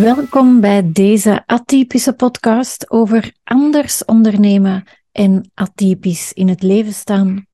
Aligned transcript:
Welkom 0.00 0.60
bij 0.60 0.92
deze 0.92 1.42
atypische 1.46 2.12
podcast 2.12 2.90
over 2.90 3.34
anders 3.44 4.04
ondernemen 4.04 4.84
en 5.12 5.50
atypisch 5.54 6.32
in 6.32 6.48
het 6.48 6.62
leven 6.62 6.92
staan. 6.92 7.46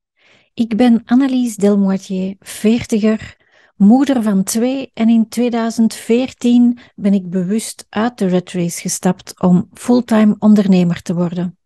Ik 0.55 0.77
ben 0.77 1.03
Annelies 1.05 1.57
Delmoitier, 1.57 2.37
veertiger, 2.39 3.37
moeder 3.77 4.23
van 4.23 4.43
twee 4.43 4.91
en 4.95 5.09
in 5.09 5.29
2014 5.29 6.79
ben 6.95 7.15
ik 7.15 7.31
bewust 7.31 7.87
uit 7.89 8.19
de 8.19 8.27
red 8.27 8.53
race 8.53 8.81
gestapt 8.81 9.41
om 9.41 9.69
fulltime 9.73 10.37
ondernemer 10.39 11.03
te 11.03 11.15
worden. 11.15 11.59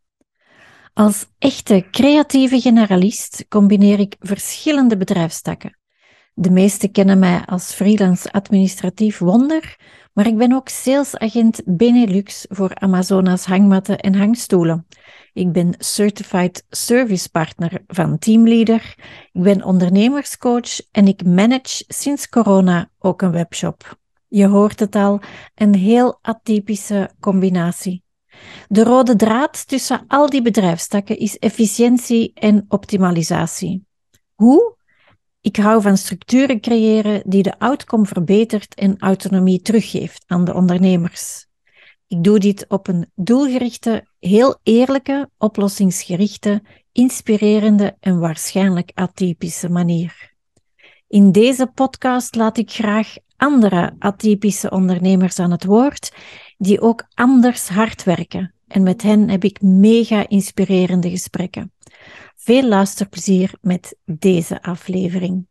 Als 0.93 1.27
echte 1.39 1.87
creatieve 1.91 2.61
generalist 2.61 3.45
combineer 3.49 3.99
ik 3.99 4.17
verschillende 4.19 4.97
bedrijfstakken. 4.97 5.79
De 6.37 6.51
meesten 6.51 6.91
kennen 6.91 7.19
mij 7.19 7.43
als 7.47 7.73
freelance 7.73 8.33
administratief 8.33 9.19
wonder, 9.19 9.77
maar 10.15 10.27
ik 10.27 10.37
ben 10.37 10.53
ook 10.53 10.69
salesagent 10.69 11.63
Benelux 11.65 12.47
voor 12.49 12.75
Amazonas 12.75 13.45
hangmatten 13.45 13.99
en 13.99 14.15
hangstoelen. 14.15 14.87
Ik 15.33 15.53
ben 15.53 15.75
Certified 15.79 16.65
Service 16.71 17.31
Partner 17.31 17.83
van 17.87 18.19
Teamleader. 18.19 18.95
Ik 19.33 19.43
ben 19.43 19.65
ondernemerscoach 19.65 20.81
en 20.91 21.07
ik 21.07 21.25
manage 21.25 21.85
sinds 21.89 22.29
corona 22.29 22.91
ook 22.99 23.23
een 23.23 23.31
webshop. 23.31 23.99
Je 24.29 24.47
hoort 24.47 24.81
het 24.81 24.95
al, 24.95 25.21
een 25.55 25.75
heel 25.75 26.19
atypische 26.23 27.11
combinatie. 27.21 28.03
De 28.69 28.85
rode 28.85 29.17
draad 29.17 29.69
tussen 29.69 30.05
al 30.07 30.31
die 30.31 30.43
bedrijfstakken 30.43 31.19
is 31.19 31.39
efficiëntie 31.39 32.33
en 32.35 32.65
optimalisatie. 32.69 33.87
Hoe? 34.35 34.77
Ik 35.45 35.57
hou 35.57 35.83
van 35.83 35.97
structuren 35.97 36.61
creëren 36.61 37.23
die 37.27 37.43
de 37.43 37.59
outcome 37.59 38.07
verbetert 38.07 38.75
en 38.75 38.99
autonomie 38.99 39.63
teruggeeft 39.63 40.25
aan 40.27 40.45
de 40.45 40.55
ondernemers. 40.55 41.47
Ik 42.07 42.25
doe 42.25 42.39
dit 42.39 42.65
op 42.69 42.89
een 42.89 43.11
doelgerichte, 43.15 44.07
heel 44.19 44.59
eerlijke, 44.63 45.31
oplossingsgerichte, 45.39 46.63
inspirerende 46.93 47.97
en 48.01 48.19
waarschijnlijk 48.19 48.91
atypische 48.95 49.69
manier. 49.69 50.33
In 51.09 51.33
deze 51.33 51.67
podcast 51.67 52.35
laat 52.35 52.59
ik 52.59 52.71
graag 52.71 53.15
andere 53.37 53.95
atypische 53.99 54.71
ondernemers 54.71 55.39
aan 55.39 55.51
het 55.51 55.65
woord 55.65 56.13
die 56.57 56.81
ook 56.81 57.07
anders 57.15 57.69
hard 57.69 58.05
werken. 58.05 58.55
En 58.67 58.83
met 58.83 59.03
hen 59.03 59.29
heb 59.29 59.45
ik 59.45 59.63
mega 59.63 60.29
inspirerende 60.29 61.11
gesprekken. 61.11 61.73
Veel 62.45 62.63
luisterplezier 62.63 63.55
met 63.61 63.97
deze 64.05 64.63
aflevering. 64.63 65.47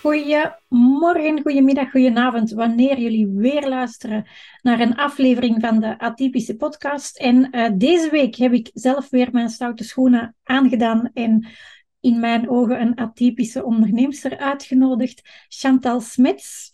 Goedemorgen, 0.00 1.42
goedemiddag, 1.42 1.90
goedenavond, 1.90 2.50
wanneer 2.50 2.98
jullie 2.98 3.28
weer 3.28 3.68
luisteren 3.68 4.26
naar 4.62 4.80
een 4.80 4.96
aflevering 4.96 5.60
van 5.60 5.80
de 5.80 5.98
Atypische 5.98 6.56
Podcast. 6.56 7.18
En 7.18 7.48
uh, 7.56 7.68
deze 7.74 8.10
week 8.10 8.34
heb 8.34 8.52
ik 8.52 8.70
zelf 8.74 9.10
weer 9.10 9.28
mijn 9.32 9.48
stoute 9.48 9.84
schoenen 9.84 10.34
aangedaan 10.42 11.10
en 11.14 11.46
in 12.00 12.20
mijn 12.20 12.50
ogen 12.50 12.80
een 12.80 12.96
atypische 12.96 13.64
onderneemster 13.64 14.38
uitgenodigd, 14.38 15.46
Chantal 15.48 16.00
Smets. 16.00 16.70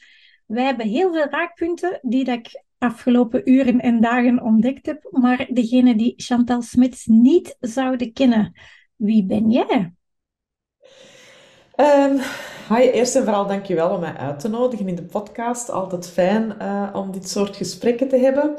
Wij 0.46 0.64
hebben 0.64 0.86
heel 0.86 1.12
veel 1.12 1.26
raakpunten 1.30 1.98
die 2.02 2.24
dat 2.24 2.38
ik 2.38 2.64
afgelopen 2.78 3.50
uren 3.50 3.80
en 3.80 4.00
dagen 4.00 4.42
ontdekt 4.42 4.86
heb, 4.86 5.08
maar 5.10 5.46
degene 5.50 5.96
die 5.96 6.14
Chantal 6.16 6.62
Smits 6.62 7.06
niet 7.06 7.56
zouden 7.60 8.12
kennen, 8.12 8.52
wie 8.96 9.24
ben 9.24 9.50
jij? 9.50 9.94
Um, 11.76 12.18
hi, 12.68 12.90
eerst 12.90 13.16
en 13.16 13.24
vooral 13.24 13.46
dankjewel 13.46 13.90
om 13.90 14.00
mij 14.00 14.14
uit 14.14 14.40
te 14.40 14.48
nodigen 14.48 14.88
in 14.88 14.94
de 14.94 15.02
podcast. 15.02 15.70
Altijd 15.70 16.08
fijn 16.08 16.54
uh, 16.62 16.90
om 16.92 17.12
dit 17.12 17.28
soort 17.28 17.56
gesprekken 17.56 18.08
te 18.08 18.16
hebben. 18.16 18.54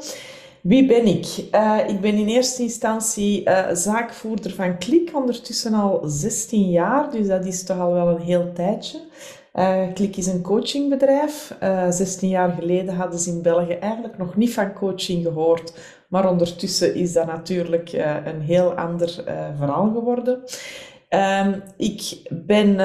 Wie 0.62 0.86
ben 0.86 1.06
ik? 1.06 1.48
Uh, 1.52 1.78
ik 1.88 2.00
ben 2.00 2.14
in 2.14 2.26
eerste 2.26 2.62
instantie 2.62 3.48
uh, 3.48 3.68
zaakvoerder 3.72 4.54
van 4.54 4.78
Klik, 4.78 5.10
ondertussen 5.14 5.74
al 5.74 6.02
16 6.04 6.70
jaar, 6.70 7.10
dus 7.10 7.26
dat 7.26 7.46
is 7.46 7.64
toch 7.64 7.78
al 7.78 7.92
wel 7.92 8.08
een 8.08 8.20
heel 8.20 8.52
tijdje. 8.52 9.00
Klik 9.94 10.16
is 10.16 10.26
een 10.26 10.42
coachingbedrijf. 10.42 11.56
Uh, 11.62 11.86
eh, 11.86 11.92
16 11.92 12.28
jaar 12.28 12.50
geleden 12.50 12.94
hadden 12.94 13.18
ze 13.18 13.30
in 13.30 13.42
België 13.42 13.72
eigenlijk 13.72 14.18
nog 14.18 14.36
niet 14.36 14.54
van 14.54 14.72
coaching 14.72 15.22
gehoord. 15.22 15.72
Maar 16.08 16.30
ondertussen 16.30 16.94
is 16.94 17.12
dat 17.12 17.26
natuurlijk 17.26 17.92
uh, 17.92 18.16
een 18.24 18.40
heel 18.40 18.72
ander 18.72 19.24
verhaal 19.56 19.92
geworden. 19.92 20.42
Ehm, 21.08 21.60
ik 21.76 22.22
ben 22.30 22.80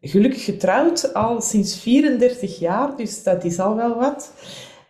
gelukkig 0.00 0.44
getrouwd 0.44 1.14
al 1.14 1.40
sinds 1.40 1.78
34 1.78 2.58
jaar, 2.58 2.96
dus 2.96 3.22
dat 3.22 3.44
is 3.44 3.58
al 3.58 3.76
wel 3.76 3.98
wat. 3.98 4.32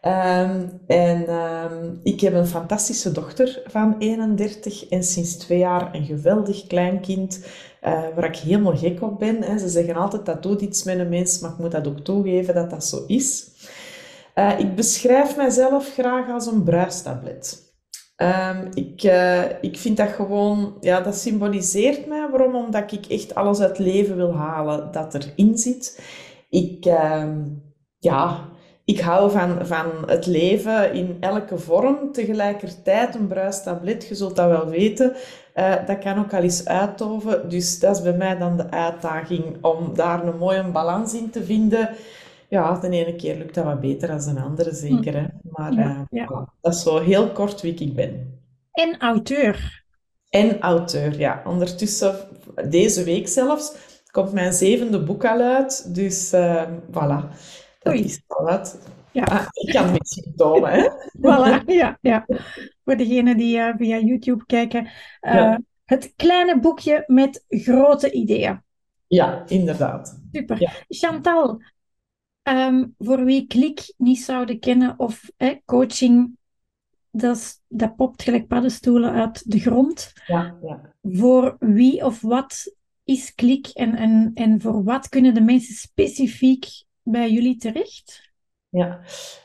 Um, 0.06 0.80
en 0.86 1.30
um, 1.30 2.00
ik 2.02 2.20
heb 2.20 2.34
een 2.34 2.46
fantastische 2.46 3.12
dochter 3.12 3.62
van 3.66 3.96
31 3.98 4.88
en 4.88 5.02
sinds 5.02 5.36
twee 5.36 5.58
jaar 5.58 5.94
een 5.94 6.04
geweldig 6.04 6.66
kleinkind 6.66 7.46
waar 7.84 8.24
ik 8.24 8.36
helemaal 8.36 8.76
gek 8.76 9.02
op 9.02 9.18
ben. 9.18 9.42
Hè. 9.42 9.58
Ze 9.58 9.68
zeggen 9.68 9.94
altijd 9.94 10.26
dat 10.26 10.42
doet 10.42 10.60
iets 10.60 10.84
met 10.84 10.98
een 10.98 11.08
mens, 11.08 11.38
maar 11.38 11.50
ik 11.50 11.58
moet 11.58 11.70
dat 11.70 11.86
ook 11.86 12.00
toegeven 12.00 12.54
dat 12.54 12.70
dat 12.70 12.84
zo 12.84 13.04
is. 13.06 13.50
Uh, 14.34 14.58
ik 14.58 14.74
beschrijf 14.74 15.36
mezelf 15.36 15.92
graag 15.92 16.30
als 16.30 16.46
een 16.46 16.62
bruistablet. 16.62 17.62
Um, 18.16 18.68
ik, 18.74 19.02
uh, 19.02 19.62
ik 19.62 19.78
vind 19.78 19.96
dat 19.96 20.08
gewoon, 20.08 20.76
ja, 20.80 21.00
dat 21.00 21.16
symboliseert 21.16 22.06
mij. 22.06 22.28
Waarom? 22.30 22.54
Omdat 22.54 22.92
ik 22.92 23.06
echt 23.06 23.34
alles 23.34 23.60
uit 23.60 23.78
leven 23.78 24.16
wil 24.16 24.34
halen 24.34 24.92
dat 24.92 25.14
erin 25.14 25.58
zit. 25.58 26.00
Ik, 26.48 26.84
ja, 27.98 28.48
ik 28.84 29.00
hou 29.00 29.30
van, 29.30 29.66
van 29.66 29.86
het 30.06 30.26
leven 30.26 30.92
in 30.92 31.16
elke 31.20 31.58
vorm. 31.58 32.12
Tegelijkertijd 32.12 33.14
een 33.14 33.26
bruistablet, 33.26 34.06
je 34.08 34.14
zult 34.14 34.36
dat 34.36 34.48
wel 34.48 34.68
weten. 34.68 35.12
Uh, 35.54 35.86
dat 35.86 35.98
kan 35.98 36.18
ook 36.18 36.32
al 36.34 36.42
eens 36.42 36.66
uittoven. 36.66 37.48
Dus 37.48 37.78
dat 37.78 37.96
is 37.96 38.02
bij 38.02 38.16
mij 38.16 38.38
dan 38.38 38.56
de 38.56 38.70
uitdaging 38.70 39.64
om 39.64 39.94
daar 39.94 40.26
een 40.26 40.38
mooie 40.38 40.70
balans 40.70 41.14
in 41.14 41.30
te 41.30 41.44
vinden. 41.44 41.90
Ja, 42.48 42.78
de 42.78 42.88
ene 42.88 43.16
keer 43.16 43.36
lukt 43.36 43.54
dat 43.54 43.64
wat 43.64 43.80
beter 43.80 44.08
dan 44.08 44.34
de 44.34 44.40
andere, 44.40 44.74
zeker. 44.74 45.14
Hè? 45.14 45.24
Maar 45.42 45.72
uh, 45.72 46.28
dat 46.60 46.74
is 46.74 46.82
zo 46.82 46.98
heel 46.98 47.28
kort 47.28 47.60
wie 47.60 47.74
ik 47.74 47.94
ben. 47.94 48.40
En 48.72 48.98
auteur. 48.98 49.84
En 50.30 50.60
auteur, 50.60 51.18
ja. 51.18 51.42
Ondertussen, 51.46 52.14
deze 52.68 53.04
week 53.04 53.28
zelfs, 53.28 53.74
komt 54.10 54.32
mijn 54.32 54.52
zevende 54.52 55.02
boek 55.02 55.24
al 55.24 55.40
uit. 55.40 55.94
Dus 55.94 56.32
uh, 56.32 56.62
voilà. 56.90 57.34
Dat 57.84 58.20
wel 58.26 58.46
wat. 58.46 58.78
Ja. 59.12 59.24
Ah, 59.24 59.46
ik 59.50 59.72
kan 59.72 59.92
misschien 59.92 60.32
tonen, 60.36 60.70
hè? 60.70 60.88
Voilà, 61.24 61.64
ja, 61.66 61.98
ja. 62.00 62.26
Voor 62.84 62.96
degenen 62.96 63.36
die 63.36 63.58
uh, 63.58 63.74
via 63.76 63.98
YouTube 63.98 64.46
kijken. 64.46 64.88
Uh, 65.20 65.56
Het 65.84 66.12
kleine 66.16 66.60
boekje 66.60 67.04
met 67.06 67.44
grote 67.48 68.12
ideeën. 68.12 68.62
Ja, 69.06 69.42
inderdaad. 69.46 70.20
Super. 70.32 70.60
Ja. 70.60 70.70
Chantal, 70.88 71.60
um, 72.42 72.94
voor 72.98 73.24
wie 73.24 73.46
klik 73.46 73.94
niet 73.96 74.20
zouden 74.20 74.58
kennen 74.60 74.98
of 74.98 75.30
eh, 75.36 75.56
coaching, 75.64 76.36
dat, 77.10 77.60
dat 77.68 77.96
popt 77.96 78.22
gelijk 78.22 78.46
paddenstoelen 78.46 79.12
uit 79.12 79.50
de 79.50 79.60
grond. 79.60 80.12
Ja, 80.26 80.56
ja. 80.62 80.92
Voor 81.02 81.56
wie 81.58 82.04
of 82.04 82.20
wat 82.20 82.74
is 83.04 83.34
klik 83.34 83.66
en, 83.66 83.94
en, 83.94 84.30
en 84.34 84.60
voor 84.60 84.84
wat 84.84 85.08
kunnen 85.08 85.34
de 85.34 85.40
mensen 85.40 85.74
specifiek 85.74 86.84
bij 87.04 87.30
jullie 87.30 87.56
terecht? 87.56 88.32
Ja, 88.68 89.00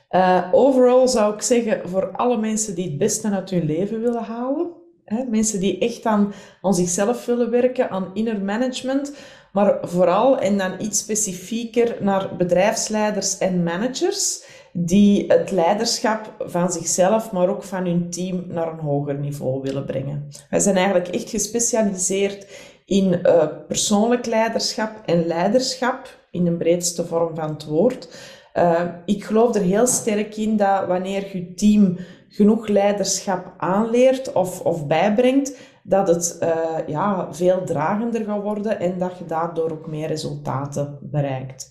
uh, 0.09 0.50
overal 0.52 1.08
zou 1.08 1.34
ik 1.34 1.42
zeggen 1.42 1.90
voor 1.90 2.12
alle 2.12 2.38
mensen 2.38 2.75
die 2.75 2.88
het 2.88 2.97
beste 2.97 3.30
uit 3.30 3.50
hun 3.50 3.66
leven 3.66 4.02
willen 4.02 4.24
halen. 4.24 4.72
Hè, 5.06 5.24
mensen 5.24 5.59
die 5.59 5.80
echt 5.80 6.06
aan, 6.06 6.34
aan 6.62 6.74
zichzelf 6.74 7.25
willen 7.25 7.50
werken, 7.50 7.89
aan 7.89 8.12
inner 8.13 8.42
management. 8.42 9.13
Maar 9.51 9.78
vooral 9.81 10.39
en 10.39 10.57
dan 10.57 10.81
iets 10.81 11.00
specifieker 11.00 11.98
naar 12.04 12.36
bedrijfsleiders 12.36 13.38
en 13.38 13.63
managers 13.63 14.44
die 14.74 15.25
het 15.28 15.51
leiderschap 15.51 16.33
van 16.39 16.72
zichzelf, 16.72 17.31
maar 17.31 17.50
ook 17.50 17.63
van 17.63 17.86
hun 17.86 18.10
team 18.10 18.44
naar 18.48 18.72
een 18.72 18.80
hoger 18.80 19.16
niveau 19.16 19.62
willen 19.62 19.86
brengen. 19.86 20.28
Wij 20.50 20.60
zijn 20.60 20.75
eigenlijk 20.75 21.07
echt 21.07 21.30
gespecialiseerd 21.30 22.48
in 22.86 23.19
uh, 23.24 23.48
persoonlijk 23.68 24.25
leiderschap 24.25 24.92
en 25.06 25.25
leiderschap 25.28 26.19
in 26.31 26.44
de 26.44 26.52
breedste 26.52 27.06
vorm 27.06 27.36
van 27.36 27.50
het 27.50 27.66
woord. 27.66 28.10
Uh, 28.54 28.81
ik 29.06 29.24
geloof 29.24 29.56
er 29.56 29.62
heel 29.62 29.88
sterk 29.88 30.38
in 30.38 30.58
dat 30.58 30.88
wanneer 30.88 31.38
je 31.38 31.54
team 31.54 31.98
genoeg 32.30 32.68
leiderschap 32.68 33.54
aanleert 33.58 34.34
of, 34.34 34.62
of 34.62 34.88
bijbrengt, 34.88 35.58
dat 35.84 36.08
het 36.08 36.38
uh, 36.44 36.88
ja, 36.88 37.28
veel 37.34 37.64
dragender 37.66 38.24
gaat 38.24 38.42
worden 38.42 38.80
en 38.80 38.98
dat 38.98 39.18
je 39.18 39.26
daardoor 39.26 39.72
ook 39.72 39.88
meer 39.88 40.08
resultaten 40.08 40.98
bereikt. 41.02 41.70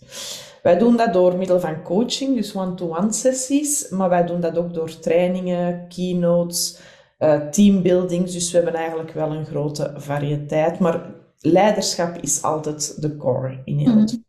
Wij 0.62 0.78
doen 0.78 0.96
dat 0.96 1.12
door 1.12 1.36
middel 1.36 1.60
van 1.60 1.82
coaching, 1.82 2.36
dus 2.36 2.56
one-to-one 2.56 3.12
sessies, 3.12 3.88
maar 3.88 4.08
wij 4.08 4.26
doen 4.26 4.40
dat 4.40 4.58
ook 4.58 4.74
door 4.74 4.98
trainingen, 4.98 5.88
keynotes, 5.88 6.80
uh, 7.18 7.48
teambuildings. 7.48 8.32
Dus 8.32 8.50
we 8.50 8.56
hebben 8.56 8.74
eigenlijk 8.74 9.10
wel 9.10 9.32
een 9.32 9.46
grote 9.46 9.92
variëteit, 9.96 10.78
maar 10.78 11.14
leiderschap 11.40 12.16
is 12.20 12.42
altijd 12.42 13.02
de 13.02 13.16
core 13.16 13.60
in 13.64 13.78
heel 13.78 13.96
het 13.96 14.12
mm. 14.12 14.24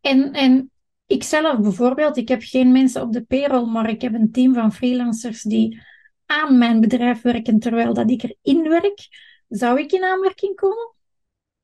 En, 0.00 0.32
en 0.32 0.70
ik 1.06 1.22
zelf 1.22 1.60
bijvoorbeeld, 1.60 2.16
ik 2.16 2.28
heb 2.28 2.42
geen 2.42 2.72
mensen 2.72 3.02
op 3.02 3.12
de 3.12 3.22
payroll, 3.22 3.66
maar 3.66 3.88
ik 3.88 4.02
heb 4.02 4.14
een 4.14 4.32
team 4.32 4.54
van 4.54 4.72
freelancers 4.72 5.42
die 5.42 5.82
aan 6.26 6.58
mijn 6.58 6.80
bedrijf 6.80 7.22
werken 7.22 7.58
terwijl 7.58 7.94
dat 7.94 8.10
ik 8.10 8.22
erin 8.22 8.68
werk. 8.68 9.08
Zou 9.48 9.80
ik 9.80 9.92
in 9.92 10.04
aanmerking 10.04 10.54
komen? 10.56 10.94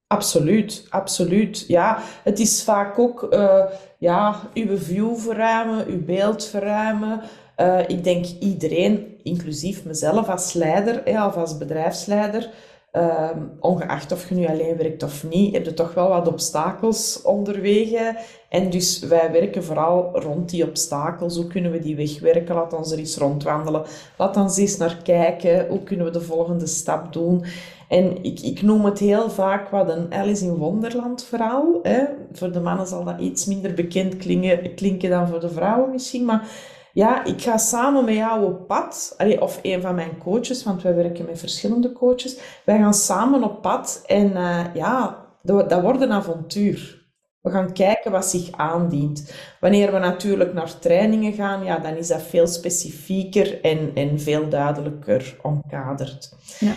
Absoluut, 0.06 0.86
absoluut. 0.88 1.64
Ja, 1.68 2.02
het 2.22 2.38
is 2.38 2.64
vaak 2.64 2.98
ook 2.98 3.32
uh, 3.32 3.64
ja, 3.98 4.50
uw 4.54 4.78
view 4.78 5.16
verruimen, 5.16 5.86
uw 5.86 6.04
beeld 6.04 6.44
verruimen. 6.44 7.20
Uh, 7.56 7.88
ik 7.88 8.04
denk 8.04 8.26
iedereen, 8.40 9.20
inclusief 9.22 9.84
mezelf 9.84 10.28
als 10.28 10.52
leider 10.52 11.26
of 11.26 11.36
als 11.36 11.58
bedrijfsleider, 11.58 12.50
uh, 12.96 13.30
ongeacht 13.60 14.12
of 14.12 14.28
je 14.28 14.34
nu 14.34 14.46
alleen 14.46 14.76
werkt 14.76 15.02
of 15.02 15.24
niet, 15.24 15.54
heb 15.54 15.64
je 15.64 15.74
toch 15.74 15.94
wel 15.94 16.08
wat 16.08 16.28
obstakels 16.28 17.22
onderwege. 17.22 18.18
En 18.48 18.70
dus 18.70 18.98
wij 18.98 19.32
werken 19.32 19.64
vooral 19.64 20.20
rond 20.20 20.50
die 20.50 20.64
obstakels. 20.64 21.36
Hoe 21.36 21.46
kunnen 21.46 21.70
we 21.70 21.78
die 21.78 21.96
wegwerken? 21.96 22.54
Laat 22.54 22.72
ons 22.72 22.92
er 22.92 22.98
eens 22.98 23.16
rondwandelen. 23.16 23.82
Laat 24.18 24.36
ons 24.36 24.56
eens 24.56 24.76
naar 24.76 24.96
kijken. 25.02 25.68
Hoe 25.68 25.82
kunnen 25.82 26.06
we 26.06 26.12
de 26.12 26.20
volgende 26.20 26.66
stap 26.66 27.12
doen? 27.12 27.44
En 27.88 28.24
ik, 28.24 28.40
ik 28.40 28.62
noem 28.62 28.84
het 28.84 28.98
heel 28.98 29.30
vaak 29.30 29.68
wat 29.68 29.88
een 29.88 30.14
Alice 30.14 30.44
in 30.44 30.54
Wonderland 30.54 31.24
verhaal. 31.24 31.78
Hè. 31.82 32.04
Voor 32.32 32.52
de 32.52 32.60
mannen 32.60 32.86
zal 32.86 33.04
dat 33.04 33.20
iets 33.20 33.46
minder 33.46 33.74
bekend 33.74 34.16
klinken, 34.16 34.74
klinken 34.74 35.10
dan 35.10 35.28
voor 35.28 35.40
de 35.40 35.50
vrouwen 35.50 35.90
misschien. 35.90 36.24
Maar 36.24 36.48
ja, 36.96 37.24
ik 37.24 37.42
ga 37.42 37.56
samen 37.56 38.04
met 38.04 38.14
jou 38.14 38.44
op 38.44 38.66
pad. 38.66 39.16
of 39.38 39.58
een 39.62 39.80
van 39.80 39.94
mijn 39.94 40.18
coaches, 40.18 40.64
want 40.64 40.82
wij 40.82 40.94
werken 40.94 41.24
met 41.24 41.38
verschillende 41.38 41.92
coaches. 41.92 42.38
Wij 42.64 42.78
gaan 42.78 42.94
samen 42.94 43.44
op 43.44 43.62
pad. 43.62 44.02
En 44.06 44.30
uh, 44.30 44.64
ja, 44.74 45.26
dat, 45.42 45.70
dat 45.70 45.82
wordt 45.82 46.00
een 46.00 46.12
avontuur. 46.12 47.04
We 47.40 47.50
gaan 47.50 47.72
kijken 47.72 48.10
wat 48.10 48.26
zich 48.26 48.52
aandient. 48.52 49.34
Wanneer 49.60 49.92
we 49.92 49.98
natuurlijk 49.98 50.52
naar 50.52 50.78
trainingen 50.78 51.32
gaan, 51.32 51.64
ja, 51.64 51.78
dan 51.78 51.96
is 51.96 52.08
dat 52.08 52.22
veel 52.22 52.46
specifieker 52.46 53.60
en, 53.62 53.90
en 53.94 54.20
veel 54.20 54.48
duidelijker 54.48 55.36
omkaderd. 55.42 56.32
Ja. 56.58 56.74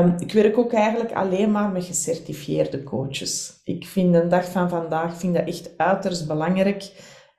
Um, 0.00 0.14
ik 0.18 0.32
werk 0.32 0.58
ook 0.58 0.72
eigenlijk 0.72 1.12
alleen 1.12 1.50
maar 1.50 1.68
met 1.70 1.84
gecertificeerde 1.84 2.82
coaches. 2.82 3.60
Ik 3.64 3.86
vind 3.86 4.12
de 4.12 4.26
dag 4.26 4.50
van 4.50 4.68
vandaag 4.68 5.16
vind 5.16 5.34
dat 5.34 5.48
echt 5.48 5.70
uiterst 5.76 6.26
belangrijk. 6.26 6.90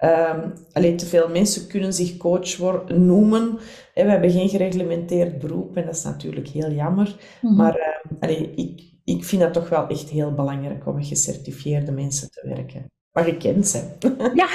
Um, 0.04 0.54
alleen 0.72 0.98
te 0.98 1.06
veel 1.06 1.30
mensen 1.30 1.68
kunnen 1.68 1.94
zich 1.94 2.18
coach 2.18 2.57
worden, 2.57 3.06
noemen. 3.06 3.60
we 3.94 4.01
hebben 4.01 4.31
geen 4.31 4.50
gereglementeerd 4.50 5.40
beroep 5.40 5.78
en 5.78 5.86
dat 5.86 5.96
is 5.96 6.04
natuurlijk 6.04 6.48
heel 6.48 6.72
jammer. 6.72 7.16
Mm 7.42 7.50
-hmm. 7.50 7.57
Maar 7.57 7.75
um, 7.75 8.18
allee, 8.19 8.54
ik, 8.56 8.81
ik 9.04 9.24
vind 9.24 9.42
dat 9.42 9.54
toch 9.54 9.69
wel 9.69 9.88
echt 9.88 10.10
heel 10.10 10.34
belangrijk 10.34 10.88
om 10.88 10.96
met 10.96 11.07
gecertificeerde 11.07 11.92
mensen 11.92 12.31
te 12.31 12.48
werken. 12.48 12.92
Maar 13.12 13.24
gekend 13.24 13.68
zijn. 13.68 13.98
Ja, 14.34 14.48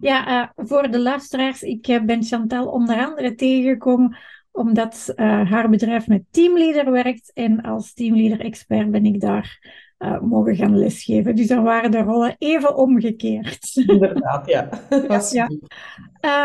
ja 0.00 0.42
uh, 0.42 0.66
voor 0.66 0.90
de 0.90 1.00
luisteraars, 1.00 1.62
ik 1.62 1.88
uh, 1.88 2.02
ben 2.02 2.22
Chantal 2.22 2.66
onder 2.66 3.06
andere 3.06 3.34
tegengekomen 3.34 4.16
omdat 4.52 5.12
uh, 5.16 5.50
haar 5.50 5.70
bedrijf 5.70 6.06
met 6.06 6.22
teamleader 6.30 6.92
werkt. 6.92 7.30
En 7.34 7.60
als 7.60 7.94
teamleader-expert 7.94 8.90
ben 8.90 9.04
ik 9.04 9.20
daar 9.20 9.58
uh, 9.98 10.20
mogen 10.20 10.56
gaan 10.56 10.78
lesgeven. 10.78 11.36
Dus 11.36 11.46
dan 11.46 11.62
waren 11.62 11.90
de 11.90 12.02
rollen 12.02 12.34
even 12.38 12.76
omgekeerd. 12.76 13.76
Inderdaad, 13.86 14.46
ja. 14.46 14.68
ja. 15.30 15.50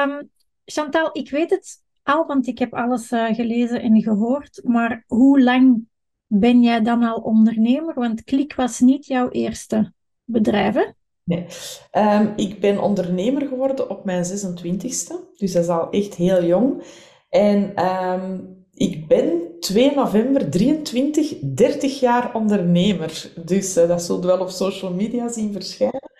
Um, 0.06 0.30
Chantal, 0.65 1.09
ik 1.12 1.30
weet 1.30 1.50
het 1.50 1.81
al, 2.03 2.25
want 2.25 2.48
ik 2.48 2.59
heb 2.59 2.74
alles 2.74 3.12
uh, 3.12 3.33
gelezen 3.33 3.81
en 3.81 4.01
gehoord. 4.01 4.62
Maar 4.63 5.03
hoe 5.07 5.42
lang 5.42 5.83
ben 6.27 6.62
jij 6.62 6.81
dan 6.81 7.03
al 7.03 7.18
ondernemer? 7.18 7.94
Want 7.94 8.24
Klik 8.24 8.56
was 8.56 8.80
niet 8.80 9.06
jouw 9.06 9.30
eerste 9.30 9.94
bedrijf, 10.24 10.74
hè? 10.74 10.86
Nee. 11.24 11.45
Um, 11.92 12.33
ik 12.36 12.59
ben 12.59 12.81
ondernemer 12.81 13.47
geworden 13.47 13.89
op 13.89 14.06
mijn 14.06 14.25
26e. 14.25 15.36
Dus 15.36 15.51
dat 15.51 15.63
is 15.63 15.68
al 15.68 15.89
echt 15.89 16.15
heel 16.15 16.45
jong. 16.45 16.83
En 17.30 17.86
um, 17.86 18.60
ik 18.81 19.07
ben 19.07 19.60
2 19.60 19.95
november 19.95 20.50
23, 20.50 21.38
30 21.42 22.00
jaar 22.00 22.36
ondernemer. 22.36 23.31
Dus 23.45 23.78
uh, 23.78 23.88
dat 23.88 24.01
zult 24.01 24.25
wel 24.25 24.39
op 24.39 24.50
social 24.50 24.94
media 24.94 25.30
zien 25.30 25.51
verschijnen. 25.51 26.12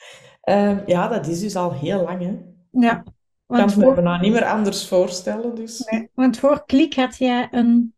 Uh, 0.50 0.78
ja, 0.86 1.08
dat 1.08 1.28
is 1.28 1.40
dus 1.40 1.56
al 1.56 1.74
heel 1.74 2.02
lang, 2.04 2.22
hè. 2.22 2.38
Ja. 2.82 3.04
Ik 3.48 3.58
kan 3.58 3.72
voor... 3.72 3.96
me 3.96 4.02
nou 4.02 4.22
niet 4.22 4.32
meer 4.32 4.46
anders 4.46 4.88
voorstellen, 4.88 5.56
dus... 5.56 5.80
Nee, 5.90 6.10
want 6.14 6.40
voor 6.40 6.64
Klik 6.66 6.94
had 6.94 7.18
jij 7.18 7.48
een... 7.52 7.94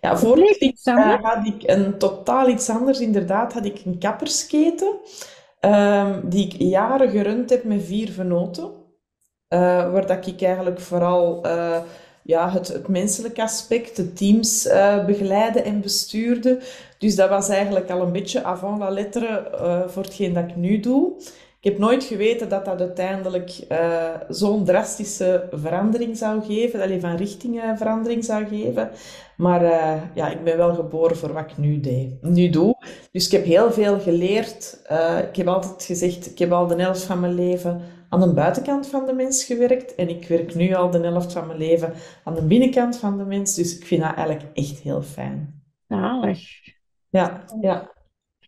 Ja, 0.00 0.16
voor 0.16 0.34
Klik 0.34 0.78
uh, 0.84 1.22
had 1.22 1.46
ik 1.46 1.62
een 1.66 1.98
totaal 1.98 2.48
iets 2.48 2.70
anders. 2.70 3.00
Inderdaad 3.00 3.52
had 3.52 3.64
ik 3.64 3.82
een 3.84 3.98
kappersketen, 3.98 4.98
ehm, 5.60 6.28
die 6.28 6.46
ik 6.46 6.52
jaren 6.58 7.10
gerund 7.10 7.50
heb 7.50 7.64
met 7.64 7.82
vier 7.82 8.10
venoten. 8.10 8.70
Eh, 9.48 9.92
waar 9.92 10.06
dat 10.06 10.26
ik 10.26 10.42
eigenlijk 10.42 10.80
vooral 10.80 11.42
ja, 12.22 12.50
het, 12.50 12.68
het 12.68 12.88
menselijke 12.88 13.42
aspect, 13.42 13.96
de 13.96 14.12
teams 14.12 14.66
uh, 14.66 15.04
begeleiden 15.04 15.64
en 15.64 15.80
bestuurde. 15.80 16.58
Dus 16.98 17.16
dat 17.16 17.28
was 17.28 17.48
eigenlijk 17.48 17.90
al 17.90 18.00
een 18.00 18.12
beetje 18.12 18.44
avant 18.44 18.78
la 18.78 18.90
lettre 18.90 19.50
uh, 19.54 19.88
voor 19.88 20.02
hetgeen 20.02 20.32
dat 20.32 20.44
ik 20.48 20.56
nu 20.56 20.80
doe. 20.80 21.12
Ik 21.60 21.70
heb 21.70 21.78
nooit 21.78 22.04
geweten 22.04 22.48
dat 22.48 22.64
dat 22.64 22.80
uiteindelijk 22.80 23.60
uh, 23.68 24.10
zo'n 24.28 24.64
drastische 24.64 25.48
verandering 25.52 26.16
zou 26.16 26.42
geven, 26.44 26.80
alleen 26.80 27.00
van 27.00 27.16
richting 27.16 27.60
verandering 27.76 28.24
zou 28.24 28.46
geven. 28.46 28.90
Maar 29.36 29.64
ja, 30.14 30.30
ik 30.30 30.44
ben 30.44 30.56
wel 30.56 30.74
geboren 30.74 31.16
voor 31.16 31.32
wat 31.32 31.50
ik 31.50 31.58
nu, 31.58 31.80
deed, 31.80 32.22
nu 32.22 32.50
doe. 32.50 32.76
Dus 33.12 33.26
ik 33.26 33.32
heb 33.32 33.44
heel 33.44 33.72
veel 33.72 34.00
geleerd. 34.00 34.80
ik 35.28 35.36
heb 35.36 35.46
altijd 35.46 35.82
gezegd, 35.82 36.30
ik 36.30 36.38
heb 36.38 36.52
al 36.52 36.66
de 36.66 36.82
helft 36.82 37.02
van 37.02 37.20
mijn 37.20 37.34
leven 37.34 37.80
aan 38.10 38.20
de 38.20 38.32
buitenkant 38.32 38.86
van 38.86 39.06
de 39.06 39.12
mens 39.12 39.44
gewerkt. 39.44 39.94
En 39.94 40.08
ik 40.08 40.28
werk 40.28 40.54
nu 40.54 40.74
al 40.74 40.90
de 40.90 40.98
helft 40.98 41.32
van 41.32 41.46
mijn 41.46 41.58
leven 41.58 41.92
aan 42.24 42.34
de 42.34 42.46
binnenkant 42.46 42.98
van 42.98 43.18
de 43.18 43.24
mens. 43.24 43.54
Dus 43.54 43.78
ik 43.78 43.86
vind 43.86 44.02
dat 44.02 44.14
eigenlijk 44.14 44.56
echt 44.56 44.78
heel 44.78 45.02
fijn. 45.02 45.62
Zalig. 45.88 46.40
Ja, 47.08 47.44
ja. 47.60 47.92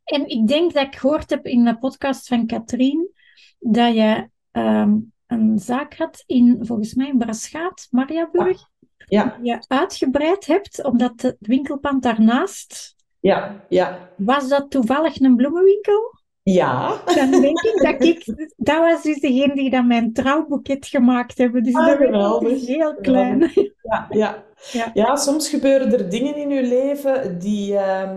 En 0.05 0.29
ik 0.29 0.47
denk 0.47 0.73
dat 0.73 0.87
ik 0.87 0.97
gehoord 0.97 1.31
heb 1.31 1.47
in 1.47 1.65
de 1.65 1.79
podcast 1.79 2.29
van 2.29 2.47
Katrien 2.47 3.11
dat 3.59 3.95
je 3.95 4.29
um, 4.53 5.13
een 5.27 5.59
zaak 5.59 5.97
had 5.97 6.23
in, 6.27 6.59
volgens 6.61 6.95
mij, 6.95 7.09
in 7.09 7.19
Braschaat, 7.19 7.87
Mariaburg. 7.91 8.69
Ja. 9.09 9.39
Je 9.43 9.65
uitgebreid 9.67 10.47
hebt, 10.47 10.85
omdat 10.85 11.23
het 11.23 11.37
winkelpand 11.39 12.03
daarnaast... 12.03 12.95
Ja, 13.21 13.65
ja. 13.69 14.11
Was 14.17 14.49
dat 14.49 14.71
toevallig 14.71 15.21
een 15.21 15.37
bloemenwinkel? 15.37 16.21
Ja. 16.43 17.03
Dan 17.15 17.31
denk 17.31 17.61
ik 17.61 17.83
dat 17.83 18.09
ik... 18.09 18.51
Dat 18.57 18.79
was 18.79 19.03
dus 19.03 19.21
degene 19.21 19.55
die 19.55 19.71
dan 19.71 19.87
mijn 19.87 20.13
trouwboeket 20.13 20.87
gemaakt 20.87 21.39
hebben. 21.39 21.63
Dus 21.63 21.75
ah, 21.75 21.87
dat 21.87 21.97
geweldig. 21.97 22.67
heel 22.67 22.95
klein. 22.95 23.51
Ja, 23.83 24.07
ja. 24.11 24.45
Ja. 24.73 24.91
ja, 24.95 25.17
soms 25.17 25.49
gebeuren 25.49 25.93
er 25.93 26.11
dingen 26.11 26.37
in 26.37 26.49
je 26.49 26.63
leven 26.63 27.39
die... 27.39 27.73
Uh, 27.73 28.11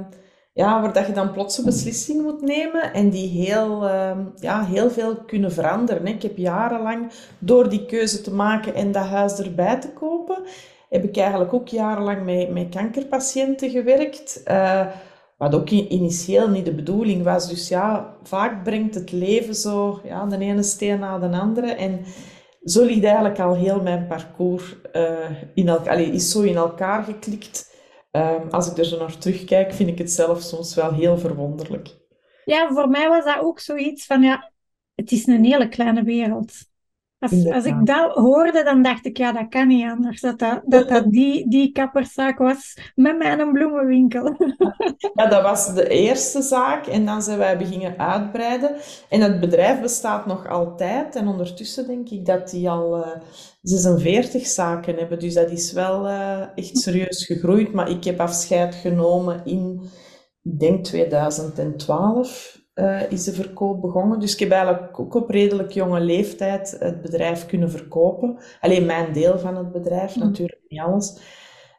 ja, 0.54 0.82
waar 0.82 0.94
dat 0.94 1.08
je 1.08 1.14
dan 1.14 1.32
plots 1.32 1.58
een 1.58 1.66
beslissing 1.66 2.22
moet 2.22 2.42
nemen 2.42 2.94
en 2.94 3.10
die 3.10 3.30
heel, 3.30 3.84
uh, 3.84 4.18
ja, 4.40 4.66
heel 4.66 4.90
veel 4.90 5.16
kunnen 5.16 5.52
veranderen. 5.52 6.08
Ik 6.08 6.22
heb 6.22 6.38
jarenlang, 6.38 7.12
door 7.40 7.70
die 7.70 7.86
keuze 7.86 8.22
te 8.22 8.34
maken 8.34 8.76
en 8.76 8.92
dat 8.92 9.06
huis 9.06 9.40
erbij 9.40 9.80
te 9.80 9.90
kopen, 9.90 10.38
heb 10.90 11.04
ik 11.04 11.18
eigenlijk 11.18 11.54
ook 11.54 11.68
jarenlang 11.68 12.26
met, 12.26 12.52
met 12.52 12.70
kankerpatiënten 12.70 13.70
gewerkt. 13.70 14.44
Uh, 14.48 14.86
wat 15.38 15.56
ook 15.56 15.70
initieel 15.70 16.50
niet 16.50 16.66
de 16.66 16.76
bedoeling 16.76 17.24
was. 17.24 17.50
Dus 17.50 17.68
ja, 17.68 18.18
vaak 18.24 18.64
brengt 18.64 18.96
het 18.96 19.12
leven 19.12 19.56
zo 19.56 20.00
ja, 20.04 20.26
de 20.26 20.38
ene 20.38 20.64
steen 20.64 21.00
na 21.00 21.20
de 21.20 21.38
andere. 21.38 21.72
En 21.72 22.06
zo 22.64 22.84
ligt 22.84 23.04
eigenlijk 23.04 23.40
al 23.40 23.56
heel 23.56 23.82
mijn 23.82 24.08
parcours 24.08 24.76
uh, 24.94 25.30
in 25.54 25.68
elkaar, 25.68 26.00
is 26.00 26.32
zo 26.32 26.42
in 26.42 26.56
elkaar 26.56 27.04
geklikt. 27.04 27.74
Um, 28.12 28.50
als 28.50 28.72
ik 28.72 28.78
er 28.78 28.86
zo 28.86 28.98
naar 28.98 29.18
terugkijk, 29.18 29.74
vind 29.74 29.90
ik 29.90 29.98
het 29.98 30.12
zelf 30.12 30.42
soms 30.42 30.76
wel 30.76 30.94
heel 30.94 31.18
verwonderlijk. 31.18 31.98
Ja, 32.46 32.74
voor 32.74 32.88
mij 32.88 33.10
was 33.10 33.26
dat 33.26 33.40
ook 33.42 33.60
zoiets 33.60 34.06
van, 34.06 34.22
ja, 34.22 34.52
het 34.96 35.12
is 35.12 35.28
een 35.28 35.46
hele 35.46 35.68
kleine 35.68 36.04
wereld. 36.04 36.54
Als, 37.20 37.52
als 37.52 37.66
ik 37.66 37.86
dat 37.86 38.14
hoorde, 38.14 38.64
dan 38.64 38.82
dacht 38.82 39.06
ik, 39.06 39.18
ja, 39.18 39.32
dat 39.32 39.50
kan 39.50 39.68
niet 39.68 39.90
anders. 39.90 40.22
Dat 40.22 40.40
dat, 40.40 40.62
dat, 40.66 40.90
dat 40.90 41.12
die, 41.18 41.50
die 41.50 41.72
kapperszaak 41.72 42.38
was 42.38 42.78
met 42.96 43.18
mijn 43.18 43.52
bloemenwinkel. 43.52 44.36
Ja, 45.14 45.28
dat 45.28 45.42
was 45.42 45.74
de 45.74 45.90
eerste 45.90 46.42
zaak. 46.42 46.88
En 46.88 47.06
dan 47.06 47.22
zijn 47.22 47.38
wij 47.38 47.58
beginnen 47.58 48.00
uitbreiden. 48.00 48.76
En 49.10 49.22
het 49.22 49.40
bedrijf 49.40 49.82
bestaat 49.82 50.26
nog 50.26 50.48
altijd. 50.48 51.16
En 51.16 51.28
ondertussen 51.28 51.88
denk 51.88 52.10
ik 52.10 52.26
dat 52.26 52.50
die 52.50 52.70
al 52.70 52.98
uh, 52.98 53.12
eh, 53.12 53.22
46 53.62 54.48
zaken 54.48 54.96
hebben. 54.96 55.20
Dus 55.20 55.34
dat 55.34 55.52
is 55.52 55.72
wel 55.72 56.08
uh, 56.08 56.42
echt 56.56 56.78
serieus 56.78 57.26
gegroeid. 57.26 57.74
Maar 57.74 57.90
ik 57.90 58.04
heb 58.04 58.20
afscheid 58.20 58.76
genomen 58.76 59.42
in, 59.46 59.82
ik 60.44 60.60
denk 60.60 60.84
2012 60.84 62.65
uh, 62.76 63.12
is 63.12 63.24
de 63.24 63.34
verkoop 63.34 63.82
begonnen. 63.82 64.20
Dus 64.20 64.34
ik 64.34 64.40
heb 64.40 64.52
eigenlijk 64.52 65.00
ook 65.00 65.14
op 65.14 65.30
redelijk 65.30 65.72
jonge 65.72 66.00
leeftijd 66.00 66.76
het 66.80 67.02
bedrijf 67.02 67.46
kunnen 67.46 67.72
verkopen. 67.72 68.38
Alleen 68.60 68.86
mijn 68.86 69.14
deel 69.14 69.40
van 69.40 69.56
het 69.56 69.72
bedrijf, 69.72 70.16
mm. 70.16 70.24
natuurlijk 70.24 70.62
niet 70.68 70.80
alles. 70.80 71.20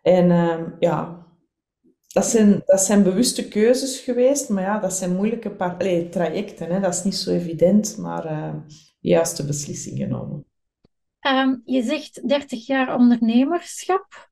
En 0.03 0.31
uh, 0.31 0.61
ja, 0.79 1.27
dat 2.09 2.25
zijn, 2.25 2.63
dat 2.65 2.81
zijn 2.81 3.03
bewuste 3.03 3.49
keuzes 3.49 4.01
geweest, 4.01 4.49
maar 4.49 4.63
ja, 4.63 4.79
dat 4.79 4.93
zijn 4.93 5.17
moeilijke 5.17 5.57
Allee, 5.59 6.09
trajecten. 6.09 6.73
Hè. 6.73 6.81
Dat 6.81 6.95
is 6.95 7.05
niet 7.05 7.15
zo 7.15 7.31
evident, 7.31 7.97
maar 7.97 8.25
uh, 8.25 8.55
juiste 9.01 9.47
beslissing 9.47 9.99
genomen. 9.99 10.45
Um, 11.21 11.63
je 11.65 11.83
zegt 11.83 12.29
30 12.29 12.67
jaar 12.67 12.97
ondernemerschap. 12.97 14.31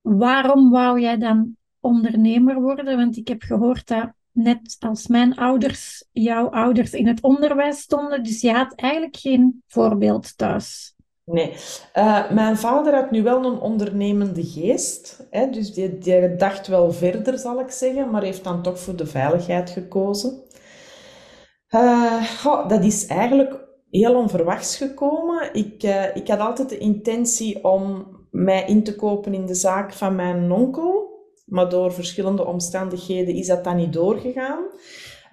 Waarom 0.00 0.70
wou 0.70 1.00
jij 1.00 1.18
dan 1.18 1.56
ondernemer 1.80 2.60
worden? 2.60 2.96
Want 2.96 3.16
ik 3.16 3.28
heb 3.28 3.42
gehoord 3.42 3.88
dat 3.88 4.12
net 4.32 4.76
als 4.78 5.06
mijn 5.06 5.36
ouders, 5.36 6.04
jouw 6.12 6.50
ouders 6.50 6.92
in 6.92 7.06
het 7.06 7.22
onderwijs 7.22 7.78
stonden, 7.78 8.22
dus 8.22 8.40
je 8.40 8.52
had 8.52 8.74
eigenlijk 8.74 9.16
geen 9.16 9.62
voorbeeld 9.66 10.38
thuis. 10.38 10.94
Nee, 11.24 11.54
uh, 11.94 12.30
mijn 12.30 12.56
vader 12.56 12.94
had 12.94 13.10
nu 13.10 13.22
wel 13.22 13.44
een 13.44 13.58
ondernemende 13.58 14.44
geest. 14.44 15.26
Hè, 15.30 15.50
dus 15.50 15.72
die, 15.72 16.36
dacht 16.36 16.66
wel 16.66 16.92
verder, 16.92 17.38
zal 17.38 17.60
ik 17.60 17.70
zeggen, 17.70 18.10
maar 18.10 18.22
heeft 18.22 18.44
dan 18.44 18.62
toch 18.62 18.78
voor 18.78 18.96
de 18.96 19.06
veiligheid 19.06 19.70
gekozen. 19.70 20.42
Uh, 21.70 22.68
dat 22.68 22.84
is 22.84 23.06
eigenlijk 23.06 23.68
heel 23.90 24.14
onverwachts 24.14 24.76
gekomen. 24.76 25.54
Ik, 25.54 25.82
uh, 25.82 26.16
ik 26.16 26.28
had 26.28 26.38
altijd 26.38 26.68
de 26.68 26.78
intentie 26.78 27.64
om 27.64 28.06
mij 28.30 28.64
in 28.64 28.84
te 28.84 28.96
kopen 28.96 29.34
in 29.34 29.46
de 29.46 29.54
zaak 29.54 29.92
van 29.92 30.14
mijn 30.14 30.52
onkel. 30.52 31.11
Maar 31.52 31.68
door 31.68 31.92
verschillende 31.92 32.46
omstandigheden 32.46 33.34
is 33.34 33.46
dat 33.46 33.64
dan 33.64 33.76
niet 33.76 33.92
doorgegaan. 33.92 34.64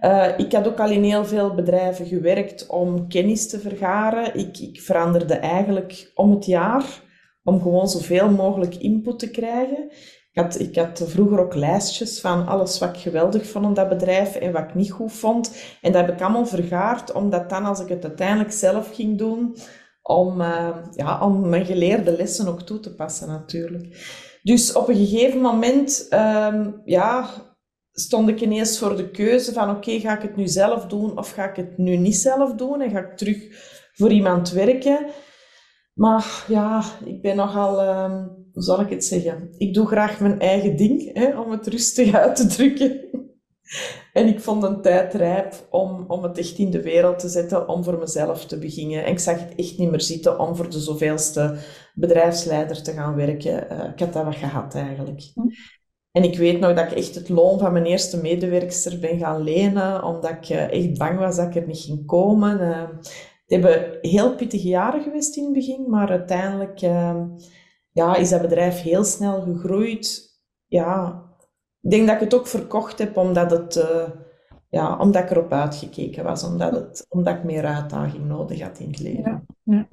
Uh, 0.01 0.27
ik 0.38 0.53
had 0.53 0.67
ook 0.67 0.79
al 0.79 0.89
in 0.89 1.03
heel 1.03 1.25
veel 1.25 1.55
bedrijven 1.55 2.05
gewerkt 2.05 2.67
om 2.67 3.07
kennis 3.07 3.49
te 3.49 3.59
vergaren. 3.59 4.35
Ik, 4.35 4.57
ik 4.57 4.81
veranderde 4.81 5.33
eigenlijk 5.33 6.11
om 6.15 6.31
het 6.31 6.45
jaar 6.45 7.01
om 7.43 7.61
gewoon 7.61 7.88
zoveel 7.88 8.29
mogelijk 8.29 8.75
input 8.75 9.19
te 9.19 9.31
krijgen. 9.31 9.91
Ik 10.31 10.41
had, 10.41 10.59
ik 10.59 10.75
had 10.75 11.03
vroeger 11.05 11.39
ook 11.39 11.55
lijstjes 11.55 12.21
van 12.21 12.47
alles 12.47 12.79
wat 12.79 12.89
ik 12.89 13.01
geweldig 13.01 13.45
vond 13.47 13.65
in 13.65 13.73
dat 13.73 13.89
bedrijf 13.89 14.35
en 14.35 14.51
wat 14.51 14.63
ik 14.63 14.75
niet 14.75 14.91
goed 14.91 15.13
vond. 15.13 15.63
En 15.81 15.91
dat 15.91 16.05
heb 16.05 16.15
ik 16.15 16.21
allemaal 16.21 16.45
vergaard, 16.45 17.11
omdat 17.11 17.49
dan 17.49 17.65
als 17.65 17.79
ik 17.79 17.89
het 17.89 18.03
uiteindelijk 18.03 18.51
zelf 18.51 18.95
ging 18.95 19.17
doen, 19.17 19.55
om, 20.01 20.41
uh, 20.41 20.77
ja, 20.95 21.25
om 21.25 21.49
mijn 21.49 21.65
geleerde 21.65 22.15
lessen 22.15 22.47
ook 22.47 22.61
toe 22.61 22.79
te 22.79 22.95
passen 22.95 23.27
natuurlijk. 23.27 23.88
Dus 24.43 24.74
op 24.74 24.88
een 24.88 24.96
gegeven 24.96 25.41
moment 25.41 26.08
um, 26.13 26.81
ja, 26.86 27.29
stond 27.91 28.29
ik 28.29 28.41
ineens 28.41 28.79
voor 28.79 28.96
de 28.96 29.12
keuze 29.12 29.53
van 29.53 29.69
oké, 29.69 30.00
ga 30.00 30.15
ik 30.15 30.22
het 30.22 30.36
nu 30.36 30.48
zelf 30.48 30.86
doen 30.86 31.17
of 31.17 31.31
ga 31.31 31.50
ik 31.50 31.55
het 31.55 31.77
nu 31.77 31.98
niet 31.98 32.15
zelf 32.15 32.53
doen 32.53 32.81
en 32.81 32.89
ga 32.89 33.00
ik 33.00 33.17
terug 33.17 33.38
voor 33.93 34.12
iemand 34.12 34.51
werken. 34.51 35.05
Maar 35.93 36.46
ja, 36.48 36.84
ik 37.05 37.22
ben 37.22 37.36
nogal, 37.36 38.03
um, 38.03 38.48
hoe 38.51 38.63
zal 38.63 38.81
ik 38.81 38.89
het 38.89 39.05
zeggen? 39.05 39.50
Ik 39.58 39.74
doe 39.74 39.88
graag 39.88 40.19
mijn 40.19 40.39
eigen 40.39 40.75
ding, 40.75 41.17
hè, 41.17 41.39
om 41.39 41.51
het 41.51 41.67
rustig 41.67 42.13
uit 42.13 42.36
te 42.36 42.48
drukken. 42.48 43.08
En 44.19 44.27
ik 44.27 44.39
vond 44.39 44.63
een 44.63 44.81
tijd 44.81 45.13
rijp 45.13 45.67
om, 45.69 46.05
om 46.07 46.23
het 46.23 46.38
echt 46.38 46.57
in 46.57 46.71
de 46.71 46.81
wereld 46.81 47.19
te 47.19 47.29
zetten, 47.29 47.67
om 47.67 47.83
voor 47.83 47.97
mezelf 47.97 48.45
te 48.45 48.57
beginnen. 48.57 49.05
En 49.05 49.11
ik 49.11 49.19
zag 49.19 49.39
het 49.39 49.55
echt 49.55 49.77
niet 49.77 49.89
meer 49.89 50.01
zitten 50.01 50.39
om 50.39 50.55
voor 50.55 50.69
de 50.69 50.79
zoveelste 50.79 51.55
bedrijfsleider 51.93 52.83
te 52.83 52.91
gaan 52.91 53.15
werken. 53.15 53.67
Uh, 53.71 53.83
ik 53.83 53.99
had 53.99 54.13
dat 54.13 54.23
wat 54.23 54.35
gehad 54.35 54.75
eigenlijk. 54.75 55.21
Hm. 55.33 55.41
En 56.11 56.23
ik 56.23 56.38
weet 56.38 56.59
nog 56.59 56.73
dat 56.73 56.91
ik 56.91 56.97
echt 56.97 57.15
het 57.15 57.29
loon 57.29 57.59
van 57.59 57.73
mijn 57.73 57.85
eerste 57.85 58.21
medewerkster 58.21 58.99
ben 58.99 59.17
gaan 59.17 59.41
lenen, 59.41 60.03
omdat 60.03 60.31
ik 60.31 60.49
uh, 60.49 60.71
echt 60.71 60.97
bang 60.97 61.19
was 61.19 61.35
dat 61.35 61.47
ik 61.47 61.55
er 61.55 61.67
niet 61.67 61.79
ging 61.79 62.05
komen. 62.05 62.61
Uh, 62.61 62.88
het 63.47 63.63
hebben 63.63 63.97
heel 64.01 64.35
pittige 64.35 64.67
jaren 64.67 65.01
geweest 65.01 65.38
in 65.38 65.43
het 65.43 65.53
begin, 65.53 65.89
maar 65.89 66.09
uiteindelijk 66.09 66.79
ja, 67.91 68.15
is 68.15 68.29
dat 68.29 68.41
bedrijf 68.41 68.81
heel 68.81 69.03
snel 69.03 69.41
gegroeid. 69.41 70.38
Ja, 70.67 71.23
ik 71.81 71.89
denk 71.89 72.05
dat 72.07 72.15
ik 72.15 72.21
het 72.21 72.33
ook 72.33 72.48
verkocht 72.48 73.00
heb 73.00 73.17
omdat, 73.17 73.51
het, 73.51 73.75
uh, 73.75 74.09
ja, 74.69 74.98
omdat 74.98 75.24
ik 75.24 75.29
erop 75.29 75.51
uitgekeken 75.51 76.24
was. 76.24 76.43
Omdat, 76.43 76.71
het, 76.71 77.05
omdat 77.09 77.36
ik 77.36 77.43
meer 77.43 77.65
uitdaging 77.65 78.25
nodig 78.25 78.62
had 78.62 78.79
in 78.79 78.88
het 78.88 79.00
leven. 79.00 79.24
Ja, 79.24 79.43
ja. 79.63 79.88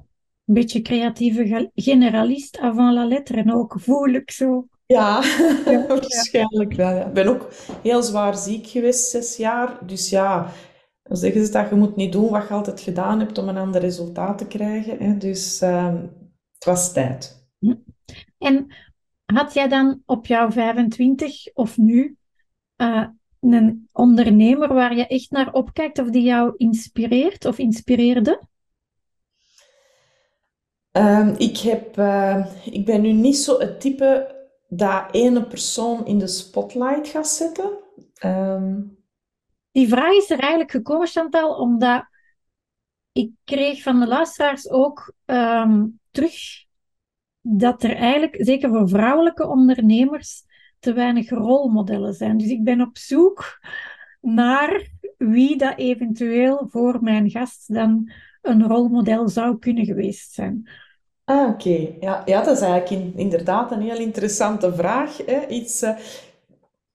Een 0.45 0.53
beetje 0.53 0.81
creatieve 0.81 1.71
generalist 1.75 2.59
avant 2.59 2.93
la 2.93 3.05
lettre 3.05 3.37
en 3.37 3.53
ook 3.53 3.75
ik 4.05 4.31
zo. 4.31 4.67
Ja, 4.85 5.23
ja 5.65 5.87
waarschijnlijk 5.87 6.73
wel. 6.73 7.07
Ik 7.07 7.13
ben 7.13 7.27
ook 7.27 7.49
heel 7.83 8.03
zwaar 8.03 8.35
ziek 8.35 8.67
geweest, 8.67 9.09
zes 9.09 9.37
jaar. 9.37 9.85
Dus 9.85 10.09
ja, 10.09 10.51
dan 11.03 11.17
zeggen 11.17 11.45
ze 11.45 11.51
dat 11.51 11.69
je 11.69 11.75
moet 11.75 11.95
niet 11.95 12.11
doen 12.11 12.29
wat 12.29 12.47
je 12.47 12.53
altijd 12.53 12.81
gedaan 12.81 13.19
hebt 13.19 13.37
om 13.37 13.47
een 13.47 13.57
ander 13.57 13.81
resultaat 13.81 14.37
te 14.37 14.47
krijgen. 14.47 14.97
Hè. 14.97 15.17
Dus 15.17 15.61
uh, 15.61 15.93
het 16.53 16.65
was 16.65 16.93
tijd. 16.93 17.47
En 18.37 18.67
had 19.33 19.53
jij 19.53 19.67
dan 19.67 20.01
op 20.05 20.25
jouw 20.25 20.51
25 20.51 21.53
of 21.53 21.77
nu 21.77 22.17
uh, 22.77 23.07
een 23.39 23.89
ondernemer 23.91 24.73
waar 24.73 24.95
je 24.95 25.07
echt 25.07 25.31
naar 25.31 25.53
opkijkt 25.53 25.99
of 25.99 26.09
die 26.09 26.23
jou 26.23 26.53
inspireert 26.57 27.45
of 27.45 27.57
inspireerde? 27.57 28.41
Um, 30.91 31.35
ik, 31.37 31.57
heb, 31.57 31.97
uh, 31.97 32.45
ik 32.65 32.85
ben 32.85 33.01
nu 33.01 33.11
niet 33.11 33.37
zo 33.37 33.59
het 33.59 33.81
type 33.81 34.35
dat 34.67 35.11
ene 35.11 35.47
persoon 35.47 36.05
in 36.05 36.19
de 36.19 36.27
spotlight 36.27 37.07
gaat 37.07 37.27
zetten. 37.27 37.77
Um... 38.25 38.95
Die 39.71 39.87
vraag 39.87 40.13
is 40.13 40.29
er 40.29 40.39
eigenlijk 40.39 40.71
gekomen, 40.71 41.07
Chantal, 41.07 41.55
omdat 41.55 42.05
ik 43.11 43.31
kreeg 43.43 43.81
van 43.81 43.99
de 43.99 44.07
luisteraars 44.07 44.69
ook 44.69 45.13
um, 45.25 45.99
terug 46.11 46.65
dat 47.41 47.83
er 47.83 47.95
eigenlijk, 47.95 48.35
zeker 48.39 48.69
voor 48.69 48.89
vrouwelijke 48.89 49.47
ondernemers, 49.47 50.45
te 50.79 50.93
weinig 50.93 51.29
rolmodellen 51.29 52.13
zijn. 52.13 52.37
Dus 52.37 52.49
ik 52.49 52.63
ben 52.63 52.81
op 52.81 52.97
zoek 52.97 53.59
naar 54.21 54.89
wie 55.17 55.57
dat 55.57 55.77
eventueel 55.77 56.67
voor 56.69 56.97
mijn 57.01 57.29
gast 57.29 57.73
dan 57.73 58.11
een 58.41 58.67
rolmodel 58.67 59.29
zou 59.29 59.59
kunnen 59.59 59.85
geweest 59.85 60.33
zijn. 60.33 60.69
Ah, 61.23 61.49
oké. 61.49 61.95
Ja, 61.99 62.21
ja, 62.25 62.43
dat 62.43 62.55
is 62.55 62.63
eigenlijk 62.63 63.15
inderdaad 63.15 63.71
een 63.71 63.81
heel 63.81 63.99
interessante 63.99 64.73
vraag. 64.73 65.17
Hè? 65.25 65.47
Iets, 65.47 65.83
uh, 65.83 65.97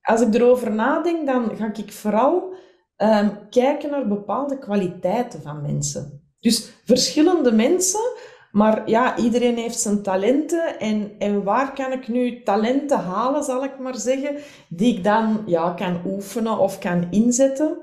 als 0.01 0.21
ik 0.21 0.33
erover 0.33 0.73
nadenk, 0.73 1.25
dan 1.25 1.55
ga 1.55 1.73
ik 1.73 1.91
vooral 1.91 2.53
um, 2.97 3.49
kijken 3.49 3.91
naar 3.91 4.07
bepaalde 4.07 4.59
kwaliteiten 4.59 5.41
van 5.41 5.61
mensen. 5.61 6.21
Dus 6.39 6.73
verschillende 6.85 7.51
mensen 7.51 8.11
maar 8.53 8.89
ja, 8.89 9.17
iedereen 9.17 9.57
heeft 9.57 9.79
zijn 9.79 10.01
talenten. 10.01 10.79
En, 10.79 11.11
en 11.19 11.43
waar 11.43 11.73
kan 11.73 11.91
ik 11.91 12.07
nu 12.07 12.43
talenten 12.43 12.99
halen, 12.99 13.43
zal 13.43 13.63
ik 13.63 13.79
maar 13.79 13.95
zeggen, 13.95 14.35
die 14.69 14.97
ik 14.97 15.03
dan 15.03 15.43
ja, 15.45 15.69
kan 15.71 16.01
oefenen 16.05 16.57
of 16.57 16.79
kan 16.79 17.07
inzetten? 17.09 17.77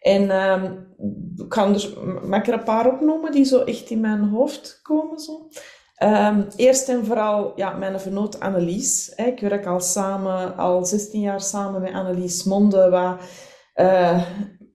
En 0.00 0.30
um, 0.30 0.86
ik 1.36 1.48
kan 1.48 1.74
er, 1.74 1.92
mag 2.28 2.40
ik 2.40 2.46
er 2.46 2.52
een 2.52 2.64
paar 2.64 2.92
opnoemen 2.92 3.32
die 3.32 3.44
zo 3.44 3.58
echt 3.58 3.90
in 3.90 4.00
mijn 4.00 4.28
hoofd 4.28 4.80
komen? 4.82 5.18
Zo? 5.18 5.48
Um, 6.02 6.46
eerst 6.56 6.88
en 6.88 7.04
vooral 7.04 7.52
ja, 7.56 7.70
mijn 7.70 8.00
vernoot 8.00 8.40
Annelies. 8.40 9.08
Ik 9.08 9.40
werk 9.40 9.66
al 9.66 9.80
samen, 9.80 10.56
al 10.56 10.84
16 10.84 11.20
jaar 11.20 11.40
samen 11.40 11.80
met 11.80 11.92
Annelies 11.92 12.44
Monde, 12.44 12.90
waar 12.90 13.20
uh, 13.74 14.22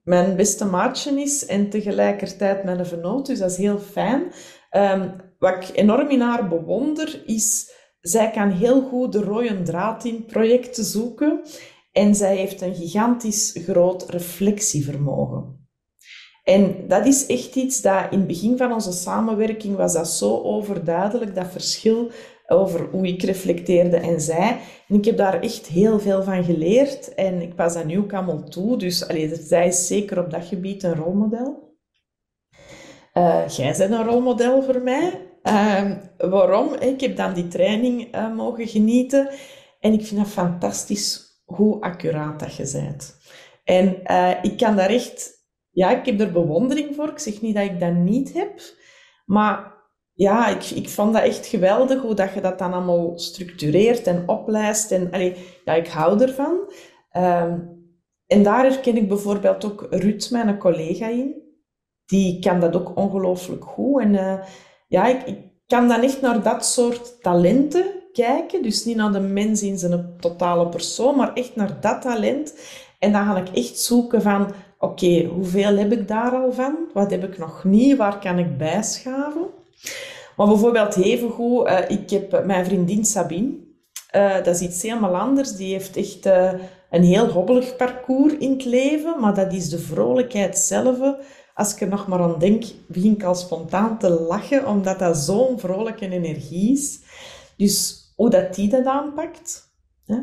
mijn 0.04 0.36
beste 0.36 0.64
maatje 0.64 1.20
is 1.20 1.46
en 1.46 1.70
tegelijkertijd 1.70 2.64
mijn 2.64 2.86
vernoot. 2.86 3.26
Dus 3.26 3.38
dat 3.38 3.50
is 3.50 3.56
heel 3.56 3.78
fijn. 3.78 4.32
Um, 4.70 5.16
wat 5.38 5.54
ik 5.54 5.76
enorm 5.76 6.08
in 6.08 6.20
haar 6.20 6.48
bewonder, 6.48 7.22
is... 7.26 7.76
Zij 8.00 8.30
kan 8.30 8.50
heel 8.50 8.82
goed 8.82 9.12
de 9.12 9.20
rode 9.20 9.62
draad 9.62 10.04
in 10.04 10.24
projecten 10.24 10.84
zoeken. 10.84 11.40
En 11.92 12.14
zij 12.14 12.36
heeft 12.36 12.60
een 12.60 12.74
gigantisch 12.74 13.60
groot 13.64 14.10
reflectievermogen. 14.10 15.68
En 16.44 16.88
dat 16.88 17.06
is 17.06 17.26
echt 17.26 17.56
iets 17.56 17.80
dat 17.80 18.06
in 18.10 18.18
het 18.18 18.26
begin 18.26 18.56
van 18.56 18.72
onze 18.72 18.92
samenwerking 18.92 19.76
was 19.76 19.92
dat 19.92 20.08
zo 20.08 20.42
overduidelijk, 20.42 21.34
dat 21.34 21.46
verschil 21.50 22.10
over 22.46 22.88
hoe 22.90 23.06
ik 23.06 23.22
reflecteerde 23.22 23.96
en 23.96 24.20
zij. 24.20 24.60
En 24.88 24.96
ik 24.96 25.04
heb 25.04 25.16
daar 25.16 25.40
echt 25.40 25.66
heel 25.66 26.00
veel 26.00 26.22
van 26.22 26.44
geleerd 26.44 27.14
en 27.14 27.42
ik 27.42 27.54
pas 27.54 27.74
dat 27.74 27.84
nu 27.84 27.98
ook 27.98 28.12
allemaal 28.12 28.44
toe. 28.44 28.76
Dus 28.78 29.08
allee, 29.08 29.34
zij 29.34 29.66
is 29.66 29.86
zeker 29.86 30.18
op 30.18 30.30
dat 30.30 30.44
gebied 30.44 30.82
een 30.82 30.94
rolmodel. 30.94 31.67
Uh, 33.18 33.48
jij 33.48 33.74
bent 33.78 33.92
een 33.92 34.04
rolmodel 34.04 34.62
voor 34.62 34.82
mij. 34.82 35.28
Uh, 35.42 35.92
waarom? 36.18 36.74
Ik 36.74 37.00
heb 37.00 37.16
dan 37.16 37.34
die 37.34 37.48
training 37.48 38.14
uh, 38.14 38.34
mogen 38.34 38.68
genieten. 38.68 39.30
En 39.80 39.92
ik 39.92 40.06
vind 40.06 40.20
het 40.20 40.28
fantastisch 40.28 41.40
hoe 41.44 41.80
accuraat 41.80 42.40
dat 42.40 42.54
je 42.54 42.70
bent. 42.72 43.16
En 43.64 44.00
uh, 44.10 44.34
ik 44.42 44.56
kan 44.56 44.76
daar 44.76 44.90
echt... 44.90 45.36
Ja, 45.70 45.90
ik 45.90 46.06
heb 46.06 46.20
er 46.20 46.32
bewondering 46.32 46.94
voor. 46.94 47.08
Ik 47.08 47.18
zeg 47.18 47.40
niet 47.40 47.54
dat 47.54 47.64
ik 47.64 47.80
dat 47.80 47.94
niet 47.94 48.32
heb. 48.32 48.60
Maar 49.26 49.74
ja, 50.12 50.48
ik, 50.48 50.64
ik 50.64 50.88
vond 50.88 51.12
dat 51.12 51.22
echt 51.22 51.46
geweldig 51.46 52.00
hoe 52.00 52.14
dat 52.14 52.34
je 52.34 52.40
dat 52.40 52.58
dan 52.58 52.72
allemaal 52.72 53.18
structureert 53.18 54.06
en 54.06 54.28
oplijst. 54.28 54.90
En 54.90 55.10
ja, 55.64 55.74
ik 55.74 55.88
hou 55.88 56.22
ervan. 56.22 56.72
Um, 57.16 57.76
en 58.26 58.42
daar 58.42 58.62
herken 58.62 58.96
ik 58.96 59.08
bijvoorbeeld 59.08 59.64
ook 59.64 59.86
Ruud, 59.90 60.30
mijn 60.30 60.58
collega, 60.58 61.08
in. 61.08 61.47
Die 62.08 62.38
kan 62.38 62.60
dat 62.60 62.76
ook 62.76 62.96
ongelooflijk 62.96 63.64
goed. 63.64 64.00
En 64.00 64.14
uh, 64.14 64.34
ja, 64.86 65.06
ik, 65.06 65.22
ik, 65.26 65.38
kan 65.66 65.88
dan 65.88 66.02
echt 66.02 66.20
naar 66.20 66.42
dat 66.42 66.66
soort 66.66 67.22
talenten 67.22 67.84
kijken. 68.12 68.62
Dus 68.62 68.84
niet 68.84 68.96
naar 68.96 69.12
de 69.12 69.20
mens 69.20 69.62
in 69.62 69.78
zijn 69.78 70.16
totale 70.20 70.68
persoon, 70.68 71.16
maar 71.16 71.32
echt 71.34 71.56
naar 71.56 71.80
dat 71.80 72.02
talent. 72.02 72.54
En 72.98 73.12
dan 73.12 73.24
ga 73.24 73.36
ik 73.36 73.48
echt 73.48 73.78
zoeken 73.78 74.22
van, 74.22 74.52
oké, 74.78 75.24
hoeveel 75.24 75.76
heb 75.76 75.92
ik 75.92 76.08
daar 76.08 76.32
al 76.32 76.52
van? 76.52 76.76
Wat 76.92 77.10
heb 77.10 77.24
ik 77.24 77.38
nog 77.38 77.64
niet? 77.64 77.96
Waar 77.96 78.18
kan 78.18 78.38
ik 78.38 78.58
bijschaven? 78.58 79.46
Maar 80.36 80.46
bijvoorbeeld 80.46 80.96
even 80.96 81.30
goed, 81.30 81.68
uh, 81.68 81.78
ik 81.88 82.10
heb 82.10 82.44
mijn 82.44 82.64
vriendin 82.64 83.04
Sabine. 83.04 83.52
Uh, 84.16 84.34
dat 84.34 84.54
is 84.54 84.60
iets 84.60 84.82
helemaal 84.82 85.16
anders. 85.16 85.56
Die 85.56 85.72
heeft 85.72 85.96
echt 85.96 86.26
een 86.90 87.02
heel 87.02 87.26
hobbelig 87.28 87.76
parcours 87.76 88.36
in 88.36 88.50
het 88.50 88.64
leven, 88.64 89.20
maar 89.20 89.34
dat 89.34 89.52
is 89.52 89.68
de 89.68 89.78
vrolijkheid 89.78 90.58
zelf. 90.58 90.98
Als 91.58 91.74
ik 91.74 91.80
er 91.80 91.88
nog 91.88 92.06
maar 92.06 92.20
aan 92.20 92.38
denk, 92.38 92.64
begin 92.86 93.12
ik 93.12 93.22
al 93.22 93.34
spontaan 93.34 93.98
te 93.98 94.10
lachen, 94.10 94.66
omdat 94.66 94.98
dat 94.98 95.16
zo'n 95.16 95.58
vrolijke 95.58 96.10
energie 96.10 96.72
is. 96.72 97.00
Dus 97.56 98.04
hoe 98.16 98.30
dat 98.30 98.54
die 98.54 98.68
dat 98.68 98.84
aanpakt. 98.84 99.72
Hè? 100.04 100.16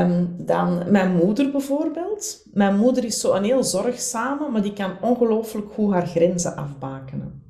Um, 0.00 0.34
dan 0.38 0.90
mijn 0.90 1.16
moeder 1.16 1.50
bijvoorbeeld. 1.50 2.46
Mijn 2.52 2.76
moeder 2.76 3.04
is 3.04 3.20
zo 3.20 3.34
heel 3.34 3.64
zorgzame, 3.64 4.48
maar 4.48 4.62
die 4.62 4.72
kan 4.72 4.96
ongelooflijk 5.00 5.72
goed 5.72 5.92
haar 5.92 6.06
grenzen 6.06 6.56
afbakenen. 6.56 7.42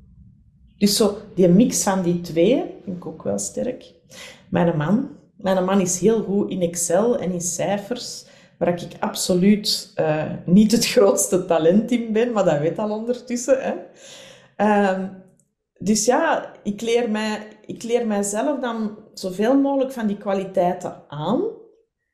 Dus 0.77 0.95
zo 0.95 1.17
die 1.35 1.47
mix 1.47 1.83
van 1.83 2.01
die 2.01 2.21
twee 2.21 2.63
vind 2.83 2.97
ik 2.97 3.05
ook 3.05 3.23
wel 3.23 3.39
sterk. 3.39 3.93
Mijn 4.49 4.77
man. 4.77 5.09
Mijn 5.37 5.65
man 5.65 5.81
is 5.81 5.99
heel 5.99 6.23
goed 6.23 6.49
in 6.49 6.61
Excel 6.61 7.17
en 7.17 7.31
in 7.31 7.41
cijfers, 7.41 8.24
waar 8.57 8.81
ik 8.81 8.91
absoluut 8.99 9.93
uh, 9.99 10.31
niet 10.45 10.71
het 10.71 10.85
grootste 10.85 11.45
talent 11.45 11.91
in 11.91 12.13
ben, 12.13 12.31
maar 12.31 12.45
dat 12.45 12.59
weet 12.59 12.79
al 12.79 12.91
ondertussen. 12.91 13.57
Hè. 13.61 13.73
Um, 14.91 15.23
dus 15.79 16.05
ja, 16.05 16.53
ik 16.63 16.81
leer, 16.81 17.11
mij, 17.11 17.47
ik 17.65 17.83
leer 17.83 18.07
mijzelf 18.07 18.59
dan 18.59 18.97
zoveel 19.13 19.61
mogelijk 19.61 19.91
van 19.91 20.07
die 20.07 20.17
kwaliteiten 20.17 21.03
aan. 21.07 21.43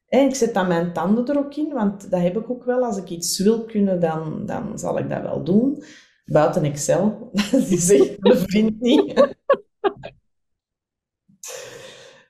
En 0.08 0.28
ik 0.28 0.36
zet 0.36 0.54
dan 0.54 0.68
mijn 0.68 0.94
tanden 0.94 1.28
er 1.28 1.38
ook 1.38 1.56
in, 1.56 1.74
want 1.74 2.12
dat 2.12 2.22
heb 2.22 2.38
ik 2.38 2.50
ook 2.50 2.64
wel. 2.64 2.84
Als 2.84 2.98
ik 2.98 3.10
iets 3.10 3.40
wil 3.40 3.66
kunnen, 3.66 4.00
dan, 4.00 4.46
dan 4.46 4.80
zal 4.80 4.98
ik 4.98 5.10
dat 5.10 5.22
wel 5.22 5.44
doen. 5.44 5.84
Buiten 6.26 6.64
Excel. 6.64 7.32
Die 7.52 7.80
zegt 7.80 8.20
mijn 8.20 8.38
vriend 8.38 8.80
niet. 8.80 9.14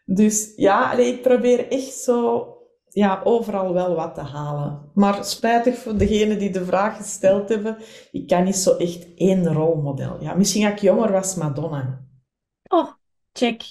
Dus 0.06 0.53
ja, 0.56 0.94
ik 0.94 1.22
probeer 1.22 1.68
echt 1.68 1.94
zo 1.94 2.48
ja, 2.93 3.21
overal 3.24 3.74
wel 3.74 3.95
wat 3.95 4.15
te 4.15 4.21
halen. 4.21 4.91
Maar 4.93 5.25
spijtig 5.25 5.77
voor 5.77 5.98
degenen 5.98 6.39
die 6.39 6.50
de 6.50 6.65
vraag 6.65 6.98
gesteld 6.98 7.50
hebben, 7.50 7.77
ik 8.12 8.27
kan 8.27 8.43
niet 8.43 8.55
zo 8.55 8.75
echt 8.75 9.07
één 9.15 9.53
rolmodel. 9.53 10.17
Ja, 10.19 10.33
misschien 10.33 10.65
als 10.65 10.74
ik 10.74 10.79
jonger 10.79 11.12
was, 11.12 11.36
Madonna. 11.36 12.01
Oh, 12.67 12.91
check. 13.33 13.63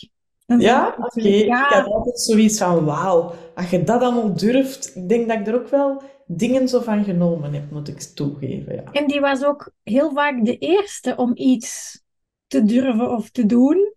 Ja? 0.47 0.95
Oké. 0.99 1.21
Ik 1.21 1.53
had 1.53 1.87
altijd 1.87 2.21
zoiets 2.21 2.59
van, 2.59 2.85
wauw, 2.85 3.33
als 3.55 3.71
je 3.71 3.83
dat 3.83 4.03
allemaal 4.03 4.35
durft, 4.35 4.97
ik 4.97 5.09
denk 5.09 5.29
dat 5.29 5.39
ik 5.39 5.47
er 5.47 5.55
ook 5.55 5.69
wel 5.69 6.03
dingen 6.27 6.69
zo 6.69 6.81
van 6.81 7.05
genomen 7.05 7.53
heb, 7.55 7.71
moet 7.71 7.89
ik 7.89 8.01
toegeven. 8.01 8.75
Ja. 8.75 8.93
En 8.93 9.07
die 9.07 9.21
was 9.21 9.45
ook 9.45 9.73
heel 9.83 10.13
vaak 10.13 10.45
de 10.45 10.59
eerste 10.59 11.17
om 11.17 11.33
iets 11.35 12.03
te 12.47 12.65
durven 12.65 13.11
of 13.11 13.31
te 13.31 13.47
doen. 13.47 13.95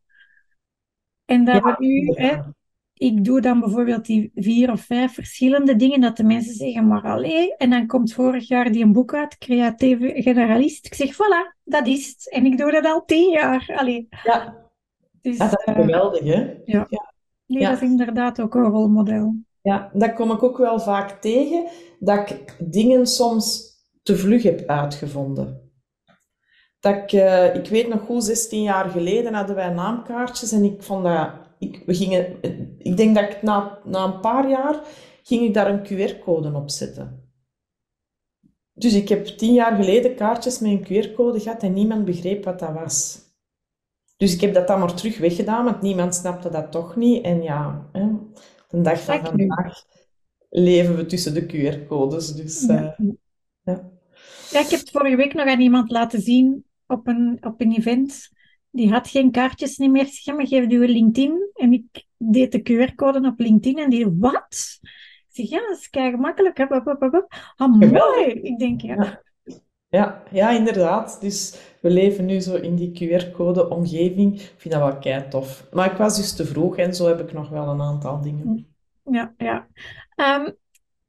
En 1.26 1.46
dat 1.46 1.56
ja, 1.56 1.62
we 1.62 1.86
nu, 1.86 2.12
hè, 2.14 2.38
ik 2.94 3.26
doe 3.26 3.42
dan 3.42 3.60
bijvoorbeeld 3.60 4.06
die 4.06 4.32
vier 4.36 4.72
of 4.72 4.82
vijf 4.82 5.14
verschillende 5.14 5.76
dingen 5.76 6.02
dat 6.02 6.18
de 6.18 6.24
mensen 6.24 6.54
zeggen, 6.54 6.88
maar 6.88 7.04
allee. 7.04 7.56
En 7.56 7.70
dan 7.70 7.88
komt 7.88 8.14
vorig 8.14 8.48
jaar 8.48 8.72
die 8.72 8.84
een 8.84 8.94
boek 8.94 9.14
uit, 9.14 9.38
Creatieve 9.38 10.12
Generalist. 10.16 10.86
Ik 10.86 10.94
zeg, 10.94 11.14
voilà, 11.14 11.58
dat 11.64 11.88
is 11.88 12.08
het. 12.08 12.30
En 12.32 12.46
ik 12.46 12.58
doe 12.58 12.72
dat 12.72 12.86
al 12.86 13.06
tien 13.06 13.32
jaar. 13.32 13.74
Allee. 13.76 14.08
Ja. 14.24 14.62
Dus, 15.22 15.38
dat 15.38 15.64
is 15.66 15.74
uh, 15.74 15.82
geweldig, 15.82 16.24
hè? 16.24 16.40
Ja. 16.66 16.86
ja. 16.90 17.14
Nee, 17.46 17.62
ja. 17.62 17.70
dat 17.70 17.82
is 17.82 17.90
inderdaad 17.90 18.42
ook 18.42 18.56
een 18.56 18.64
rolmodel. 18.64 19.36
Ja, 19.62 19.90
dat 19.94 20.14
kom 20.14 20.32
ik 20.32 20.44
ook 20.44 20.58
wel 20.58 20.80
vaak 20.80 21.22
tegen, 21.22 21.68
dat 22.00 22.30
ik 22.30 22.56
dingen 22.60 23.08
soms 23.08 23.72
te 24.04 24.18
vlug 24.18 24.44
heb 24.44 24.68
uitgevonden. 24.68 25.72
Dat 26.80 26.96
ik, 26.96 27.12
uh, 27.12 27.56
ik 27.56 27.68
weet 27.68 27.88
nog 27.88 28.02
goed, 28.02 28.24
16 28.24 28.62
jaar 28.62 28.90
geleden 28.90 29.34
hadden 29.34 29.56
wij 29.56 29.70
naamkaartjes 29.70 30.52
en 30.52 30.64
ik 30.64 30.84
vond 30.84 31.04
dat 31.04 31.30
ik, 31.68 31.84
we 31.86 31.94
gingen, 31.94 32.42
ik 32.78 32.98
denk 32.98 33.16
dat 33.16 33.24
ik 33.24 33.42
na, 33.42 33.80
na 33.86 34.04
een 34.04 34.20
paar 34.20 34.50
jaar 34.50 34.82
ging 35.24 35.42
ik 35.42 35.54
daar 35.54 35.70
een 35.70 35.84
QR-code 35.84 36.54
op 36.54 36.70
zetten. 36.70 37.32
Dus 38.74 38.94
ik 38.94 39.10
heb 39.10 39.26
tien 39.26 39.54
jaar 39.54 39.76
geleden 39.76 40.16
kaartjes 40.16 40.60
met 40.60 40.72
een 40.72 40.84
QR-code 40.84 41.40
gehad 41.40 41.64
en 41.64 41.74
niemand 41.74 42.06
begreep 42.06 42.44
wat 42.44 42.60
dat 42.60 42.74
was. 42.74 43.22
Dus 44.18 44.34
ik 44.34 44.42
heb 44.42 44.54
dat 44.54 44.68
dan 44.68 44.80
maar 44.80 44.94
terug 44.94 45.18
weggedaan, 45.18 45.66
want 45.66 45.82
niemand 45.82 46.16
snapte 46.16 46.50
dat 46.50 46.72
toch 46.72 46.96
niet. 46.96 47.24
En 47.24 47.42
ja, 47.42 47.90
hè, 47.92 48.08
de 48.70 48.82
dag 48.82 49.02
van 49.02 49.26
vandaag 49.26 49.84
leven 50.50 50.96
we 50.96 51.06
tussen 51.06 51.34
de 51.34 51.46
QR-codes. 51.46 52.36
Dus, 52.36 52.66
ja. 52.66 52.96
Uh, 53.00 53.12
ja. 53.64 53.92
ja. 54.52 54.60
ik 54.60 54.70
heb 54.70 54.80
het 54.80 54.92
vorige 54.92 55.16
week 55.16 55.34
nog 55.34 55.48
aan 55.48 55.60
iemand 55.60 55.92
laten 55.92 56.22
zien 56.22 56.66
op 56.88 57.08
een, 57.08 57.38
op 57.42 57.62
een 57.62 57.76
event 57.76 58.30
die 58.74 58.92
had 58.92 59.08
geen 59.08 59.32
kaartjes 59.32 59.78
niet 59.78 59.92
meer. 59.92 60.06
Zeg, 60.06 60.36
maar 60.36 60.48
geef 60.48 60.70
uw 60.70 60.82
LinkedIn. 60.82 61.52
En 61.54 61.74
ik 61.74 62.06
deed 62.18 62.52
de 62.52 62.62
QR-code 62.62 63.28
op 63.28 63.40
LinkedIn 63.40 63.84
en 63.84 63.90
die, 63.90 64.08
wat? 64.20 64.80
Ik 64.82 65.30
zeg, 65.30 65.50
ja, 65.50 65.68
dat 65.68 65.78
is 65.78 65.90
kei 65.90 66.12
gemakkelijk. 66.12 66.60
Ah, 67.56 67.80
mooi. 67.80 68.26
Ik 68.26 68.58
denk, 68.60 68.82
ja. 68.82 69.22
ja. 69.88 70.24
Ja, 70.32 70.50
inderdaad. 70.50 71.22
Dus 71.22 71.60
we 71.82 71.90
leven 71.90 72.26
nu 72.26 72.40
zo 72.40 72.56
in 72.56 72.76
die 72.76 72.92
QR-code-omgeving. 72.92 74.34
Ik 74.34 74.54
vind 74.58 74.74
dat 74.74 74.84
wel 74.84 75.00
kei 75.00 75.28
tof. 75.28 75.68
Maar 75.72 75.92
ik 75.92 75.98
was 75.98 76.16
dus 76.16 76.36
te 76.36 76.46
vroeg 76.46 76.78
en 76.78 76.96
zo 76.96 77.08
heb 77.08 77.20
ik 77.20 77.34
nog 77.34 77.50
wel 77.50 77.68
een 77.68 77.82
aantal 77.82 78.22
dingen. 78.22 78.68
Ja, 79.04 79.34
ja. 79.38 79.68
Um, 80.16 80.56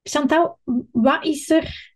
Chantal, 0.02 0.58
wat 0.92 1.24
is 1.24 1.50
er 1.50 1.94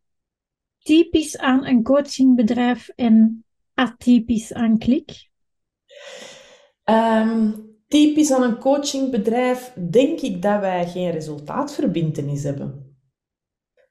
typisch 0.78 1.38
aan 1.38 1.66
een 1.66 1.82
coachingbedrijf 1.82 2.88
en 2.88 3.44
atypisch 3.74 4.52
aan 4.52 4.78
Klik? 4.78 5.28
Um, 6.90 7.54
typisch 7.88 8.32
aan 8.32 8.42
een 8.42 8.58
coachingbedrijf 8.58 9.72
denk 9.90 10.20
ik 10.20 10.42
dat 10.42 10.60
wij 10.60 10.86
geen 10.86 11.10
resultaatverbintenis 11.10 12.42
hebben. 12.42 12.86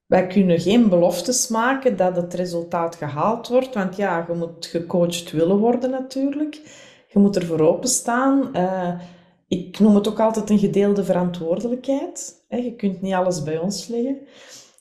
Wij 0.06 0.28
kunnen 0.28 0.60
geen 0.60 0.90
beloftes 0.90 1.48
maken 1.48 1.98
dat 1.98 2.16
het 2.16 2.34
resultaat 2.34 2.96
gehaald 2.96 3.48
wordt, 3.48 3.74
want 3.74 3.96
ja, 3.96 4.26
je 4.28 4.34
moet 4.34 4.66
gecoacht 4.66 5.32
willen 5.32 5.58
worden 5.58 5.90
natuurlijk. 5.90 6.62
Je 7.08 7.20
moet 7.20 7.36
ervoor 7.36 7.60
openstaan. 7.60 8.50
Uh, 8.54 9.02
ik 9.48 9.80
noem 9.80 9.96
het 9.96 10.08
ook 10.08 10.20
altijd 10.20 10.50
een 10.50 10.60
gedeelde 10.60 11.04
verantwoordelijkheid. 11.04 12.46
Je 12.50 12.76
kunt 12.76 13.02
niet 13.02 13.14
alles 13.14 13.44
bij 13.44 13.58
ons 13.58 13.88
leggen. 13.88 14.18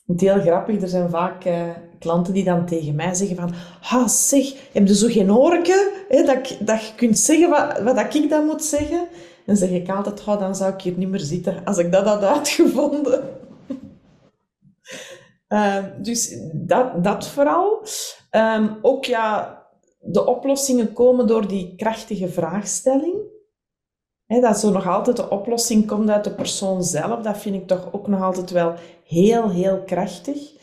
Het 0.07 0.21
heel 0.21 0.39
grappig, 0.39 0.81
er 0.81 0.87
zijn 0.87 1.09
vaak 1.09 1.45
uh, 1.45 1.69
klanten 1.99 2.33
die 2.33 2.43
dan 2.43 2.65
tegen 2.65 2.95
mij 2.95 3.13
zeggen 3.13 3.35
van 3.35 3.53
ah, 3.81 4.07
zeg, 4.07 4.53
heb 4.73 4.87
je 4.87 4.95
zo 4.95 5.07
geen 5.07 5.33
oorke 5.33 6.05
hè, 6.07 6.23
dat, 6.23 6.57
dat 6.59 6.85
je 6.85 6.95
kunt 6.95 7.19
zeggen 7.19 7.49
wat, 7.49 7.79
wat 7.79 8.15
ik 8.15 8.29
dan 8.29 8.45
moet 8.45 8.63
zeggen? 8.63 9.07
Dan 9.45 9.55
zeg 9.55 9.69
ik 9.69 9.89
altijd, 9.89 10.27
oh, 10.27 10.39
dan 10.39 10.55
zou 10.55 10.73
ik 10.73 10.81
hier 10.81 10.97
niet 10.97 11.09
meer 11.09 11.19
zitten 11.19 11.61
als 11.65 11.77
ik 11.77 11.91
dat 11.91 12.05
had 12.05 12.23
uitgevonden. 12.23 13.23
uh, 15.49 15.83
dus 16.01 16.37
dat, 16.53 17.03
dat 17.03 17.27
vooral. 17.27 17.85
Um, 18.31 18.77
ook 18.81 19.05
ja, 19.05 19.57
de 19.99 20.25
oplossingen 20.25 20.93
komen 20.93 21.27
door 21.27 21.47
die 21.47 21.75
krachtige 21.75 22.27
vraagstelling. 22.27 23.15
Dat 24.27 24.59
zo 24.59 24.71
nog 24.71 24.87
altijd 24.87 25.17
de 25.17 25.29
oplossing 25.29 25.87
komt 25.87 26.09
uit 26.09 26.23
de 26.23 26.33
persoon 26.33 26.83
zelf, 26.83 27.21
dat 27.21 27.37
vind 27.37 27.55
ik 27.55 27.67
toch 27.67 27.93
ook 27.93 28.07
nog 28.07 28.21
altijd 28.21 28.51
wel 28.51 28.73
heel, 29.03 29.49
heel 29.49 29.83
krachtig. 29.85 30.55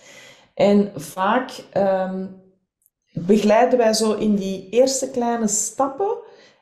En 0.54 0.92
vaak 0.94 1.64
um, 1.76 2.42
begeleiden 3.12 3.78
wij 3.78 3.92
zo 3.92 4.12
in 4.12 4.34
die 4.34 4.68
eerste 4.70 5.10
kleine 5.10 5.48
stappen. 5.48 6.16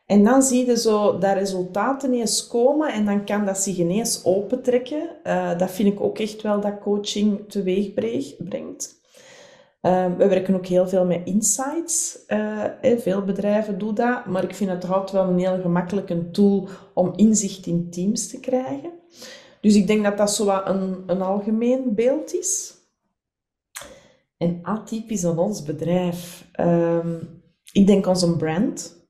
En 0.06 0.24
dan 0.24 0.42
zie 0.42 0.66
je 0.66 0.76
zo 0.76 1.18
dat 1.18 1.36
resultaten 1.36 2.12
ineens 2.12 2.46
komen 2.46 2.92
en 2.92 3.04
dan 3.04 3.24
kan 3.24 3.44
dat 3.44 3.58
zich 3.58 3.76
ineens 3.76 4.24
opentrekken. 4.24 5.08
Uh, 5.24 5.58
dat 5.58 5.70
vind 5.70 5.92
ik 5.92 6.00
ook 6.00 6.18
echt 6.18 6.42
wel 6.42 6.60
dat 6.60 6.78
coaching 6.80 7.50
teweeg 7.50 7.92
brengt. 8.38 9.00
Uh, 9.82 10.06
we 10.16 10.28
werken 10.28 10.54
ook 10.54 10.66
heel 10.66 10.88
veel 10.88 11.04
met 11.04 11.20
insights. 11.24 12.18
Uh, 12.28 12.64
veel 12.80 13.22
bedrijven 13.22 13.78
doen 13.78 13.94
dat, 13.94 14.26
maar 14.26 14.44
ik 14.44 14.54
vind 14.54 14.70
het 14.70 14.90
altijd 14.90 15.10
wel 15.10 15.28
een 15.28 15.38
heel 15.38 15.60
gemakkelijke 15.60 16.30
tool 16.30 16.68
om 16.94 17.12
inzicht 17.16 17.66
in 17.66 17.90
teams 17.90 18.28
te 18.28 18.40
krijgen. 18.40 18.90
Dus 19.60 19.74
ik 19.74 19.86
denk 19.86 20.04
dat 20.04 20.18
dat 20.18 20.30
zo 20.30 20.44
wat 20.44 20.66
een, 20.66 21.02
een 21.06 21.22
algemeen 21.22 21.94
beeld 21.94 22.34
is. 22.34 22.81
En 24.42 24.58
atypisch 24.62 25.24
aan 25.24 25.38
ons 25.38 25.62
bedrijf. 25.62 26.48
Um, 26.60 27.42
ik 27.72 27.86
denk 27.86 28.06
onze 28.06 28.36
brand. 28.36 29.06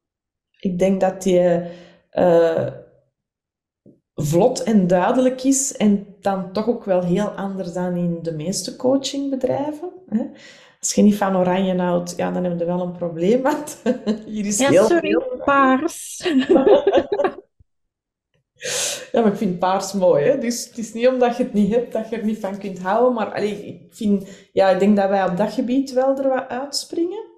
Ik 0.59 0.79
denk 0.79 1.01
dat 1.01 1.23
die 1.23 1.41
uh, 2.13 2.67
vlot 4.15 4.63
en 4.63 4.87
duidelijk 4.87 5.43
is 5.43 5.77
en 5.77 6.17
dan 6.21 6.53
toch 6.53 6.69
ook 6.69 6.85
wel 6.85 7.03
heel 7.03 7.29
anders 7.29 7.73
dan 7.73 7.97
in 7.97 8.19
de 8.23 8.33
meeste 8.33 8.77
coachingbedrijven. 8.77 9.93
Hè. 10.09 10.25
Als 10.81 10.95
je 10.95 11.03
niet 11.03 11.17
van 11.17 11.37
oranje 11.37 11.77
houdt, 11.77 12.17
ja, 12.17 12.31
dan 12.31 12.45
heb 12.45 12.59
je 12.59 12.65
wel 12.65 12.81
een 12.81 12.97
probleem. 12.97 13.43
Want 13.43 13.83
hier 14.27 14.47
is 14.47 14.59
ja, 14.59 14.69
heel 14.69 14.87
sorry, 14.87 15.11
veel... 15.11 15.43
paars. 15.45 16.17
Ja, 19.13 19.21
maar 19.21 19.33
ik 19.33 19.39
vind 19.39 19.59
paars 19.59 19.93
mooi. 19.93 20.25
Hè? 20.25 20.39
Dus 20.39 20.65
het 20.65 20.79
is 20.79 20.93
niet 20.93 21.09
omdat 21.09 21.37
je 21.37 21.43
het 21.43 21.53
niet 21.53 21.75
hebt 21.75 21.93
dat 21.93 22.09
je 22.09 22.17
er 22.17 22.25
niet 22.25 22.39
van 22.39 22.59
kunt 22.59 22.79
houden. 22.79 23.13
Maar 23.13 23.35
allee, 23.35 23.67
ik, 23.67 23.95
vind, 23.95 24.29
ja, 24.53 24.69
ik 24.69 24.79
denk 24.79 24.97
dat 24.97 25.09
wij 25.09 25.25
op 25.25 25.37
dat 25.37 25.53
gebied 25.53 25.93
wel 25.93 26.19
er 26.19 26.29
wat 26.29 26.49
uitspringen. 26.49 27.31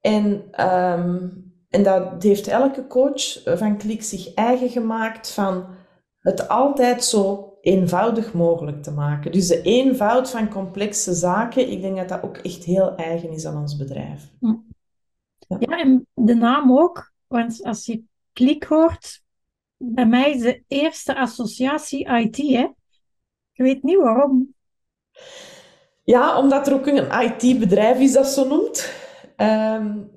En, 0.00 0.44
ehm, 0.50 1.28
en 1.68 1.82
dat 1.82 2.22
heeft 2.22 2.48
elke 2.48 2.86
coach 2.86 3.42
van 3.44 3.78
Klik 3.78 4.02
zich 4.02 4.34
eigen 4.34 4.68
gemaakt 4.68 5.30
van 5.30 5.66
het 6.18 6.48
altijd 6.48 7.04
zo 7.04 7.50
eenvoudig 7.60 8.32
mogelijk 8.32 8.82
te 8.82 8.90
maken. 8.90 9.32
Dus 9.32 9.48
de 9.48 9.62
eenvoud 9.62 10.30
van 10.30 10.48
complexe 10.48 11.14
zaken, 11.14 11.70
ik 11.70 11.80
denk 11.80 11.96
dat 11.96 12.08
dat 12.08 12.22
ook 12.22 12.36
echt 12.36 12.64
heel 12.64 12.96
eigen 12.96 13.30
is 13.30 13.46
aan 13.46 13.60
ons 13.60 13.76
bedrijf. 13.76 14.30
Ja, 15.48 15.56
ja 15.58 15.78
en 15.78 16.06
de 16.14 16.34
naam 16.34 16.78
ook, 16.78 17.12
want 17.26 17.62
als 17.62 17.86
je 17.86 18.02
Klik 18.32 18.64
hoort, 18.64 19.22
bij 19.82 20.06
mij 20.06 20.30
is 20.30 20.42
de 20.42 20.62
eerste 20.68 21.16
associatie 21.16 22.08
IT, 22.08 22.36
hè? 22.36 22.68
Ik 23.52 23.64
weet 23.64 23.82
niet 23.82 23.98
waarom. 23.98 24.54
Ja, 26.04 26.38
omdat 26.38 26.66
er 26.66 26.74
ook 26.74 26.86
een 26.86 27.22
IT-bedrijf 27.22 27.98
is 27.98 28.12
dat 28.12 28.26
zo 28.26 28.48
noemt. 28.48 28.92
Um, 29.36 30.10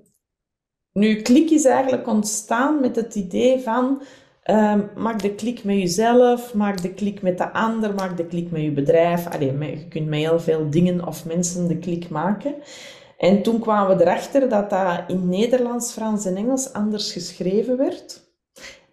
nu, 0.91 1.21
klik 1.21 1.49
is 1.49 1.65
eigenlijk 1.65 2.07
ontstaan 2.07 2.81
met 2.81 2.95
het 2.95 3.15
idee 3.15 3.59
van 3.59 4.01
um, 4.43 4.89
maak 4.95 5.21
de 5.21 5.35
klik 5.35 5.63
met 5.63 5.75
jezelf, 5.75 6.53
maak 6.53 6.81
de 6.81 6.93
klik 6.93 7.21
met 7.21 7.37
de 7.37 7.53
ander, 7.53 7.93
maak 7.93 8.17
de 8.17 8.25
klik 8.25 8.51
met 8.51 8.61
je 8.61 8.71
bedrijf. 8.71 9.27
Allee, 9.27 9.57
je 9.57 9.87
kunt 9.87 10.07
met 10.07 10.19
heel 10.19 10.39
veel 10.39 10.69
dingen 10.69 11.07
of 11.07 11.25
mensen 11.25 11.67
de 11.67 11.77
klik 11.77 12.09
maken. 12.09 12.55
En 13.17 13.41
toen 13.41 13.59
kwamen 13.59 13.97
we 13.97 14.03
erachter 14.03 14.49
dat 14.49 14.69
dat 14.69 15.03
in 15.07 15.29
Nederlands, 15.29 15.91
Frans 15.91 16.25
en 16.25 16.35
Engels 16.35 16.73
anders 16.73 17.11
geschreven 17.11 17.77
werd. 17.77 18.22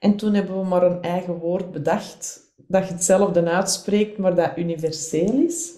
En 0.01 0.17
toen 0.17 0.35
hebben 0.35 0.61
we 0.61 0.67
maar 0.67 0.83
een 0.83 1.03
eigen 1.03 1.35
woord 1.35 1.71
bedacht, 1.71 2.53
dat 2.57 2.87
je 2.87 2.93
hetzelfde 2.93 3.51
uitspreekt, 3.51 4.19
maar 4.19 4.35
dat 4.35 4.53
universeel 4.57 5.33
is. 5.33 5.75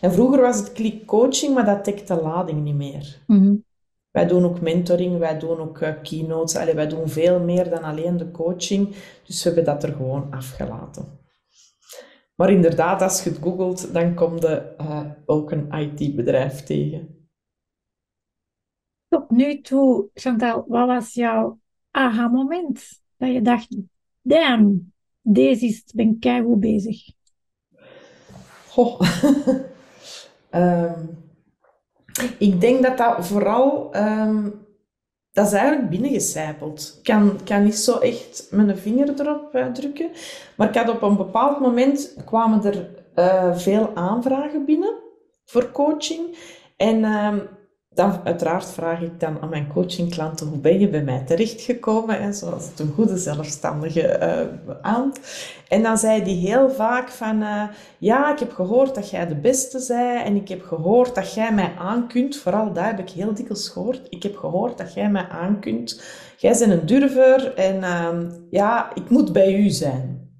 En 0.00 0.12
vroeger 0.12 0.40
was 0.40 0.58
het 0.58 0.72
klik 0.72 1.06
coaching, 1.06 1.54
maar 1.54 1.64
dat 1.64 1.84
dekt 1.84 2.08
de 2.08 2.22
lading 2.22 2.62
niet 2.62 2.74
meer. 2.74 3.22
Mhm. 3.26 3.54
Wij 4.10 4.26
doen 4.26 4.44
ook 4.44 4.60
mentoring, 4.60 5.18
wij 5.18 5.38
doen 5.38 5.58
ook 5.58 5.80
uh, 5.80 6.02
keynotes. 6.02 6.56
Allee, 6.56 6.74
wij 6.74 6.88
doen 6.88 7.08
veel 7.08 7.40
meer 7.40 7.70
dan 7.70 7.82
alleen 7.82 8.16
de 8.16 8.30
coaching. 8.30 8.88
Dus 9.26 9.42
we 9.42 9.50
hebben 9.50 9.64
dat 9.64 9.82
er 9.82 9.92
gewoon 9.92 10.32
afgelaten. 10.32 11.20
Maar 12.34 12.50
inderdaad, 12.50 13.02
als 13.02 13.24
je 13.24 13.30
het 13.30 13.38
googelt, 13.38 13.92
dan 13.92 14.14
kom 14.14 14.36
je 14.36 14.74
uh, 14.80 15.10
ook 15.26 15.50
een 15.50 15.72
IT-bedrijf 15.72 16.62
tegen. 16.62 17.28
Tot 19.08 19.30
nu 19.30 19.60
toe, 19.60 20.08
Chantal, 20.14 20.64
wat 20.68 20.86
was 20.86 21.14
jouw 21.14 21.60
aha-moment? 21.90 23.01
Dat 23.22 23.32
je 23.32 23.42
dacht, 23.42 23.76
damn, 24.22 24.92
deze 25.20 25.66
is, 25.66 25.84
ben 25.94 26.18
ik 26.20 26.58
bezig. 26.58 27.10
Goh. 28.68 29.00
um, 30.50 31.18
ik 32.38 32.60
denk 32.60 32.82
dat 32.82 32.98
dat 32.98 33.26
vooral... 33.26 33.96
Um, 33.96 34.60
dat 35.32 35.46
is 35.46 35.52
eigenlijk 35.52 35.90
binnengecijpeld. 35.90 36.94
Ik 36.98 37.04
kan, 37.04 37.38
kan 37.44 37.64
niet 37.64 37.76
zo 37.76 37.98
echt 37.98 38.48
mijn 38.50 38.78
vinger 38.78 39.20
erop 39.20 39.54
uh, 39.54 39.66
drukken. 39.66 40.10
Maar 40.56 40.68
ik 40.68 40.74
had 40.74 40.88
op 40.88 41.02
een 41.02 41.16
bepaald 41.16 41.60
moment... 41.60 42.16
kwamen 42.24 42.64
er 42.64 42.88
uh, 43.14 43.56
veel 43.56 43.94
aanvragen 43.94 44.64
binnen 44.64 44.94
voor 45.44 45.70
coaching. 45.70 46.36
En... 46.76 47.04
Um, 47.04 47.48
dan 47.94 48.20
uiteraard 48.24 48.70
vraag 48.70 49.00
ik 49.00 49.20
dan 49.20 49.40
aan 49.40 49.48
mijn 49.48 49.68
coachingklanten, 49.72 50.46
hoe 50.46 50.58
ben 50.58 50.80
je 50.80 50.88
bij 50.88 51.02
mij 51.02 51.22
terechtgekomen? 51.26 52.18
En 52.18 52.34
zoals 52.34 52.68
het 52.68 52.78
een 52.78 52.92
goede 52.92 53.16
zelfstandige 53.16 54.18
uh, 54.66 54.74
aan. 54.82 55.12
En 55.68 55.82
dan 55.82 55.98
zei 55.98 56.24
die 56.24 56.48
heel 56.48 56.70
vaak 56.70 57.08
van, 57.08 57.42
uh, 57.42 57.62
ja, 57.98 58.32
ik 58.32 58.38
heb 58.38 58.52
gehoord 58.52 58.94
dat 58.94 59.10
jij 59.10 59.26
de 59.26 59.34
beste 59.34 59.78
zij 59.78 60.24
en 60.24 60.36
ik 60.36 60.48
heb 60.48 60.62
gehoord 60.62 61.14
dat 61.14 61.34
jij 61.34 61.52
mij 61.52 61.72
aankunt. 61.78 62.36
Vooral 62.36 62.72
daar 62.72 62.86
heb 62.86 62.98
ik 62.98 63.10
heel 63.10 63.34
dikwijls 63.34 63.68
gehoord. 63.68 64.00
Ik 64.08 64.22
heb 64.22 64.36
gehoord 64.36 64.78
dat 64.78 64.94
jij 64.94 65.10
mij 65.10 65.28
aankunt. 65.28 66.02
Jij 66.36 66.58
bent 66.58 66.72
een 66.72 66.86
durver 66.86 67.54
en 67.54 67.76
uh, 67.76 68.30
ja, 68.50 68.94
ik 68.94 69.10
moet 69.10 69.32
bij 69.32 69.54
u 69.54 69.68
zijn. 69.68 70.30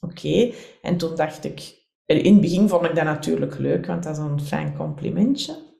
Oké, 0.00 0.52
en 0.82 0.96
toen 0.96 1.16
dacht 1.16 1.44
ik, 1.44 1.80
in 2.06 2.32
het 2.32 2.40
begin 2.40 2.68
vond 2.68 2.84
ik 2.84 2.94
dat 2.94 3.04
natuurlijk 3.04 3.58
leuk, 3.58 3.86
want 3.86 4.02
dat 4.02 4.16
is 4.16 4.22
een 4.22 4.40
fijn 4.40 4.76
complimentje. 4.76 5.71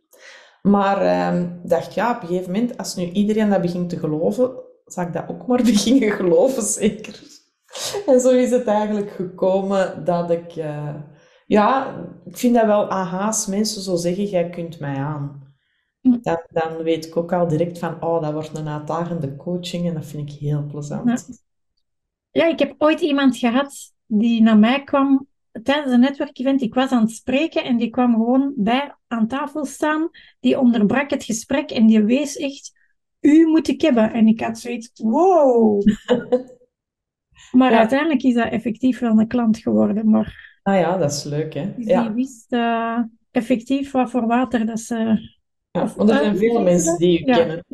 Maar 0.63 1.33
um, 1.35 1.61
dacht, 1.65 1.95
ja, 1.95 2.17
op 2.17 2.23
een 2.23 2.29
gegeven 2.29 2.53
moment, 2.53 2.77
als 2.77 2.95
nu 2.95 3.11
iedereen 3.11 3.51
dat 3.51 3.61
begint 3.61 3.89
te 3.89 3.99
geloven, 3.99 4.53
zal 4.85 5.07
ik 5.07 5.13
dat 5.13 5.29
ook 5.29 5.47
maar 5.47 5.63
beginnen 5.73 6.11
geloven, 6.11 6.63
zeker. 6.63 7.21
En 8.07 8.21
zo 8.21 8.31
is 8.31 8.51
het 8.51 8.67
eigenlijk 8.67 9.11
gekomen 9.11 10.05
dat 10.05 10.31
ik... 10.31 10.57
Uh, 10.57 10.95
ja, 11.47 11.97
ik 12.25 12.37
vind 12.39 12.55
dat 12.55 12.67
wel 12.67 12.91
aha's 12.91 13.47
mensen 13.47 13.83
zo 13.83 13.97
zeggen, 13.97 14.25
jij 14.25 14.51
kunt 14.51 14.81
mij 14.81 14.97
aan. 14.97 15.55
Hm. 16.01 16.19
Dan, 16.21 16.43
dan 16.49 16.83
weet 16.83 17.07
ik 17.07 17.17
ook 17.17 17.33
al 17.33 17.49
direct 17.49 17.79
van, 17.79 18.03
oh, 18.03 18.23
dat 18.23 18.33
wordt 18.33 18.57
een 18.57 18.69
uitdagende 18.69 19.37
coaching 19.37 19.87
en 19.87 19.95
dat 19.95 20.07
vind 20.07 20.31
ik 20.31 20.39
heel 20.39 20.67
plezant. 20.67 21.09
Ja. 22.31 22.43
ja, 22.43 22.49
ik 22.49 22.59
heb 22.59 22.75
ooit 22.79 23.01
iemand 23.01 23.37
gehad 23.37 23.93
die 24.07 24.43
naar 24.43 24.59
mij 24.59 24.85
kwam 24.85 25.27
tijdens 25.63 25.93
een 25.93 26.01
netwerkevent, 26.01 26.63
ik 26.63 26.75
was 26.75 26.91
aan 26.91 27.03
het 27.03 27.11
spreken 27.11 27.65
en 27.65 27.77
die 27.77 27.91
kwam 27.91 28.13
gewoon 28.13 28.53
bij 28.57 28.95
aan 29.09 29.29
tafel 29.29 29.65
staan. 29.65 30.11
Die 30.41 30.59
onderbrak 30.59 31.11
het 31.11 31.25
gesprek 31.25 31.71
en 31.71 31.87
die 31.87 32.03
wees 32.03 32.37
echt, 32.37 32.73
u 33.21 33.47
moet 33.47 33.69
ik 33.69 33.81
hebben. 33.81 34.13
En 34.13 34.27
ik 34.27 34.41
had 34.41 34.59
zoiets, 34.59 34.91
wow. 34.95 35.83
maar 37.59 37.73
uiteindelijk 37.73 38.23
is 38.23 38.35
dat 38.35 38.51
effectief 38.51 38.99
wel 38.99 39.19
een 39.19 39.29
klant 39.29 39.59
geworden. 39.59 40.11
Maar 40.11 40.59
ah 40.63 40.79
ja, 40.79 40.97
dat 40.97 41.13
is 41.13 41.25
leuk 41.25 41.55
hè. 41.55 41.75
Dus 41.77 41.87
die 41.87 42.11
wist 42.11 42.53
uh, 42.53 42.99
effectief 43.31 43.91
wat 43.91 44.11
voor 44.11 44.27
water 44.27 44.67
dat 44.67 44.81
ze... 44.81 45.31
Ja, 45.71 45.93
want 45.97 46.11
er 46.11 46.17
zijn 46.17 46.37
veel 46.37 46.63
mensen 46.63 46.99
die 46.99 47.21
u 47.21 47.25
kennen. 47.25 47.65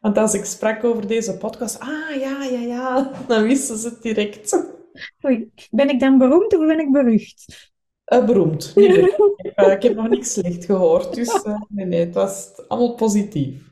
Want 0.00 0.18
als 0.18 0.34
ik 0.34 0.44
sprak 0.44 0.84
over 0.84 1.06
deze 1.06 1.36
podcast, 1.36 1.80
ah 1.80 2.16
ja, 2.20 2.44
ja, 2.44 2.60
ja, 2.60 3.10
dan 3.28 3.42
wisten 3.42 3.76
ze 3.76 3.88
het 3.88 4.02
direct. 4.02 4.80
Oei, 5.24 5.50
ben 5.70 5.88
ik 5.88 6.00
dan 6.00 6.18
beroemd 6.18 6.56
of 6.56 6.66
ben 6.66 6.78
ik 6.78 6.92
berucht? 6.92 7.70
Uh, 8.12 8.24
beroemd. 8.24 8.72
Niet 8.74 8.96
ik, 8.96 9.16
heb, 9.36 9.66
uh, 9.66 9.72
ik, 9.72 9.82
heb, 9.82 9.94
nog 9.94 10.08
niks 10.08 10.32
slecht 10.38 10.64
gehoord, 10.64 11.14
dus 11.14 11.44
uh, 11.44 11.60
nee, 11.68 11.86
nee, 11.86 12.00
het 12.00 12.14
was 12.14 12.52
allemaal 12.68 12.94
positief. 12.94 13.70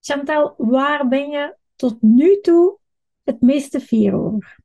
Chantal, 0.00 0.54
waar 0.56 1.08
ben 1.08 1.30
je 1.30 1.56
tot 1.76 2.02
nu 2.02 2.40
toe 2.40 2.78
het 3.24 3.40
meeste 3.40 3.80
fier 3.80 4.14
over? 4.14 4.58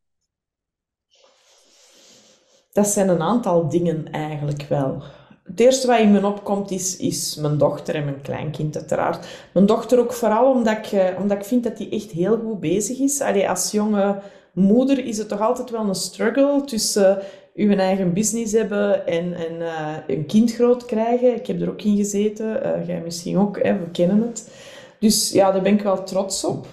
Dat 2.71 2.87
zijn 2.87 3.09
een 3.09 3.21
aantal 3.21 3.69
dingen 3.69 4.11
eigenlijk 4.11 4.61
wel. 4.61 5.03
Het 5.43 5.59
eerste 5.59 5.87
wat 5.87 5.99
in 5.99 6.11
me 6.11 6.25
opkomt 6.25 6.71
is, 6.71 6.97
is 6.97 7.35
mijn 7.35 7.57
dochter 7.57 7.95
en 7.95 8.05
mijn 8.05 8.21
kleinkind 8.21 8.75
uiteraard. 8.75 9.49
Mijn 9.53 9.65
dochter 9.65 9.99
ook 9.99 10.13
vooral 10.13 10.51
omdat 10.51 10.77
ik, 10.91 11.15
omdat 11.19 11.37
ik 11.37 11.45
vind 11.45 11.63
dat 11.63 11.77
die 11.77 11.89
echt 11.89 12.11
heel 12.11 12.37
goed 12.37 12.59
bezig 12.59 12.99
is. 12.99 13.21
Allee, 13.21 13.49
als 13.49 13.71
jonge 13.71 14.21
moeder 14.53 15.05
is 15.05 15.17
het 15.17 15.27
toch 15.27 15.41
altijd 15.41 15.69
wel 15.69 15.87
een 15.87 15.95
struggle 15.95 16.63
tussen 16.65 17.19
uw 17.53 17.71
eigen 17.75 18.13
business 18.13 18.53
hebben 18.53 19.07
en, 19.07 19.33
en 19.33 19.53
uh, 19.53 19.97
een 20.07 20.25
kind 20.25 20.53
groot 20.53 20.85
krijgen. 20.85 21.35
Ik 21.35 21.47
heb 21.47 21.61
er 21.61 21.69
ook 21.69 21.81
in 21.81 21.95
gezeten, 21.95 22.65
uh, 22.65 22.87
jij 22.87 23.01
misschien 23.01 23.37
ook, 23.37 23.63
hè, 23.63 23.79
we 23.79 23.91
kennen 23.91 24.21
het. 24.21 24.53
Dus 24.99 25.31
ja, 25.31 25.51
daar 25.51 25.61
ben 25.61 25.73
ik 25.73 25.81
wel 25.81 26.03
trots 26.03 26.43
op. 26.43 26.67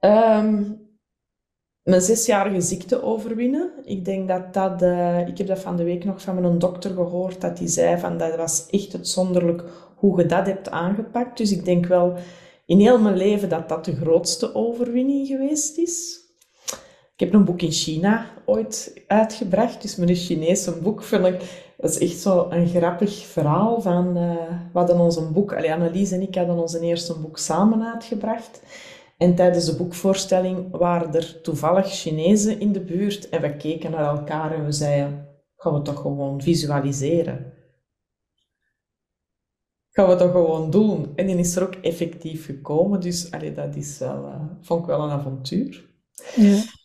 Um, 0.00 0.88
mijn 1.82 2.02
zesjarige 2.02 2.60
ziekte 2.60 3.02
overwinnen. 3.02 3.70
Ik 3.84 4.04
denk 4.04 4.28
dat 4.28 4.54
dat... 4.54 4.82
Ik 5.28 5.38
heb 5.38 5.46
dat 5.46 5.58
van 5.58 5.76
de 5.76 5.84
week 5.84 6.04
nog 6.04 6.22
van 6.22 6.40
mijn 6.40 6.58
dokter 6.58 6.90
gehoord, 6.90 7.40
dat 7.40 7.58
hij 7.58 7.68
zei 7.68 7.98
van 7.98 8.18
dat 8.18 8.36
was 8.36 8.66
echt 8.70 8.94
uitzonderlijk 8.94 9.64
hoe 9.96 10.20
je 10.20 10.26
dat 10.26 10.46
hebt 10.46 10.70
aangepakt. 10.70 11.36
Dus 11.36 11.52
ik 11.52 11.64
denk 11.64 11.86
wel 11.86 12.14
in 12.66 12.78
heel 12.78 12.98
mijn 12.98 13.16
leven 13.16 13.48
dat 13.48 13.68
dat 13.68 13.84
de 13.84 13.96
grootste 13.96 14.54
overwinning 14.54 15.26
geweest 15.26 15.78
is. 15.78 16.19
Ik 17.20 17.26
heb 17.26 17.34
een 17.34 17.44
boek 17.44 17.62
in 17.62 17.70
China 17.70 18.26
ooit 18.44 19.02
uitgebracht, 19.06 19.82
dus 19.82 19.96
mijn 19.96 20.14
Chinese 20.14 20.72
boek 20.72 21.02
vind 21.02 21.26
ik, 21.26 21.72
dat 21.76 21.90
is 21.90 21.98
echt 21.98 22.18
zo 22.18 22.46
een 22.50 22.68
grappig 22.68 23.26
verhaal 23.26 23.80
van, 23.80 24.16
uh, 24.16 24.34
we 24.72 24.78
hadden 24.78 24.98
ons 24.98 25.16
een 25.16 25.32
boek, 25.32 25.54
allee, 25.54 25.72
Annelies 25.72 26.10
en 26.10 26.22
ik 26.22 26.34
hadden 26.34 26.58
ons 26.58 26.74
eerste 26.74 27.18
boek 27.18 27.38
samen 27.38 27.92
uitgebracht. 27.92 28.62
En 29.16 29.34
tijdens 29.34 29.64
de 29.64 29.76
boekvoorstelling 29.76 30.76
waren 30.76 31.14
er 31.14 31.40
toevallig 31.40 31.86
Chinezen 31.86 32.60
in 32.60 32.72
de 32.72 32.80
buurt 32.80 33.28
en 33.28 33.40
we 33.40 33.56
keken 33.56 33.90
naar 33.90 34.16
elkaar 34.16 34.52
en 34.52 34.64
we 34.64 34.72
zeiden, 34.72 35.28
gaan 35.56 35.74
we 35.74 35.82
toch 35.82 36.00
gewoon 36.00 36.42
visualiseren? 36.42 37.52
Gaan 39.90 40.08
we 40.08 40.16
toch 40.16 40.30
gewoon 40.30 40.70
doen? 40.70 41.12
En 41.16 41.26
die 41.26 41.36
is 41.36 41.56
er 41.56 41.62
ook 41.62 41.74
effectief 41.74 42.46
gekomen, 42.46 43.00
dus 43.00 43.30
dat 43.30 43.76
is 43.76 43.98
wel, 43.98 44.24
uh, 44.24 44.42
vond 44.60 44.80
ik 44.80 44.86
wel 44.86 45.02
een 45.02 45.10
avontuur. 45.10 45.88
Ja. 46.36 46.78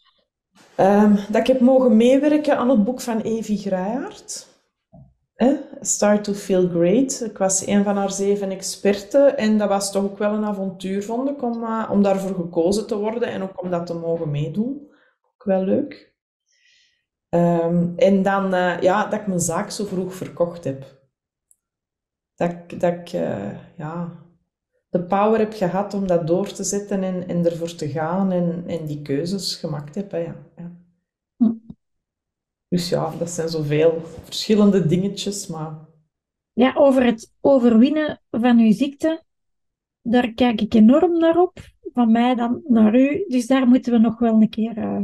Um, 0.80 1.16
dat 1.16 1.36
ik 1.36 1.48
heb 1.48 1.60
mogen 1.60 1.98
meewerken 1.98 2.58
aan 2.58 2.70
het 2.70 2.84
boek 2.84 3.02
van 3.02 3.22
Evie 3.22 3.58
Gruijaert. 3.58 4.48
Eh, 5.36 5.58
Start 5.82 6.24
to 6.24 6.34
Feel 6.34 6.68
Great. 6.68 7.22
Ik 7.22 7.38
was 7.38 7.68
een 7.68 7.84
van 7.84 7.98
haar 7.98 8.12
zeven 8.12 8.52
experten 8.52 9.38
en 9.38 9.58
dat 9.58 9.70
was 9.70 9.92
toch 9.92 10.04
ook 10.04 10.18
wel 10.18 10.34
een 10.34 10.46
avontuur, 10.46 11.04
vond 11.04 11.30
ik, 11.30 11.42
om, 11.42 11.64
uh, 11.64 11.90
om 11.92 12.04
daarvoor 12.04 12.36
gekozen 12.36 12.88
te 12.88 12.98
worden 12.98 13.28
en 13.28 13.42
ook 13.42 13.62
om 13.62 13.70
dat 13.70 13.86
te 13.86 13.94
mogen 13.94 14.32
meedoen. 14.32 14.94
wel 15.38 15.64
leuk. 15.64 16.14
Ehm, 17.30 17.94
en 17.96 18.22
dan, 18.22 18.54
uh, 18.54 18.82
ja, 18.82 19.06
dat 19.06 19.20
ik 19.20 19.28
mijn 19.28 19.40
zaak 19.40 19.70
zo 19.70 19.86
vroeg 19.86 20.14
verkocht 20.14 20.64
heb. 20.64 20.86
Dat, 22.36 22.70
dat 22.70 22.94
ik, 22.94 23.10
eh, 23.14 23.78
ja, 23.78 24.25
de 24.96 25.04
power 25.04 25.40
heb 25.40 25.54
gehad 25.54 25.94
om 25.94 26.08
dat 26.08 26.28
door 26.28 26.52
te 26.52 26.64
zetten 26.64 27.04
en, 27.04 27.28
en 27.28 27.46
ervoor 27.46 27.76
te 27.76 27.90
gaan 27.90 28.32
en, 28.32 28.64
en 28.68 28.86
die 28.86 29.02
keuzes 29.02 29.56
gemaakt 29.56 29.96
heb. 29.96 30.12
Hè, 30.12 30.18
ja. 30.18 30.36
Ja. 30.58 30.72
Hm. 31.38 31.52
Dus 32.68 32.90
ja, 32.90 33.14
dat 33.20 33.30
zijn 33.30 33.50
zoveel 33.50 34.02
verschillende 34.24 34.86
dingetjes, 34.88 35.48
maar 35.48 35.74
Ja, 36.54 36.74
over 36.76 37.04
het 37.06 37.32
overwinnen 37.42 38.22
van 38.32 38.60
uw 38.60 38.72
ziekte, 38.72 39.24
daar 40.02 40.34
kijk 40.34 40.62
ik 40.62 40.74
enorm 40.74 41.18
naar 41.20 41.38
op. 41.38 41.60
Van 41.94 42.12
mij 42.12 42.36
dan 42.36 42.62
naar 42.68 42.96
u. 42.96 43.26
Dus 43.28 43.48
daar 43.48 43.68
moeten 43.68 43.92
we 43.92 44.00
nog 44.00 44.20
wel 44.20 44.42
een 44.42 44.50
keer 44.50 44.78
eh, 44.78 45.04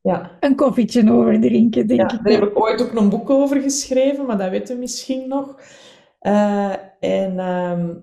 ja. 0.00 0.36
een 0.40 0.56
koffietje 0.56 1.12
over 1.12 1.40
drinken, 1.40 1.86
denk 1.86 2.10
Ja, 2.10 2.16
ik. 2.16 2.24
daar 2.24 2.32
heb 2.32 2.42
ik 2.50 2.58
ooit 2.60 2.82
ook 2.82 2.92
een 2.92 3.08
boek 3.08 3.30
over 3.30 3.60
geschreven, 3.60 4.26
maar 4.26 4.38
dat 4.38 4.50
weet 4.50 4.70
u 4.70 4.74
misschien 4.74 5.28
nog. 5.28 5.60
Eh, 6.18 6.72
en 7.00 7.38
ehm, 7.38 7.94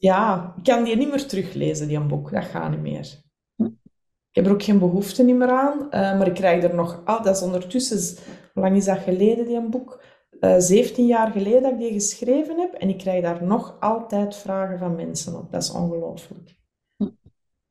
ja, 0.00 0.54
ik 0.56 0.64
kan 0.64 0.84
die 0.84 0.96
niet 0.96 1.10
meer 1.10 1.26
teruglezen, 1.26 1.88
die 1.88 2.00
boek. 2.00 2.30
Dat 2.30 2.44
gaat 2.44 2.70
niet 2.70 2.80
meer. 2.80 3.22
Hm. 3.56 3.64
Ik 3.64 4.36
heb 4.36 4.46
er 4.46 4.52
ook 4.52 4.62
geen 4.62 4.78
behoefte 4.78 5.22
niet 5.22 5.36
meer 5.36 5.50
aan, 5.50 5.90
eh, 5.90 6.18
maar 6.18 6.26
ik 6.26 6.34
krijg 6.34 6.62
er 6.62 6.74
nog 6.74 7.02
al. 7.04 7.22
Dat 7.22 7.36
is 7.36 7.42
ondertussen, 7.42 8.24
hoe 8.52 8.62
lang 8.62 8.76
is 8.76 8.84
dat 8.84 8.98
geleden, 8.98 9.46
die 9.46 9.68
boek? 9.68 10.02
Eh 10.40 10.54
17 10.58 11.06
jaar 11.06 11.30
geleden 11.30 11.62
dat 11.62 11.72
ik 11.72 11.78
die 11.78 11.92
geschreven 11.92 12.58
heb 12.58 12.72
en 12.72 12.88
ik 12.88 12.98
krijg 12.98 13.22
daar 13.22 13.44
nog 13.44 13.76
altijd 13.80 14.36
vragen 14.36 14.78
van 14.78 14.96
mensen 14.96 15.38
op. 15.38 15.52
Dat 15.52 15.62
is 15.62 15.72
ongelooflijk. 15.72 16.58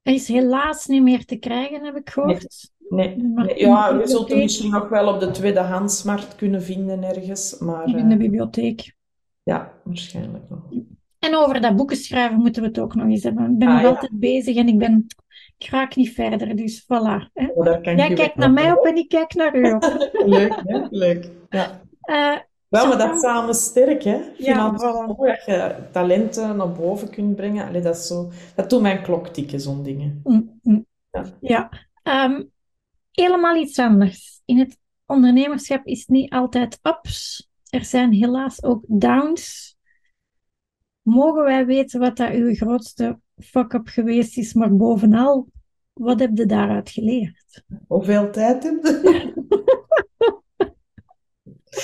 Hij 0.02 0.14
is 0.14 0.28
helaas 0.28 0.86
niet 0.86 1.02
meer 1.02 1.26
te 1.26 1.36
krijgen, 1.36 1.86
heb 1.86 1.96
ik 1.96 2.10
gehoord. 2.10 2.72
Nee, 2.90 3.24
Maar 3.24 3.46
nee, 3.46 3.60
ja, 3.60 3.90
je 3.90 4.08
zult 4.08 4.30
hem 4.30 4.38
misschien 4.38 4.72
nog 4.72 4.90
wel 4.90 5.14
op 5.14 5.20
de 5.20 5.32
tweedehandsmarkt 5.32 6.36
kunnen 6.36 6.64
vinden 6.64 7.04
ergens, 7.04 7.58
maar 7.58 7.88
in 7.98 8.08
de 8.08 8.14
eh, 8.14 8.20
bibliotheek. 8.20 8.96
ja, 9.44 9.74
waarschijnlijk 9.84 10.50
nog. 10.50 10.64
En 11.20 11.36
over 11.36 11.62
dat 11.62 11.76
boeken 11.76 11.98
schrijven 11.98 12.38
moeten 12.40 12.62
we 12.62 12.68
het 12.68 12.80
ook 12.80 12.96
nog 12.96 13.08
eens 13.08 13.24
hebben. 13.24 13.52
Ik 13.52 13.58
ben 13.58 13.68
Ah, 13.68 13.74
nog 13.74 13.84
ja. 13.84 13.88
altijd 13.90 14.12
bezig 14.20 14.56
en 14.56 14.68
ik 14.68 14.78
ben... 14.78 15.06
Ik 15.58 15.70
raak 15.70 15.96
niet 15.96 16.14
verder, 16.14 16.56
dus 16.56 16.84
voilà. 16.84 17.32
Hè. 17.34 17.48
Oh, 17.54 17.78
Jij 17.84 18.14
kijkt 18.14 18.36
naar 18.36 18.52
mij 18.52 18.72
op 18.72 18.86
en 18.86 18.96
ik 18.96 19.10
kijk 19.10 19.34
naar 19.34 19.56
u 19.56 19.72
op. 19.74 20.10
Leuk, 20.26 20.62
hè? 20.66 20.82
Leuk. 20.90 21.30
Ja. 21.50 21.82
Eh, 22.02 22.36
Wel, 22.68 22.88
maar 22.88 22.98
dat 22.98 23.20
samen 23.22 23.54
sterk, 23.56 24.04
hè? 24.04 24.22
Ja, 24.38 24.74
voilà. 24.74 25.16
dat 25.18 25.46
je 25.46 25.76
talenten 25.92 26.56
naar 26.58 26.72
boven 26.72 27.10
kunt 27.10 27.36
brengen. 27.36 27.68
Allee, 27.68 27.82
dat 27.82 27.96
is 27.96 28.08
zo... 28.08 28.32
Dat 28.56 28.70
doet 28.70 28.82
mijn 28.82 29.02
klok 29.02 29.28
tikken, 29.28 29.60
zo'n 29.62 29.84
dingen. 29.84 30.22
mm, 30.24 30.60
mm. 30.64 30.86
Ja. 31.12 31.26
Ja. 31.42 31.70
Ehm, 32.04 32.44
helemaal 33.12 33.56
iets 33.56 33.80
anders. 33.80 34.42
In 34.46 34.58
het 34.60 34.78
ondernemerschap 35.06 35.86
is 35.86 36.00
het 36.00 36.10
niet 36.10 36.32
altijd 36.34 36.80
ups. 36.84 37.50
Er 37.70 37.86
zijn 37.86 38.12
helaas 38.14 38.64
ook 38.64 38.84
downs. 38.88 39.69
Mogen 41.10 41.44
wij 41.44 41.66
weten 41.66 42.00
wat 42.00 42.18
dat 42.18 42.32
uw 42.32 42.56
grootste 42.56 43.20
fuck-up 43.44 43.88
geweest 43.88 44.38
is, 44.38 44.54
maar 44.54 44.76
bovenal, 44.76 45.48
wat 45.94 46.20
heb 46.20 46.32
je 46.34 46.46
daaruit 46.46 46.90
geleerd? 46.90 47.64
Hoeveel 47.88 48.32
tijd 48.32 48.64
heb 48.64 48.84
je? 48.84 49.34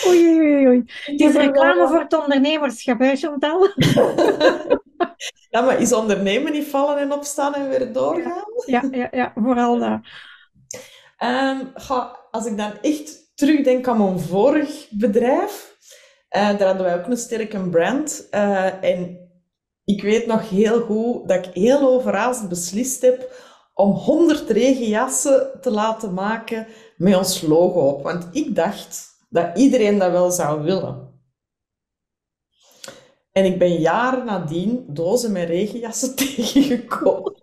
Oei, 0.08 0.38
oei, 0.38 0.68
oei. 0.68 0.84
Het 0.86 1.20
is 1.20 1.34
reclame 1.34 1.88
voor 1.88 2.00
het 2.00 2.22
ondernemerschap, 2.22 3.00
hè, 3.00 3.16
Chantal? 3.16 3.68
Ja, 5.50 5.62
maar 5.62 5.82
is 5.82 5.94
ondernemen 5.94 6.52
niet 6.52 6.68
vallen 6.68 6.98
en 6.98 7.12
opstaan 7.12 7.54
en 7.54 7.70
weer 7.70 7.94
doorgaan? 7.94 8.44
Ja, 8.66 8.84
ja, 8.92 9.08
ja, 9.12 9.32
vooral 9.36 9.80
dat. 9.80 10.00
Ga, 11.74 12.20
als 12.32 12.46
ik 12.46 12.58
dan 12.58 12.72
echt 12.82 13.32
terugdenk 13.36 13.88
aan 13.88 13.98
mijn 13.98 14.20
vorig 14.20 14.88
bedrijf, 14.90 15.75
daar 16.36 16.68
hadden 16.68 16.86
wij 16.86 16.98
ook 17.00 17.08
een 17.08 17.18
sterke 17.18 17.70
brand. 17.70 18.28
eh, 18.32 18.84
en 18.84 19.18
ik 19.84 20.02
weet 20.02 20.26
nog 20.26 20.50
heel 20.50 20.82
goed 20.82 21.28
dat 21.28 21.46
ik 21.46 21.54
heel 21.54 21.80
overhaast 21.88 22.50
beslist 22.50 23.02
heb 23.02 23.32
om 23.74 23.92
100 23.92 24.50
regenjassen 24.50 25.52
te 25.62 25.72
laten 25.72 26.14
maken 26.14 26.68
met 26.98 27.16
ons 27.18 27.42
logo 27.42 27.80
op. 27.80 28.04
Want 28.04 28.28
ik 28.32 28.56
dacht 28.56 29.18
dat 29.30 29.58
iedereen 29.58 29.98
dat 29.98 30.12
wel 30.12 30.32
zou 30.32 30.64
willen. 30.64 31.14
En 33.32 33.46
ik 33.46 33.60
ben 33.60 33.74
jaren 33.74 34.26
nadien 34.26 34.86
dozen 34.88 35.32
met 35.32 35.48
regenjassen 35.48 36.16
tegengekomen. 36.26 37.34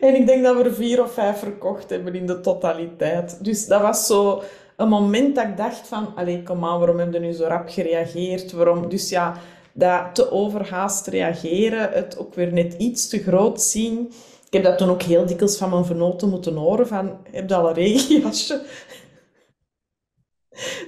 En 0.00 0.14
ik 0.14 0.26
denk 0.26 0.44
dat 0.44 0.56
we 0.56 0.62
er 0.62 0.74
vier 0.74 1.02
of 1.02 1.12
vijf 1.12 1.38
verkocht 1.38 1.90
hebben 1.90 2.14
in 2.14 2.26
de 2.26 2.40
totaliteit. 2.40 3.44
Dus 3.44 3.66
dat 3.66 3.80
was 3.80 4.06
zo 4.06 4.42
een 4.76 4.88
moment 4.88 5.34
dat 5.34 5.44
ik 5.44 5.56
dacht 5.56 5.88
van, 5.88 6.16
allee, 6.16 6.42
kom 6.42 6.60
waarom 6.60 6.98
heb 6.98 7.12
je 7.12 7.18
nu 7.18 7.32
zo 7.32 7.46
rap 7.46 7.68
gereageerd? 7.68 8.52
Waarom? 8.52 8.88
Dus 8.88 9.08
ja, 9.08 9.36
dat 9.72 10.14
te 10.14 10.30
overhaast 10.30 11.06
reageren, 11.06 11.90
het 11.92 12.18
ook 12.18 12.34
weer 12.34 12.52
net 12.52 12.74
iets 12.74 13.08
te 13.08 13.18
groot 13.18 13.60
zien. 13.60 14.06
Ik 14.46 14.52
heb 14.52 14.62
dat 14.62 14.78
toen 14.78 14.88
ook 14.88 15.02
heel 15.02 15.26
dikwijls 15.26 15.56
van 15.56 15.70
mijn 15.70 15.84
vernoten 15.84 16.28
moeten 16.28 16.54
horen, 16.54 16.86
van, 16.86 17.18
heb 17.30 17.48
je 17.48 17.54
al 17.54 17.68
een 17.68 17.74
regenjasje? 17.74 18.62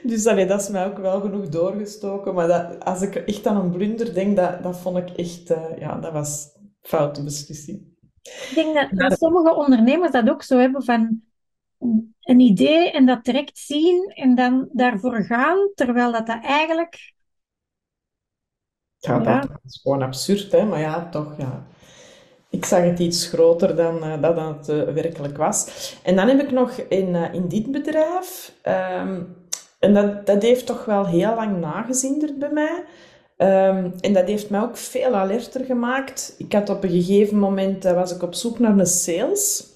Dus 0.03 0.27
allee, 0.27 0.46
dat 0.46 0.61
is 0.61 0.68
mij 0.68 0.87
ook 0.87 0.98
wel 0.98 1.20
genoeg 1.20 1.48
doorgestoken. 1.48 2.35
Maar 2.35 2.48
dat, 2.48 2.85
als 2.85 3.03
ik 3.03 3.14
echt 3.14 3.46
aan 3.46 3.57
een 3.57 3.70
blunder 3.70 4.14
denk, 4.14 4.37
dat, 4.37 4.62
dat 4.62 4.79
vond 4.79 4.96
ik 4.96 5.11
echt, 5.11 5.51
eh, 5.51 5.79
ja, 5.79 5.96
dat 5.96 6.12
was 6.12 6.51
een 6.55 6.72
foute 6.81 7.24
beslissing. 7.24 7.96
Ik 8.22 8.53
denk 8.55 8.74
dat, 8.74 8.88
dat 8.90 9.18
sommige 9.18 9.55
ondernemers 9.55 10.12
dat 10.12 10.31
ook 10.31 10.42
zo 10.42 10.59
hebben 10.59 10.83
van 10.85 11.22
een 12.21 12.41
idee 12.41 12.91
en 12.91 13.07
dat 13.07 13.25
direct 13.25 13.59
zien 13.59 14.12
en 14.14 14.35
dan 14.35 14.69
daarvoor 14.73 15.23
gaan, 15.25 15.71
terwijl 15.75 16.12
dat, 16.12 16.27
dat 16.27 16.45
eigenlijk... 16.45 17.14
Ja, 18.99 19.23
Ja. 19.23 19.41
dat 19.41 19.61
is 19.64 19.81
gewoon 19.83 20.03
absurd, 20.03 20.53
hè? 20.53 20.64
Maar 20.64 20.81
ja, 20.81 21.09
toch, 21.09 21.35
ja. 21.38 21.67
Ik 22.51 22.64
zag 22.64 22.83
het 22.83 22.99
iets 22.99 23.27
groter 23.29 23.77
dan 23.77 24.05
eh, 24.05 24.23
dat 24.23 24.37
het 24.37 24.69
eh, 24.69 24.95
werkelijk 24.95 25.37
was. 25.37 25.67
En 26.03 26.17
dan 26.17 26.29
heb 26.29 26.41
ik 26.41 26.51
nog 26.51 26.71
in, 26.73 27.14
eh, 27.14 27.35
in 27.35 27.49
dit 27.49 27.71
bedrijf, 27.71 28.55
ehm, 28.62 29.23
en 29.79 29.95
dat, 29.95 30.27
dat 30.27 30.43
heeft 30.43 30.67
toch 30.67 30.85
wel 30.85 31.07
heel 31.07 31.35
lang 31.35 31.61
nagezinderd 31.61 32.38
bij 32.38 32.51
mij. 32.53 32.85
Ehm, 33.37 33.91
en 34.01 34.12
dat 34.12 34.27
heeft 34.29 34.51
mij 34.51 34.61
ook 34.61 34.77
veel 34.77 35.14
alerter 35.14 35.64
gemaakt. 35.64 36.35
Ik 36.38 36.53
had 36.53 36.69
op 36.71 36.83
een 36.85 36.91
gegeven 36.91 37.38
moment, 37.38 37.85
was 37.85 38.14
ik 38.14 38.23
op 38.23 38.35
zoek 38.35 38.59
naar 38.59 38.79
een 38.79 38.87
sales. 38.87 39.67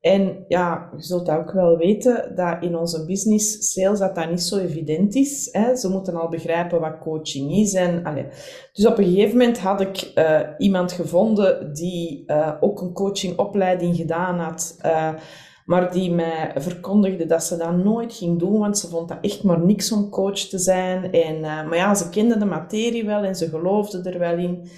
En 0.00 0.44
ja, 0.48 0.90
je 0.96 1.02
zult 1.02 1.30
ook 1.30 1.52
wel 1.52 1.76
weten, 1.76 2.32
dat 2.34 2.62
in 2.62 2.76
onze 2.76 3.06
business 3.06 3.72
sales 3.72 3.98
dat 3.98 4.14
dat 4.14 4.30
niet 4.30 4.42
zo 4.42 4.56
evident 4.58 5.14
is. 5.14 5.48
Hè. 5.52 5.76
Ze 5.76 5.88
moeten 5.90 6.16
al 6.16 6.28
begrijpen 6.28 6.80
wat 6.80 6.98
coaching 6.98 7.52
is. 7.52 7.74
En. 7.74 8.02
Dus 8.72 8.86
op 8.86 8.98
een 8.98 9.04
gegeven 9.04 9.38
moment 9.38 9.58
had 9.58 9.80
ik 9.80 9.96
eh, 10.14 10.40
iemand 10.58 10.92
gevonden 10.92 11.72
die 11.72 12.22
eh, 12.26 12.52
ook 12.60 12.80
een 12.80 12.92
coachingopleiding 12.92 13.96
gedaan 13.96 14.38
had, 14.38 14.76
eh, 14.80 15.14
maar 15.64 15.92
die 15.92 16.10
mij 16.10 16.52
verkondigde 16.56 17.26
dat 17.26 17.44
ze 17.44 17.56
dat 17.56 17.76
nooit 17.76 18.14
ging 18.14 18.38
doen, 18.38 18.58
want 18.58 18.78
ze 18.78 18.88
vond 18.88 19.08
dat 19.08 19.18
echt 19.20 19.42
maar 19.42 19.60
niks 19.60 19.92
om 19.92 20.10
coach 20.10 20.38
te 20.38 20.58
zijn. 20.58 21.12
En, 21.12 21.40
maar 21.40 21.76
ja, 21.76 21.94
ze 21.94 22.08
kende 22.08 22.38
de 22.38 22.44
materie 22.44 23.04
wel 23.04 23.22
en 23.22 23.34
ze 23.34 23.48
geloofde 23.48 24.10
er 24.10 24.18
wel 24.18 24.36
in. 24.36 24.68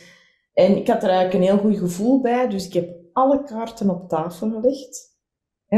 En 0.55 0.77
ik 0.77 0.89
had 0.89 1.03
er 1.03 1.09
eigenlijk 1.09 1.35
een 1.35 1.51
heel 1.51 1.71
goed 1.71 1.79
gevoel 1.79 2.21
bij, 2.21 2.49
dus 2.49 2.67
ik 2.67 2.73
heb 2.73 2.89
alle 3.13 3.43
kaarten 3.45 3.91
op 3.91 4.09
tafel 4.09 4.51
gelegd. 4.51 5.10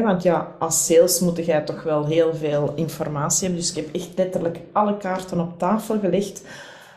Want 0.01 0.23
ja, 0.23 0.57
als 0.59 0.87
sales 0.87 1.21
moet 1.21 1.45
jij 1.45 1.63
toch 1.65 1.83
wel 1.83 2.07
heel 2.07 2.35
veel 2.35 2.73
informatie 2.75 3.43
hebben. 3.47 3.61
Dus 3.61 3.77
ik 3.77 3.85
heb 3.85 3.95
echt 3.95 4.11
letterlijk 4.17 4.61
alle 4.73 4.97
kaarten 4.97 5.41
op 5.41 5.59
tafel 5.59 5.99
gelegd. 5.99 6.45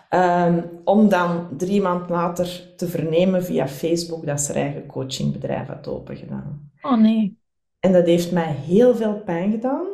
ehm, 0.09 0.61
om 0.83 1.09
dan 1.09 1.47
drie 1.57 1.81
maanden 1.81 2.09
later 2.09 2.73
te 2.75 2.87
vernemen 2.87 3.43
via 3.43 3.67
Facebook 3.67 4.25
dat 4.25 4.41
ze 4.41 4.53
haar 4.53 4.61
eigen 4.61 4.85
coachingbedrijf 4.85 5.67
had 5.67 5.87
opengedaan. 5.87 6.71
Oh 6.81 6.97
nee. 6.97 7.39
En 7.79 7.91
dat 7.93 8.05
heeft 8.05 8.31
mij 8.31 8.51
heel 8.51 8.95
veel 8.95 9.13
pijn 9.23 9.51
gedaan. 9.51 9.85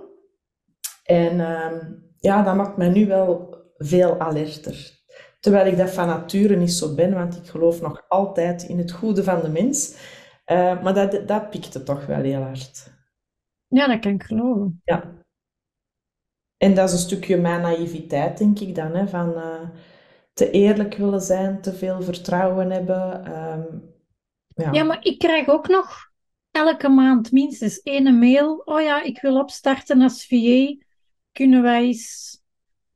En 1.04 1.40
ehm, 1.40 1.76
ja, 2.20 2.44
dat 2.44 2.56
maakt 2.56 2.78
mij 2.78 2.90
nu 2.90 3.08
wel 3.08 3.56
veel 3.78 4.20
alerter. 4.20 5.00
Terwijl 5.40 5.66
ik 5.68 5.78
dat 5.78 5.90
van 5.90 6.08
nature 6.08 6.56
niet 6.56 6.72
zo 6.74 6.96
ben, 6.96 7.14
want 7.14 7.36
ik 7.38 7.48
geloof 7.48 7.82
nog 7.82 8.06
altijd 8.08 8.64
in 8.64 8.78
het 8.78 8.92
goede 8.92 9.24
van 9.24 9.42
de 9.42 9.50
mens. 9.50 9.96
Eh, 10.46 10.84
maar 10.84 10.94
dat, 10.94 11.28
dat 11.28 11.50
pikte 11.50 11.84
toch 11.84 12.06
wel 12.06 12.22
heel 12.22 12.42
hard. 12.42 12.91
Ja, 13.72 13.88
dat 13.88 14.00
kan 14.00 14.12
ik 14.12 14.24
geloven. 14.24 14.82
Ja. 14.84 15.14
En 16.58 16.74
dat 16.76 16.88
is 16.88 16.94
een 16.94 17.00
stukje 17.00 17.38
mijn 17.38 17.62
naïviteit, 17.62 18.38
denk 18.38 18.60
ik 18.60 18.76
dan, 18.76 18.96
hè, 18.96 19.08
van 19.08 19.36
eh, 19.36 19.70
te 20.34 20.52
eerlijk 20.52 20.96
willen 20.96 21.22
zijn, 21.22 21.62
te 21.62 21.74
veel 21.74 22.02
vertrouwen 22.02 22.72
hebben. 22.72 23.26
ehm, 23.26 23.64
ja. 24.56 24.72
Ja, 24.72 24.84
maar 24.84 25.00
ik 25.06 25.20
krijg 25.20 25.48
ook 25.48 25.68
nog 25.68 26.10
elke 26.52 26.90
maand 26.90 27.32
minstens 27.32 27.82
één 27.82 28.20
mail. 28.20 28.62
Oh 28.66 28.82
ja, 28.82 29.04
ik 29.04 29.22
wil 29.22 29.40
opstarten 29.40 30.02
als 30.02 30.26
VA. 30.26 30.76
Kunnen 31.32 31.62
wij 31.62 31.84
eens 31.84 32.40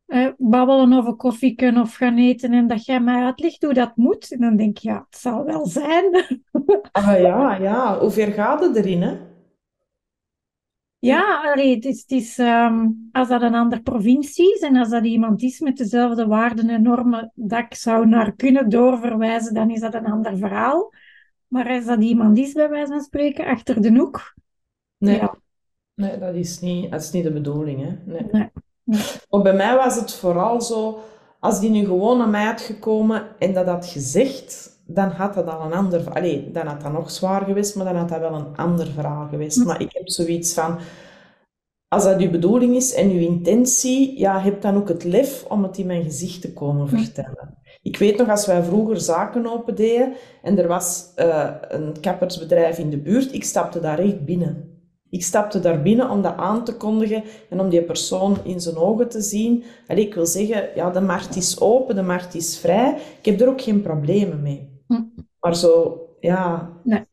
eh, 0.06 0.28
babbelen 0.38 0.94
over 0.94 1.16
koffie 1.16 1.56
kunnen 1.56 1.82
of 1.82 1.96
gaan 1.96 2.18
eten 2.18 2.54
en 2.54 2.68
dat 2.68 2.86
jij 2.86 3.00
mij 3.00 3.24
uitlegt 3.24 3.64
hoe 3.64 3.74
dat 3.74 3.96
moet? 3.96 4.32
En 4.32 4.40
dan 4.40 4.56
denk 4.56 4.78
ik, 4.78 4.84
ja, 4.84 5.06
het 5.10 5.20
zal 5.20 5.44
wel 5.44 5.66
zijn. 5.66 6.06
Ah 6.94 7.20
ja, 7.20 7.56
ja. 7.58 8.00
Hoe 8.00 8.10
ver 8.12 8.32
gaat 8.32 8.62
het 8.62 8.76
erin, 8.76 9.02
hè? 9.02 9.18
Ja, 11.06 11.52
allee, 11.52 11.76
het 11.76 11.86
is, 11.86 12.02
het 12.02 12.12
is, 12.12 12.38
ehm, 12.38 12.88
als 13.12 13.28
dat 13.28 13.42
een 13.42 13.56
andere 13.56 13.82
provincie 13.82 14.54
is 14.54 14.60
en 14.62 14.76
als 14.76 14.90
dat 14.90 15.06
iemand 15.06 15.42
is 15.42 15.60
met 15.60 15.78
dezelfde 15.78 16.28
waarden 16.28 16.70
en 16.70 16.82
normen 16.82 17.32
dat 17.36 17.60
ik 17.60 17.74
zou 17.74 18.08
naar 18.08 18.36
kunnen 18.36 18.70
doorverwijzen, 18.70 19.54
dan 19.54 19.70
is 19.70 19.80
dat 19.80 19.94
een 19.94 20.06
ander 20.06 20.38
verhaal. 20.38 20.94
Maar 21.48 21.70
als 21.70 21.86
dat 21.86 22.02
iemand 22.02 22.38
is, 22.38 22.54
bij 22.54 22.70
wijze 22.70 22.92
van 22.92 23.02
spreken, 23.02 23.46
achter 23.46 23.82
de 23.82 23.94
hoek, 23.94 24.34
Nee, 24.98 25.16
ja, 25.16 25.36
nee 25.94 26.18
dat 26.18 26.36
is 26.36 26.60
niet, 26.60 26.92
dat 26.92 27.02
is 27.02 27.12
niet 27.12 27.24
de 27.24 27.32
bedoeling, 27.32 27.82
hè. 27.82 28.12
Nee. 28.12 28.28
nee, 28.32 28.50
nee. 28.84 29.00
Maar 29.30 29.42
bij 29.42 29.56
mij 29.56 29.76
was 29.76 29.96
het 29.96 30.14
vooral 30.14 30.62
zo, 30.62 31.00
als 31.40 31.60
die 31.60 31.70
nu 31.70 31.86
gewoon 31.86 32.18
naar 32.18 32.30
mij 32.30 32.46
had 32.46 32.62
gekomen 32.62 33.40
en 33.40 33.54
dat 33.54 33.66
had 33.66 33.86
gezegd, 33.86 34.75
dan 34.86 35.10
had 35.10 35.34
dat 35.34 35.48
al 35.48 35.66
een 35.66 35.74
ander... 35.74 36.10
Allee, 36.14 36.52
dan 36.52 36.68
had 36.68 36.82
dat 36.82 36.92
nog 36.92 37.12
zwaar 37.12 37.46
geweest, 37.46 37.76
maar 37.76 37.86
dan 37.86 37.96
had 37.96 38.10
dat 38.10 38.20
wel 38.20 38.34
een 38.34 38.56
ander 38.56 38.88
verhaal 38.88 39.28
geweest. 39.28 39.66
Maar 39.66 39.82
ik 39.82 39.92
heb 39.94 40.10
zoiets 40.10 40.54
van, 40.54 40.78
als 41.88 42.04
dat 42.04 42.20
uw 42.20 42.30
bedoeling 42.30 42.76
is 42.76 42.94
en 42.94 43.10
uw 43.10 43.20
intentie, 43.20 44.20
ja, 44.20 44.40
heb 44.40 44.62
dan 44.62 44.76
ook 44.76 44.88
het 44.88 45.04
lef 45.04 45.46
om 45.50 45.64
het 45.64 45.78
in 45.78 45.86
mijn 45.86 46.04
gezicht 46.04 46.42
te 46.42 46.54
komen 46.54 46.90
vertellen. 46.90 47.58
Ik 47.82 47.98
weet 47.98 48.18
nog, 48.18 48.30
als 48.30 48.46
wij 48.46 48.64
vroeger 48.64 49.00
zaken 49.00 49.48
opendeden 49.48 50.14
en 50.42 50.58
er 50.58 50.68
was 50.68 51.12
eh, 51.16 51.52
een 51.68 52.00
kappersbedrijf 52.02 52.78
in 52.78 52.90
de 52.90 52.98
buurt, 52.98 53.34
ik 53.34 53.44
stapte 53.44 53.80
daar 53.80 54.00
echt 54.00 54.26
binnen. 54.26 54.74
Ik 55.10 55.24
stapte 55.24 55.60
daar 55.60 55.82
binnen 55.82 56.10
om 56.10 56.22
dat 56.22 56.38
aan 56.38 56.64
te 56.64 56.78
kondigen 56.78 57.24
en 57.50 57.60
om 57.60 57.70
die 57.70 57.84
persoon 57.84 58.38
in 58.44 58.62
zijn 58.62 58.76
ogen 58.76 59.10
te 59.10 59.22
zien. 59.22 59.64
Allee, 59.88 60.06
ik 60.06 60.14
wil 60.14 60.26
zeggen, 60.26 60.70
ja, 60.76 60.90
de 60.90 61.02
markt 61.02 61.36
is 61.36 61.60
open, 61.60 61.96
de 61.96 62.02
markt 62.02 62.36
is 62.36 62.58
vrij. 62.58 62.98
Ik 63.20 63.26
heb 63.26 63.42
er 63.42 63.50
ook 63.50 63.62
geen 63.62 63.82
problemen 63.82 64.42
mee. 64.42 64.75
Hm. 64.88 65.02
Maar 65.40 65.56
zo, 65.56 66.00
ja, 66.20 66.72
Nee. 66.84 67.06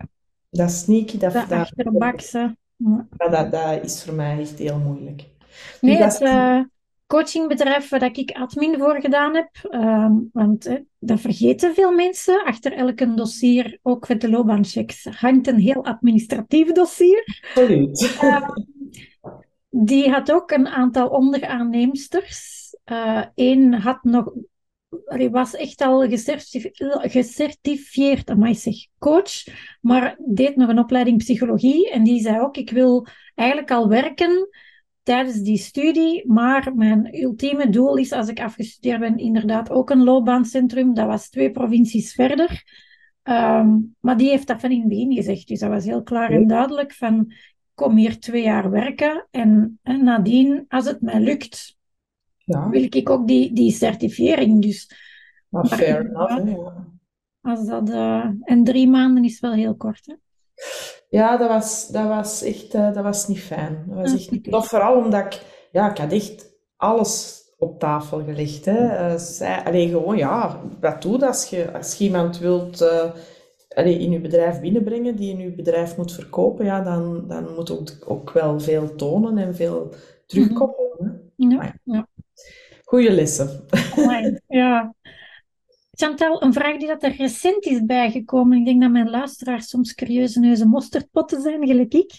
dat 0.51 0.71
sneaky, 0.71 1.19
dat, 1.19 1.33
Dat 1.33 1.49
dat, 1.49 1.59
achterbakse. 1.59 2.57
Ja. 2.77 3.07
dat, 3.17 3.53
dat, 3.53 3.85
is 3.85 4.05
voor 4.05 4.15
mij 4.15 4.41
echt 4.41 4.59
heel 4.59 4.79
moeilijk. 4.79 5.25
Nee, 5.81 5.97
Dus 5.97 6.05
het 6.13 6.19
dat- 6.19 6.29
eh, 6.29 6.61
coachingbedrijf 7.07 7.89
waar 7.89 8.01
dat 8.01 8.17
ik 8.17 8.31
admin 8.31 8.79
voor 8.79 9.01
gedaan 9.01 9.35
heb, 9.35 9.49
ehm, 9.71 10.13
want 10.33 10.67
eh, 10.67 10.77
dat 10.99 11.21
vergeten 11.21 11.75
veel 11.75 11.93
mensen, 11.93 12.45
achter 12.45 12.73
elk 12.73 13.17
dossier, 13.17 13.79
ook 13.83 14.09
met 14.09 14.21
de 14.21 14.31
loopbaanchecks, 14.31 15.05
hangt 15.05 15.47
een 15.47 15.59
heel 15.59 15.85
administratief 15.85 16.73
dossier. 16.73 17.43
Absoluut. 17.55 18.19
Die 19.71 20.11
had 20.11 20.33
ook 20.33 20.51
een 20.51 20.69
aantal 20.69 21.09
onderaanneemsters. 21.09 22.61
Eén 23.35 23.75
had 23.75 24.05
nog, 24.05 24.33
die 25.17 25.31
was 25.31 25.55
echt 25.55 25.81
al 25.81 26.09
gecertif- 26.09 26.71
gecertificeerd, 27.01 28.31
amai 28.31 28.55
zeg, 28.55 28.75
coach, 28.99 29.45
maar 29.81 30.17
deed 30.27 30.57
nog 30.57 30.69
een 30.69 30.79
opleiding 30.79 31.19
psychologie. 31.19 31.91
En 31.91 32.03
die 32.03 32.21
zei 32.21 32.41
ook, 32.41 32.57
ik 32.57 32.71
wil 32.71 33.07
eigenlijk 33.35 33.71
al 33.71 33.89
werken 33.89 34.49
tijdens 35.03 35.41
die 35.41 35.59
studie, 35.59 36.27
maar 36.27 36.73
mijn 36.75 37.23
ultieme 37.23 37.69
doel 37.69 37.97
is, 37.97 38.13
als 38.13 38.29
ik 38.29 38.41
afgestudeerd 38.41 39.01
ben, 39.01 39.19
inderdaad 39.19 39.71
ook 39.71 39.91
een 39.91 40.05
loopbaancentrum. 40.05 40.95
Dat 40.95 41.07
was 41.07 41.29
twee 41.29 41.51
provincies 41.51 42.15
verder. 42.15 42.63
Ehm, 43.23 43.79
maar 44.01 44.17
die 44.17 44.29
heeft 44.29 44.47
dat 44.47 44.61
van 44.61 44.71
in 44.71 44.79
het 44.81 44.89
begin 44.89 45.15
gezegd. 45.15 45.49
Dus 45.49 45.59
dat 45.59 45.71
was 45.71 45.85
heel 45.85 46.03
klaar 46.03 46.31
en 46.31 46.47
duidelijk 46.47 46.93
van, 46.93 47.33
kom 47.75 47.97
hier 47.97 48.21
twee 48.21 48.43
jaar 48.43 48.71
werken 48.71 49.27
en, 49.31 49.79
en 49.83 50.05
nadien, 50.05 50.65
als 50.69 50.85
het 50.85 51.01
mij 51.01 51.21
lukt, 51.21 51.77
Ja, 52.45 52.69
wil 52.69 52.83
ik 52.83 53.11
ook 53.11 53.27
die, 53.27 53.53
die 53.55 53.73
certificering. 53.73 54.63
Dus 54.63 54.91
maar 55.49 55.67
Maar 55.69 55.79
fair 55.79 56.07
enough. 56.07 56.37
ja. 56.45 56.87
als 57.41 57.67
dat... 57.67 57.91
eh, 57.91 58.29
en 58.43 58.65
drie 58.65 58.89
maanden 58.89 59.25
is 59.25 59.41
wel 59.41 59.53
heel 59.53 59.77
kort, 59.77 60.07
hè? 60.07 60.15
Ja, 61.09 61.37
dat 61.37 61.49
was, 61.49 61.89
dat 61.89 62.07
was 62.09 62.43
echt 62.43 62.75
eh, 62.75 62.93
dat 62.95 63.03
was 63.05 63.29
niet 63.29 63.41
fijn. 63.41 63.85
Dat 63.89 63.97
was 63.97 64.13
Ah, 64.13 64.15
echt 64.15 64.31
niet 64.31 64.47
oké. 64.47 64.51
tof. 64.51 64.69
Vooral 64.69 64.97
omdat 65.05 65.25
ik, 65.35 65.41
ja, 65.73 65.91
ik 65.91 65.99
had 65.99 66.13
echt 66.13 66.47
alles 66.77 67.41
op 67.59 67.79
tafel 67.79 68.25
gelegd. 68.25 68.65
Hè. 68.65 69.19
Zij, 69.19 69.65
allee, 69.65 69.89
gewoon, 69.89 70.17
ja, 70.17 70.61
wat 70.81 71.03
doe 71.03 71.19
je 71.19 71.27
als 71.27 71.47
je, 71.51 71.73
als 71.73 71.95
je 71.95 72.05
iemand 72.05 72.39
wilt 72.39 72.83
allee, 73.75 73.99
in 73.99 74.11
je 74.11 74.21
bedrijf 74.21 74.61
binnenbrengen, 74.61 75.17
die 75.17 75.33
in 75.33 75.39
je 75.41 75.53
bedrijf 75.53 75.97
moet 75.97 76.13
verkopen, 76.13 76.65
ja, 76.65 76.81
dan, 76.83 77.29
dan 77.29 77.55
moet 77.55 77.71
ook, 77.71 77.91
ook 78.07 78.31
wel 78.33 78.61
veel 78.61 78.95
tonen 78.95 79.39
en 79.39 79.55
veel 79.55 79.93
terugkoppelen. 80.27 81.31
hè. 81.37 81.45
Ja, 81.49 81.75
ja. 81.85 82.09
Goeie 82.93 83.11
lessen. 83.11 83.65
Amai, 83.97 84.39
ja. 84.49 84.95
Chantal, 85.93 86.43
een 86.43 86.53
vraag 86.53 86.77
die 86.77 86.87
dat 86.89 87.03
er 87.03 87.17
recent 87.17 87.65
is 87.65 87.85
bijgekomen. 87.85 88.59
Ik 88.59 88.65
denk 88.65 88.81
dat 88.81 88.91
mijn 88.91 89.11
luisteraars 89.11 89.69
soms 89.69 89.95
curieuze 89.95 90.41
neuzen 90.41 90.69
mosterdpotten 90.69 91.41
zijn, 91.43 91.67
gelijk 91.67 91.95
ik. 91.95 92.13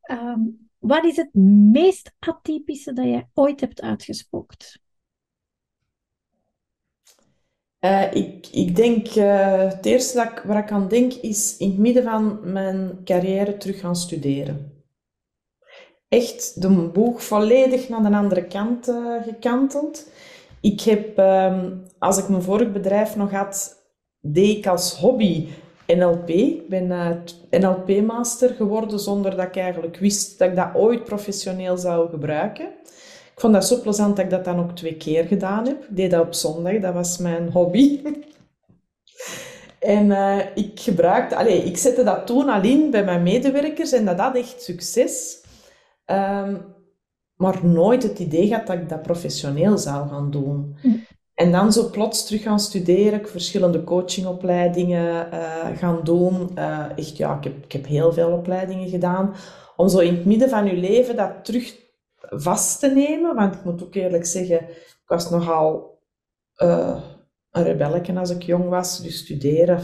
Ehm, 0.00 0.40
wat 0.78 1.04
is 1.04 1.16
het 1.16 1.34
meest 1.72 2.12
atypische 2.18 2.92
dat 2.92 3.04
jij 3.04 3.28
ooit 3.34 3.60
hebt 3.60 3.80
uitgespookt? 3.80 4.80
Eh, 7.78 8.12
ik, 8.12 8.46
ik 8.46 8.76
denk, 8.76 9.06
eh, 9.06 9.68
het 9.68 9.86
eerste 9.86 10.16
dat 10.16 10.30
ik, 10.30 10.38
waar 10.38 10.62
ik 10.62 10.70
aan 10.70 10.88
denk, 10.88 11.12
is 11.12 11.56
in 11.56 11.68
het 11.68 11.78
midden 11.78 12.02
van 12.02 12.52
mijn 12.52 13.04
carrière 13.04 13.56
terug 13.56 13.80
gaan 13.80 13.96
studeren. 13.96 14.77
Echt 16.08 16.62
de 16.62 16.68
boeg 16.68 17.22
volledig 17.22 17.88
naar 17.88 18.02
de 18.02 18.16
andere 18.16 18.44
kant 18.44 18.88
eh, 18.88 19.22
gekanteld. 19.22 20.08
Ik 20.60 20.80
heb, 20.80 21.18
ehm, 21.18 21.70
als 21.98 22.18
ik 22.18 22.28
mijn 22.28 22.42
vorig 22.42 22.72
bedrijf 22.72 23.16
nog 23.16 23.30
had, 23.30 23.76
deed 24.20 24.56
ik 24.56 24.66
als 24.66 24.94
hobby 24.94 25.48
NLP. 25.86 26.28
Ik 26.28 26.68
ben 26.68 26.90
eh, 26.90 27.60
NLP-master 27.60 28.50
geworden 28.54 28.98
zonder 28.98 29.36
dat 29.36 29.46
ik 29.46 29.56
eigenlijk 29.56 29.96
wist 29.96 30.38
dat 30.38 30.48
ik 30.48 30.56
dat 30.56 30.74
ooit 30.74 31.04
professioneel 31.04 31.76
zou 31.76 32.10
gebruiken. 32.10 32.66
Ik 33.34 33.40
vond 33.44 33.52
dat 33.52 33.66
zo 33.66 33.80
plezant 33.80 34.16
dat 34.16 34.24
ik 34.24 34.30
dat 34.30 34.44
dan 34.44 34.58
ook 34.58 34.70
twee 34.70 34.96
keer 34.96 35.24
gedaan 35.24 35.66
heb. 35.66 35.82
Ik 35.82 35.96
deed 35.96 36.10
dat 36.10 36.26
op 36.26 36.34
zondag, 36.34 36.78
dat 36.80 36.94
was 36.94 37.18
mijn 37.18 37.50
hobby. 37.50 38.00
En 39.78 40.10
eh, 40.10 40.38
ik 40.54 40.80
gebruikte, 40.80 41.36
allez, 41.36 41.64
ik 41.64 41.76
zette 41.76 42.02
dat 42.02 42.26
toen 42.26 42.48
al 42.48 42.62
in 42.62 42.90
bij 42.90 43.04
mijn 43.04 43.22
medewerkers 43.22 43.92
en 43.92 44.04
dat 44.04 44.18
had 44.18 44.36
echt 44.36 44.62
succes. 44.62 45.40
Ehm, 46.08 46.56
maar 47.36 47.66
nooit 47.66 48.02
het 48.02 48.18
idee 48.18 48.46
gehad 48.46 48.66
dat 48.66 48.76
ik 48.76 48.88
dat 48.88 49.02
professioneel 49.02 49.78
zou 49.78 50.08
gaan 50.08 50.30
doen. 50.30 50.76
Hm. 50.80 50.88
En 51.34 51.52
dan 51.52 51.72
zo 51.72 51.90
plots 51.90 52.26
terug 52.26 52.42
gaan 52.42 52.60
studeren, 52.60 53.18
ik 53.18 53.28
verschillende 53.28 53.84
coachingopleidingen 53.84 55.32
eh, 55.32 55.78
gaan 55.78 56.00
doen. 56.04 56.50
Eh, 56.56 56.84
echt, 56.96 57.16
ja, 57.16 57.36
ik 57.36 57.44
heb, 57.44 57.64
ik 57.64 57.72
heb 57.72 57.86
heel 57.86 58.12
veel 58.12 58.30
opleidingen 58.30 58.88
gedaan. 58.88 59.34
Om 59.76 59.88
zo 59.88 59.98
in 59.98 60.14
het 60.14 60.24
midden 60.24 60.48
van 60.48 60.66
je 60.66 60.76
leven 60.76 61.16
dat 61.16 61.44
terug 61.44 61.76
vast 62.20 62.80
te 62.80 62.88
nemen. 62.88 63.34
Want 63.34 63.54
ik 63.54 63.64
moet 63.64 63.82
ook 63.82 63.94
eerlijk 63.94 64.26
zeggen, 64.26 64.60
ik 64.68 65.02
was 65.06 65.30
nogal 65.30 65.98
eh, 66.54 67.02
een 67.50 67.62
rebelletje 67.62 68.18
als 68.18 68.30
ik 68.30 68.42
jong 68.42 68.68
was. 68.68 69.02
Dus 69.02 69.18
studeren, 69.18 69.80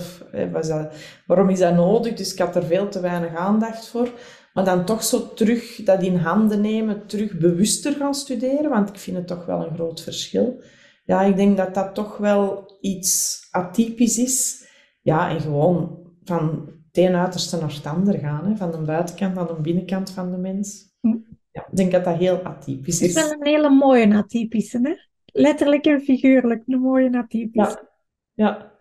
was 0.53 0.69
dat, 0.69 0.95
waarom 1.27 1.49
is 1.49 1.59
dat 1.59 1.75
nodig? 1.75 2.15
Dus 2.15 2.33
ik 2.33 2.39
had 2.39 2.57
er 2.57 2.65
veel 2.65 2.89
te 2.89 3.01
weinig 3.01 3.35
aandacht 3.37 3.89
voor. 3.89 4.09
Maar 4.55 4.65
dan 4.65 4.85
toch 4.85 5.03
zo 5.05 5.35
terug 5.35 5.77
dat 5.77 6.03
in 6.03 6.17
handen 6.17 6.61
nemen, 6.61 7.07
terug 7.07 7.39
bewuster 7.39 7.93
gaan 7.93 8.15
studeren. 8.15 8.71
Want 8.71 8.89
ik 8.89 8.97
vind 8.99 9.17
het 9.17 9.27
toch 9.27 9.47
wel 9.47 9.67
een 9.67 9.75
groot 9.75 10.03
verschil. 10.03 10.63
Ja, 11.05 11.23
ik 11.23 11.37
denk 11.37 11.57
dat 11.57 11.75
dat 11.75 11.95
toch 11.95 12.17
wel 12.17 12.73
iets 12.81 13.41
atypisch 13.51 14.19
is. 14.19 14.69
Ja, 15.03 15.29
en 15.31 15.41
gewoon 15.41 15.99
van 16.25 16.69
het 16.93 17.05
een 17.05 17.15
uiterste 17.15 17.57
naar 17.57 17.75
het 17.75 17.87
ander 17.87 18.19
gaan. 18.19 18.47
Hè? 18.47 18.57
Van 18.57 18.71
de 18.71 18.79
buitenkant 18.79 19.35
naar 19.35 19.47
de 19.47 19.61
binnenkant 19.61 20.11
van 20.11 20.31
de 20.31 20.37
mens. 20.37 20.95
Hm. 21.01 21.17
Ja, 21.51 21.67
ik 21.71 21.77
denk 21.77 21.93
dat 21.93 22.05
dat 22.05 22.17
heel 22.17 22.43
atypisch 22.43 23.01
Het 23.01 23.09
is 23.09 23.17
is. 23.17 23.23
wel 23.23 23.33
een 23.33 23.47
hele 23.47 23.71
mooie 23.71 24.15
atypische, 24.15 24.79
hè? 24.83 24.95
Letterlijk 25.25 25.87
en 25.87 26.01
figuurlijk, 26.01 26.63
een 26.67 26.81
mooie 26.81 27.19
atypische. 27.19 27.89
Ja, 28.35 28.45
ja. 28.47 28.73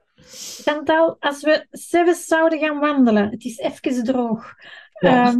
Chantal, 0.63 1.15
als 1.19 1.43
we 1.43 1.65
zelfs 1.69 2.25
zouden 2.25 2.59
gaan 2.59 2.79
wandelen, 2.79 3.29
het 3.29 3.43
is 3.43 3.57
even 3.57 4.03
droog, 4.03 4.53
Ja. 4.99 5.25
Ehm, 5.27 5.39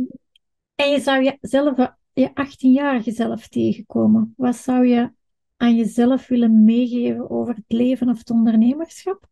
en 0.84 0.92
je 0.92 1.00
zou 1.42 1.78
je 2.14 2.30
18-jarige 2.30 3.12
zelf 3.12 3.48
tegenkomen, 3.48 4.34
wat 4.38 4.56
zou 4.56 4.88
je 4.88 5.12
aan 5.58 5.76
jezelf 5.76 6.28
willen 6.28 6.64
meegeven 6.64 7.30
over 7.30 7.56
het 7.56 7.66
leven 7.68 8.10
of 8.10 8.18
het 8.18 8.30
ondernemerschap? 8.30 9.28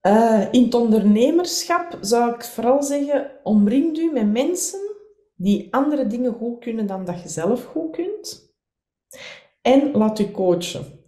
Eh, 0.00 0.48
in 0.50 0.62
het 0.64 0.74
ondernemerschap 0.74 1.98
zou 2.00 2.34
ik 2.34 2.44
vooral 2.44 2.82
zeggen, 2.82 3.30
omring 3.42 3.98
u 3.98 4.10
met 4.12 4.32
mensen 4.32 4.80
die 5.34 5.74
andere 5.74 6.06
dingen 6.06 6.32
goed 6.32 6.58
kunnen 6.58 6.86
dan 6.86 7.04
dat 7.04 7.22
je 7.22 7.28
zelf 7.28 7.64
goed 7.64 7.90
kunt. 7.90 8.54
En 9.60 9.90
laat 9.92 10.18
u 10.18 10.30
coachen. 10.30 11.00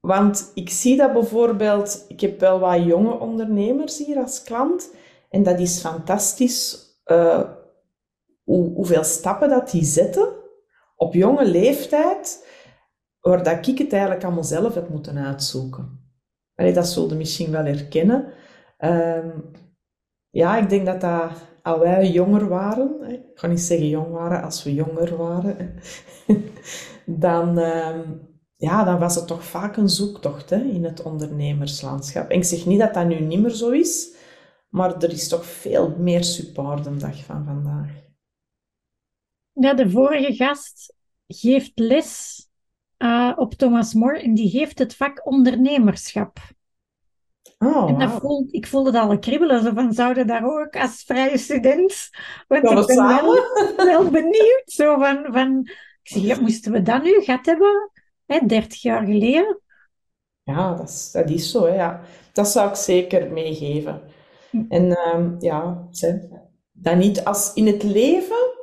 Want 0.00 0.50
ik 0.54 0.70
zie 0.70 0.96
dat 0.96 1.12
bijvoorbeeld, 1.12 2.04
ik 2.08 2.20
heb 2.20 2.40
wel 2.40 2.58
wat 2.58 2.84
jonge 2.84 3.18
ondernemers 3.18 3.98
hier 3.98 4.18
als 4.18 4.42
klant. 4.42 4.94
En 5.30 5.42
dat 5.42 5.60
is 5.60 5.80
fantastisch 5.80 6.86
eh, 7.04 7.50
hoe, 8.46 8.74
hoeveel 8.74 9.04
stappen 9.04 9.48
dat 9.48 9.70
die 9.70 9.84
zetten 9.84 10.28
op 10.96 11.14
jonge 11.14 11.46
leeftijd, 11.46 12.46
waar 13.20 13.42
dat 13.42 13.66
ik 13.66 13.78
het 13.78 13.92
eigenlijk 13.92 14.24
allemaal 14.24 14.44
zelf 14.44 14.74
heb 14.74 14.88
moeten 14.88 15.18
uitzoeken. 15.18 16.04
Allee, 16.54 16.72
dat 16.72 16.88
zullen 16.88 17.16
misschien 17.16 17.50
wel 17.50 17.64
herkennen. 17.64 18.32
Ehm, 18.78 19.28
ja, 20.30 20.56
ik 20.56 20.68
denk 20.68 20.86
dat 20.86 21.00
dat, 21.00 21.30
als 21.62 21.78
wij 21.78 22.10
jonger 22.10 22.48
waren, 22.48 23.10
ik 23.10 23.20
ga 23.34 23.46
niet 23.46 23.60
zeggen 23.60 23.88
jong 23.88 24.12
waren, 24.12 24.42
als 24.42 24.62
we 24.62 24.74
jonger 24.74 25.16
waren, 25.16 25.74
dan, 27.26 27.58
ehm, 27.58 28.00
ja, 28.56 28.84
dan 28.84 28.98
was 28.98 29.14
het 29.14 29.26
toch 29.26 29.44
vaak 29.44 29.76
een 29.76 29.88
zoektocht 29.88 30.50
hè, 30.50 30.60
in 30.60 30.84
het 30.84 31.02
ondernemerslandschap. 31.02 32.30
En 32.30 32.36
ik 32.36 32.44
zeg 32.44 32.66
niet 32.66 32.80
dat 32.80 32.94
dat 32.94 33.06
nu 33.06 33.20
niet 33.20 33.40
meer 33.40 33.50
zo 33.50 33.70
is, 33.70 34.14
maar 34.68 35.02
er 35.02 35.12
is 35.12 35.28
toch 35.28 35.44
veel 35.44 35.94
meer 35.98 36.24
support 36.24 37.00
dag 37.00 37.24
van 37.24 37.44
vandaag. 37.44 38.05
Ja, 39.60 39.74
de 39.74 39.90
vorige 39.90 40.34
gast 40.34 40.94
geeft 41.26 41.72
les 41.74 42.40
uh, 42.98 43.32
op 43.36 43.54
Thomas 43.54 43.94
More 43.94 44.20
en 44.20 44.34
die 44.34 44.50
geeft 44.50 44.78
het 44.78 44.96
vak 44.96 45.26
ondernemerschap. 45.26 46.38
Oh, 47.58 47.88
en 47.88 47.98
dat 47.98 48.08
wauw. 48.08 48.20
voel, 48.20 48.46
ik 48.50 48.66
voelde 48.66 48.90
het 48.90 49.00
al 49.00 49.18
kriebelen, 49.18 49.62
zo 49.62 49.72
van 49.74 49.92
zouden 49.92 50.26
daar 50.26 50.44
ook 50.44 50.76
als 50.76 51.02
vrije 51.02 51.38
student, 51.38 52.08
want 52.48 52.62
we 52.62 52.80
ik 52.80 52.86
ben 52.86 52.96
wel, 52.96 52.96
samen? 52.96 53.42
wel 53.92 54.10
benieuwd, 54.10 54.62
zo 54.64 54.98
van, 54.98 55.26
van 55.32 55.58
ik 56.02 56.10
zeg, 56.12 56.22
ja, 56.22 56.40
moesten 56.40 56.72
we 56.72 56.82
dat 56.82 57.02
nu 57.02 57.20
gehad 57.20 57.46
hebben, 57.46 57.90
hè, 58.26 58.46
30 58.46 58.82
jaar 58.82 59.04
geleden? 59.04 59.60
Ja, 60.42 60.74
dat 60.74 60.88
is, 60.88 61.10
dat 61.10 61.30
is 61.30 61.50
zo, 61.50 61.66
hè, 61.66 61.74
ja. 61.74 62.00
Dat 62.32 62.48
zou 62.48 62.68
ik 62.68 62.74
zeker 62.74 63.32
meegeven. 63.32 64.02
En 64.68 64.96
ehm, 64.96 65.34
ja, 65.38 65.88
dan 66.72 66.98
niet 66.98 67.24
als 67.24 67.54
in 67.54 67.66
het 67.66 67.82
leven 67.82 68.55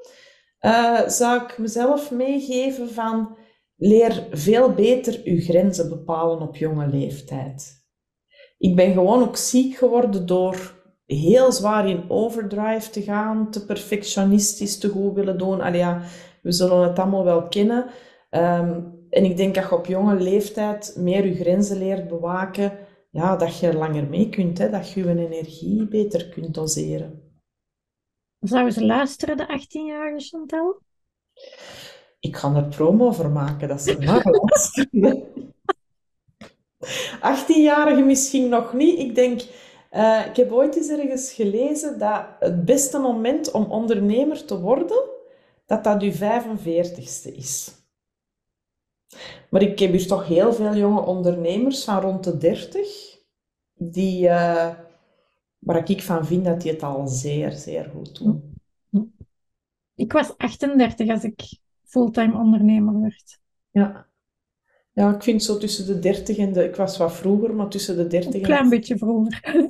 eh, 0.64 1.08
zou 1.08 1.44
ik 1.44 1.58
mezelf 1.58 2.12
meegeven 2.12 2.90
van 2.90 3.38
leer 3.76 4.28
veel 4.32 4.74
beter 4.74 5.22
uw 5.24 5.40
grenzen 5.40 5.90
bepalen 5.90 6.42
op 6.42 6.56
jonge 6.56 6.88
leeftijd. 6.88 7.86
Ik 8.58 8.76
ben 8.76 8.94
gewoon 8.94 9.22
ook 9.22 9.36
ziek 9.36 9.76
geworden 9.76 10.26
door 10.26 10.82
heel 11.06 11.52
zwaar 11.52 11.90
in 11.90 12.04
overdrive 12.08 12.90
te 12.90 13.02
gaan, 13.02 13.52
te 13.52 13.66
perfectionistisch 13.66 14.78
te 14.78 14.90
goed 14.90 15.14
willen 15.14 15.38
doen. 15.38 15.62
Allee, 15.62 15.80
ja, 15.80 16.02
we 16.42 16.52
zullen 16.52 16.88
het 16.88 17.00
allemaal 17.00 17.24
wel 17.24 17.48
kennen. 17.48 17.86
Ehm, 18.30 18.82
en 19.10 19.24
ik 19.24 19.38
denk 19.38 19.56
dat 19.56 19.70
je 19.70 19.76
op 19.76 19.86
jonge 19.86 20.16
leeftijd 20.16 20.96
meer 21.00 21.26
je 21.26 21.36
grenzen 21.36 21.78
leert 21.78 22.08
bewaken, 22.08 22.72
ja, 23.12 23.36
dat 23.36 23.60
je 23.60 23.74
langer 23.74 24.08
mee 24.08 24.30
kunt, 24.30 24.58
hè, 24.58 24.70
dat 24.70 24.90
je 24.90 25.04
je 25.04 25.10
energie 25.10 25.88
beter 25.88 26.30
kunt 26.30 26.54
doseren. 26.54 27.23
Zouden 28.44 28.74
ze 28.74 28.86
luisteren, 28.86 29.38
de 29.38 29.60
18-jarige 29.60 30.26
Chantal? 30.26 30.82
Ik 32.20 32.36
ga 32.36 32.56
er 32.56 32.64
promo 32.64 33.12
voor 33.12 33.30
maken 33.30 33.68
dat 33.68 33.82
ze 33.82 33.98
naar 34.00 34.24
luisteren. 34.24 35.24
18-jarigen 37.36 38.06
misschien 38.06 38.50
nog 38.50 38.74
niet. 38.74 39.00
Ik 39.00 39.16
denk, 39.16 39.42
eh, 39.90 40.26
ik 40.26 40.36
heb 40.36 40.52
ooit 40.52 40.76
eens 40.76 40.90
ergens 40.90 41.34
gelezen 41.34 42.00
dat 42.00 42.26
het 42.40 42.66
beste 42.66 43.00
moment 43.00 43.52
om 43.52 43.64
ondernemer 43.64 44.46
te 44.46 44.60
worden, 44.60 45.10
dat 45.66 45.84
dat 45.84 46.02
je 46.02 46.14
45ste 46.14 47.36
is. 47.36 47.72
Maar 49.50 49.62
ik 49.62 49.80
heb 49.80 49.92
hier 49.92 50.08
toch 50.08 50.28
heel 50.28 50.54
veel 50.54 50.76
jonge 50.76 51.02
ondernemers 51.02 51.84
van 51.84 52.02
rond 52.02 52.24
de 52.24 52.38
30, 52.38 53.18
die, 53.74 54.28
eh, 54.28 54.70
waar 55.66 55.90
ik 55.90 56.02
van 56.02 56.26
vind 56.26 56.46
dat 56.46 56.62
die 56.62 56.72
het 56.72 56.84
al 56.84 57.08
zeer, 57.08 57.52
zeer 57.52 57.90
goed 57.96 58.18
doen. 58.20 58.52
Ik 59.96 60.12
was 60.12 60.38
38 60.38 61.10
als 61.10 61.24
ik 61.24 61.58
fulltime 61.84 62.38
ondernemer 62.38 63.02
werd. 63.02 63.40
Ja. 63.72 64.08
Ja, 64.92 65.16
ik 65.16 65.24
vind 65.24 65.44
zo 65.44 65.58
tussen 65.58 65.86
de 65.86 66.00
30 66.00 66.38
en 66.38 66.54
de... 66.54 66.64
Ik 66.64 66.76
was 66.76 66.98
wat 66.98 67.14
vroeger, 67.14 67.56
maar 67.56 67.68
tussen 67.68 67.96
de 67.96 68.08
30 68.08 68.34
Een 68.34 68.40
en 68.40 68.46
klein 68.46 68.70
beetje 68.70 68.98
vroeger. 68.98 69.42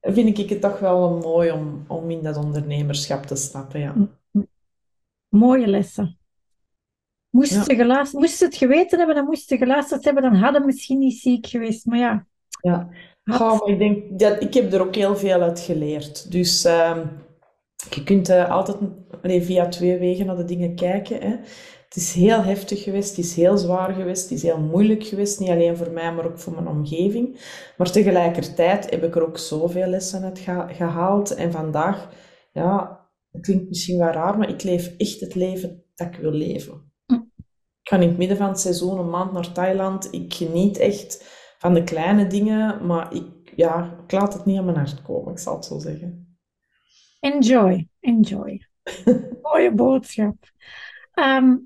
vind 0.00 0.38
ik 0.38 0.48
het 0.48 0.60
toch 0.60 0.78
wel 0.78 1.18
mooi 1.18 1.50
om, 1.50 1.84
om 1.88 2.10
in 2.10 2.22
dat 2.22 2.36
ondernemerschap 2.36 3.24
te 3.24 3.36
stappen, 3.36 3.80
ja. 3.80 3.94
Mooie 5.28 5.66
lessen. 5.66 6.18
Moest, 7.30 7.52
Ja. 7.52 7.62
ze 7.62 7.74
geluisterd, 7.74 8.22
moest 8.22 8.36
ze 8.36 8.44
het 8.44 8.56
geweten 8.56 8.98
hebben, 8.98 9.16
dan 9.16 9.24
moest 9.24 9.48
ze 9.48 9.56
geluisterd 9.56 10.04
hebben, 10.04 10.22
dan 10.22 10.34
hadden 10.34 10.66
misschien 10.66 10.98
niet 10.98 11.18
ziek 11.18 11.46
geweest. 11.46 11.86
Maar 11.86 11.98
ja, 11.98 12.26
Ja. 12.60 12.88
Goh, 13.24 13.60
maar 13.60 13.68
ik 13.68 13.78
denk 13.78 14.18
dat 14.18 14.42
ik 14.42 14.54
heb 14.54 14.72
er 14.72 14.80
ook 14.80 14.94
heel 14.94 15.16
veel 15.16 15.40
uit 15.40 15.60
geleerd. 15.60 16.32
Dus 16.32 16.64
ehm, 16.64 17.06
je 17.90 18.04
kunt 18.04 18.28
eh, 18.28 18.50
altijd 18.50 18.76
allee, 19.22 19.42
via 19.42 19.68
twee 19.68 19.98
wegen 19.98 20.26
naar 20.26 20.36
de 20.36 20.44
dingen 20.44 20.74
kijken. 20.74 21.20
Hè. 21.20 21.36
Het 21.84 22.02
is 22.02 22.12
heel 22.12 22.42
heftig 22.42 22.82
geweest, 22.82 23.16
het 23.16 23.24
is 23.24 23.34
heel 23.36 23.58
zwaar 23.58 23.92
geweest, 23.92 24.22
het 24.22 24.32
is 24.32 24.42
heel 24.42 24.60
moeilijk 24.60 25.04
geweest. 25.04 25.40
Niet 25.40 25.48
alleen 25.48 25.76
voor 25.76 25.90
mij, 25.90 26.12
maar 26.14 26.26
ook 26.26 26.38
voor 26.38 26.52
mijn 26.54 26.68
omgeving. 26.68 27.40
Maar 27.76 27.90
tegelijkertijd 27.90 28.90
heb 28.90 29.04
ik 29.04 29.16
er 29.16 29.26
ook 29.26 29.38
zoveel 29.38 29.86
lessen 29.86 30.22
uit 30.24 30.38
geha- 30.38 30.72
gehaald. 30.72 31.34
En 31.34 31.52
vandaag, 31.52 32.08
ja, 32.52 33.00
het 33.30 33.42
klinkt 33.42 33.68
misschien 33.68 33.98
wel 33.98 34.10
raar, 34.12 34.38
maar 34.38 34.48
ik 34.48 34.62
leef 34.62 34.94
echt 34.96 35.20
het 35.20 35.34
leven 35.34 35.84
dat 35.94 36.06
ik 36.06 36.16
wil 36.16 36.32
leven. 36.32 36.92
Hm. 37.06 37.14
Ik 37.82 37.90
ga 37.90 37.96
in 37.96 38.08
het 38.08 38.18
midden 38.18 38.36
van 38.36 38.48
het 38.48 38.60
seizoen 38.60 38.98
een 38.98 39.10
maand 39.10 39.32
naar 39.32 39.52
Thailand. 39.52 40.08
Ik 40.12 40.34
geniet 40.34 40.78
echt 40.78 41.33
van 41.64 41.74
de 41.74 41.84
kleine 41.84 42.26
dingen, 42.26 42.86
maar 42.86 43.14
ik, 43.14 43.52
ja, 43.56 43.98
ik 44.04 44.12
laat 44.12 44.34
het 44.34 44.44
niet 44.44 44.58
aan 44.58 44.64
mijn 44.64 44.76
hart 44.76 45.02
komen, 45.02 45.32
ik 45.32 45.38
zal 45.38 45.54
het 45.54 45.64
zo 45.64 45.78
zeggen. 45.78 46.36
enjoy, 47.20 47.88
enjoy. 48.00 48.66
Mooie 49.42 49.72
boodschap. 49.74 50.36
Ehm, 51.14 51.56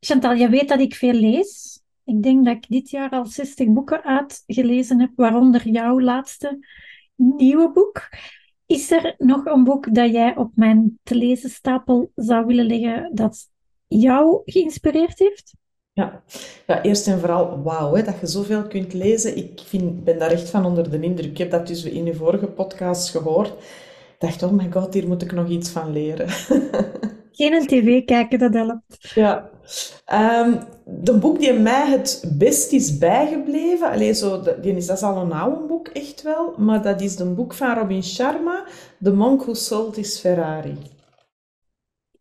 Chantal, 0.00 0.32
je 0.32 0.48
weet 0.48 0.68
dat 0.68 0.80
ik 0.80 0.94
veel 0.94 1.12
lees. 1.12 1.82
Ik 2.04 2.22
denk 2.22 2.44
dat 2.44 2.56
ik 2.56 2.68
dit 2.68 2.90
jaar 2.90 3.10
al 3.10 3.26
60 3.26 3.68
boeken 3.68 4.02
uitgelezen 4.02 5.00
heb, 5.00 5.10
waaronder 5.16 5.68
jouw 5.68 6.00
laatste 6.00 6.66
nieuwe 7.16 7.72
boek. 7.72 8.08
Is 8.66 8.90
er 8.90 9.14
nog 9.18 9.44
een 9.44 9.64
boek 9.64 9.94
dat 9.94 10.12
jij 10.12 10.36
op 10.36 10.52
mijn 10.54 10.98
te 11.02 11.14
lezen 11.14 11.50
stapel 11.50 12.12
zou 12.14 12.46
willen 12.46 12.66
leggen 12.66 13.14
dat 13.14 13.50
jou 13.86 14.42
geïnspireerd 14.44 15.18
heeft? 15.18 15.54
Ja, 15.94 16.22
ja 16.66 16.82
eerst 16.82 17.06
en 17.06 17.18
vooral 17.18 17.62
wauw, 17.62 17.94
hè, 17.94 18.02
dat 18.02 18.20
je 18.20 18.26
zoveel 18.26 18.62
kunt 18.62 18.92
lezen. 18.92 19.36
Ik 19.36 19.60
vind, 19.64 20.04
ben 20.04 20.18
daar 20.18 20.30
echt 20.30 20.50
van 20.50 20.64
onder 20.64 20.90
de 20.90 21.00
indruk. 21.00 21.30
Ik 21.30 21.38
heb 21.38 21.50
dat 21.50 21.66
dus 21.66 21.84
in 21.84 22.06
uw 22.06 22.14
vorige 22.14 22.46
podcast 22.46 23.10
gehoord. 23.10 23.48
Ik 23.48 24.16
dacht, 24.18 24.42
oh 24.42 24.52
my 24.52 24.68
god, 24.70 24.94
hier 24.94 25.08
moet 25.08 25.22
ik 25.22 25.32
nog 25.32 25.48
iets 25.48 25.70
van 25.70 25.92
leren. 25.92 26.28
Geen 27.32 27.66
tv 27.66 28.04
kijken, 28.04 28.38
dat 28.38 28.54
helpt. 28.54 29.12
Ja. 29.14 29.50
Ehm, 30.04 30.52
de 30.84 31.18
boek 31.18 31.38
die 31.38 31.52
mij 31.52 31.90
het 31.90 32.24
best 32.38 32.72
is 32.72 32.98
bijgebleven, 32.98 33.90
allee, 33.90 34.12
zo, 34.12 34.42
die 34.60 34.76
is, 34.76 34.86
dat 34.86 34.96
is 34.96 35.02
al 35.02 35.16
een 35.16 35.32
oude 35.32 35.66
boek, 35.66 35.88
echt 35.88 36.22
wel, 36.22 36.54
maar 36.56 36.82
dat 36.82 37.00
is 37.00 37.18
een 37.18 37.34
boek 37.34 37.54
van 37.54 37.74
Robin 37.74 38.02
Sharma, 38.02 38.64
The 39.02 39.12
Monk 39.12 39.42
Who 39.42 39.54
Sold 39.54 39.96
His 39.96 40.18
Ferrari. 40.18 40.76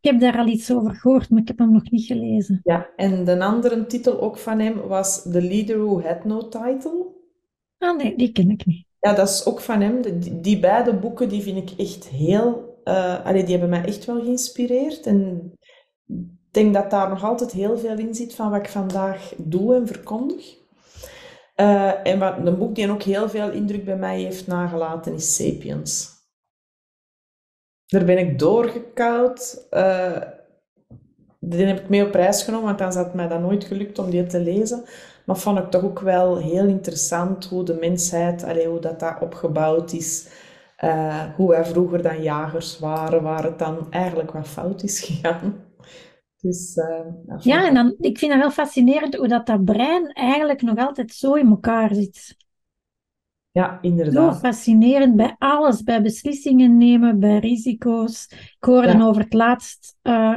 Ik 0.02 0.10
heb 0.12 0.20
daar 0.20 0.38
al 0.38 0.47
iets 0.47 0.72
over 0.72 0.95
gehoord, 0.95 1.30
maar 1.30 1.41
ik 1.41 1.47
heb 1.47 1.58
hem 1.58 1.72
nog 1.72 1.91
niet 1.91 2.06
gelezen. 2.06 2.60
Ja, 2.64 2.89
en 2.95 3.24
de 3.24 3.43
andere 3.43 3.86
titel 3.86 4.22
ook 4.22 4.38
van 4.38 4.60
hem 4.60 4.88
was 4.88 5.22
The 5.22 5.41
Leader 5.41 5.78
Who 5.78 6.02
Had 6.02 6.26
No 6.26 6.47
Title. 6.47 7.06
Ah 7.78 7.97
nee, 7.97 8.18
die 8.18 8.32
ken 8.32 8.49
ik 8.49 8.66
niet. 8.66 8.86
Ja, 8.99 9.14
dat 9.14 9.30
is 9.30 9.45
ook 9.45 9.60
van 9.60 9.82
hem. 9.82 10.02
Die, 10.02 10.39
die 10.39 10.60
beide 10.60 10.93
boeken 10.95 11.30
die 11.30 11.41
vind 11.41 11.72
ik 11.72 11.80
echt 11.80 12.08
heel... 12.08 12.80
eh, 12.84 13.26
allee, 13.26 13.41
die 13.43 13.52
hebben 13.52 13.70
mij 13.70 13.86
echt 13.86 14.06
wel 14.06 14.22
geïnspireerd. 14.22 15.06
En 15.06 15.52
ik 16.08 16.18
denk 16.52 16.74
dat 16.74 16.89
daar 16.91 17.10
nog 17.10 17.24
altijd 17.24 17.52
heel 17.52 17.78
veel 17.78 17.97
in 17.97 18.16
zit 18.16 18.36
van 18.36 18.49
wat 18.49 18.60
ik 18.60 18.70
vandaag 18.70 19.34
doe 19.38 19.76
en 19.76 19.88
verkondig. 19.88 20.58
Eh, 21.56 22.08
en 22.08 22.20
wat, 22.20 22.36
een 22.45 22.58
boek 22.58 22.76
die 22.76 22.91
ook 22.91 23.04
heel 23.04 23.30
veel 23.30 23.52
indruk 23.52 23.86
bij 23.86 23.97
mij 23.97 24.22
heeft 24.22 24.47
nagelaten 24.47 25.14
is 25.14 25.36
Sapiens. 25.36 26.11
Daar 27.91 28.05
ben 28.05 28.17
ik 28.17 28.39
doorgekoud. 28.39 29.67
Eh, 29.69 30.21
die 31.39 31.65
heb 31.65 31.79
ik 31.79 31.89
mee 31.89 32.05
op 32.05 32.13
reis 32.13 32.43
genomen, 32.43 32.65
want 32.65 32.77
dan 32.77 32.93
had 33.03 33.13
mij 33.13 33.27
dat 33.27 33.39
nooit 33.41 33.63
gelukt 33.63 33.99
om 33.99 34.09
die 34.09 34.25
te 34.25 34.39
lezen. 34.39 34.83
Maar 35.25 35.37
vond 35.37 35.57
ik 35.59 35.69
toch 35.69 35.83
ook 35.83 35.99
wel 35.99 36.37
heel 36.37 36.65
interessant 36.65 37.45
hoe 37.45 37.63
de 37.63 37.73
mensheid, 37.73 38.43
allee, 38.43 38.67
hoe 38.67 38.79
dat, 38.79 38.99
dat 38.99 39.17
opgebouwd 39.21 39.93
is. 39.93 40.29
Eh, 40.77 41.23
hoe 41.35 41.49
wij 41.49 41.65
vroeger 41.65 42.01
dan 42.01 42.21
jagers 42.21 42.79
waren, 42.79 43.21
waar 43.23 43.43
het 43.43 43.59
dan 43.59 43.87
eigenlijk 43.91 44.31
wat 44.31 44.47
fout 44.47 44.83
is 44.83 44.99
gegaan. 45.05 45.55
Dus, 46.41 46.75
eh, 46.77 46.99
dat 47.25 47.43
Ja, 47.43 47.61
ik- 47.61 47.67
en 47.67 47.73
dan, 47.73 47.95
ik 47.99 48.17
vind 48.17 48.31
het 48.31 48.41
wel 48.41 48.51
fascinerend 48.51 49.15
hoe 49.15 49.27
dat, 49.27 49.45
dat 49.45 49.65
brein 49.65 50.07
eigenlijk 50.13 50.61
nog 50.61 50.77
altijd 50.77 51.11
zo 51.11 51.33
in 51.33 51.47
elkaar 51.49 51.93
zit. 51.95 52.35
Ja, 53.52 53.80
Zo 53.82 53.88
inderdaad. 53.88 54.39
fascinerend 54.39 55.16
bij 55.16 55.36
alles, 55.38 55.84
bij 55.84 56.02
beslissingen 56.02 56.78
nemen, 56.78 57.20
bij 57.20 57.38
risico's. 57.39 58.28
Ik 58.32 58.64
hoorde 58.64 58.97
Ja. 58.97 59.06
over 59.06 59.22
het 59.22 59.34
laatst 59.34 59.97
eh, 60.02 60.36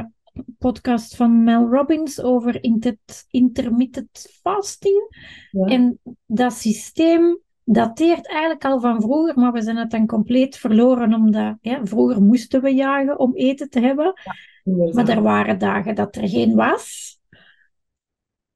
podcast 0.59 1.15
van 1.15 1.43
Mel 1.43 1.67
Robbins 1.69 2.21
over 2.21 2.63
inter 2.63 2.97
intermittent 3.29 4.39
fasting. 4.41 5.07
Ja. 5.51 5.65
En 5.65 5.99
dat 6.25 6.53
systeem 6.53 7.39
dateert 7.63 8.27
eigenlijk 8.27 8.65
al 8.65 8.79
van 8.79 9.01
vroeger, 9.01 9.39
maar 9.39 9.51
we 9.51 9.61
zijn 9.61 9.77
het 9.77 9.91
dan 9.91 10.05
compleet 10.05 10.57
verloren 10.57 11.13
omdat 11.13 11.57
ja, 11.61 11.79
vroeger 11.85 12.21
moesten 12.21 12.61
we 12.61 12.69
jagen 12.69 13.19
om 13.19 13.35
eten 13.35 13.69
te 13.69 13.79
hebben. 13.79 14.13
Maar 14.93 15.09
er 15.09 15.21
waren 15.21 15.57
dagen 15.57 15.95
dat 15.95 16.15
er 16.15 16.29
geen 16.29 16.55
was. 16.55 17.14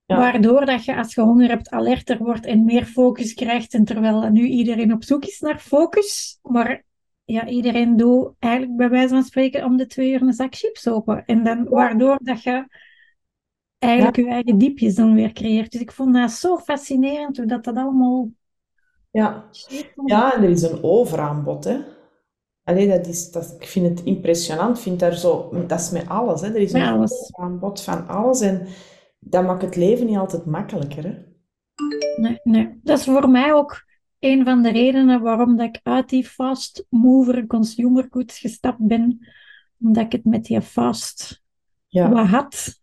Ja. 0.10 0.18
Waardoor 0.18 0.66
dat 0.66 0.86
je 0.86 0.96
als 0.96 1.14
je 1.14 1.22
honger 1.22 1.50
hebt 1.50 1.70
alerter 1.70 2.18
wordt 2.18 2.46
en 2.46 2.66
meer 2.66 2.86
focus 2.86 3.34
krijgt. 3.34 3.74
En 3.74 3.86
terwijl 3.86 4.30
nu 4.30 4.48
iedereen 4.48 4.94
op 4.94 5.04
zoek 5.04 5.26
is 5.26 5.40
naar 5.40 5.60
focus. 5.60 6.40
Maar 6.42 6.84
ja, 7.24 7.48
iedereen 7.48 7.98
doet 7.98 8.32
eigenlijk 8.40 8.78
bij 8.78 8.90
wijze 8.90 9.08
van 9.08 9.24
spreken 9.24 9.66
om 9.66 9.78
de 9.78 9.86
twee 9.86 10.12
uur 10.12 10.22
een 10.22 10.34
zak 10.34 10.56
chips 10.56 10.88
open. 10.88 11.26
En 11.26 11.44
dan, 11.44 11.64
waardoor 11.70 12.20
dat 12.22 12.44
je 12.44 12.68
eigenlijk 13.78 14.16
je 14.16 14.28
eigen 14.28 14.58
diepjes 14.58 14.96
dan 14.96 15.14
weer 15.14 15.32
creëert. 15.32 15.72
Dus 15.72 15.82
ik 15.82 15.92
vond 15.92 16.14
dat 16.14 16.32
zo 16.32 16.58
fascinerend 16.58 17.38
hoe 17.38 17.46
dat, 17.46 17.64
dat 17.64 17.76
allemaal... 17.76 18.30
Ja. 19.12 19.46
ja, 20.06 20.36
en 20.36 20.44
er 20.44 20.50
is 20.50 20.62
een 20.62 20.84
overaanbod, 20.84 21.64
hè. 21.64 21.78
Allee, 22.64 22.88
dat 22.88 23.08
is, 23.08 23.32
dat, 23.32 23.56
ik 23.60 23.68
vind 23.68 23.90
het 23.90 24.06
impressionant. 24.06 24.80
Vind 24.80 25.00
daar 25.00 25.16
zo, 25.16 25.50
dat 25.68 25.80
is 25.80 25.92
met 25.92 26.08
alles. 26.08 26.42
Hè. 26.42 26.48
Er 26.48 26.62
is 26.62 26.74
een 26.74 27.02
overaanbod 27.02 27.82
van 27.82 28.08
alles. 28.08 28.42
En 28.42 28.68
dat 29.20 29.46
maakt 29.46 29.62
het 29.62 29.76
leven 29.76 30.06
niet 30.06 30.18
altijd 30.18 30.46
makkelijker. 30.46 31.04
Hè. 31.04 31.28
Nee, 32.22 32.40
nee. 32.44 32.80
Dat 32.84 33.00
is 33.00 33.06
voor 33.06 33.30
mij 33.30 33.54
ook 33.54 33.88
een 34.20 34.44
van 34.44 34.62
de 34.62 34.72
redenen 34.72 35.22
waarom 35.22 35.58
dat 35.58 35.68
ik 35.68 35.80
uit 35.84 36.10
die 36.10 36.26
fast 36.26 36.86
mover 36.90 37.48
consumer 37.48 38.08
goods 38.10 38.40
gestapt 38.40 38.88
ben. 38.88 39.28
Omdat 39.82 40.04
ik 40.06 40.12
het 40.12 40.26
met 40.26 40.46
die 40.46 40.62
fast 40.62 41.44
ja. 41.88 42.10
wat 42.10 42.28
had. 42.28 42.82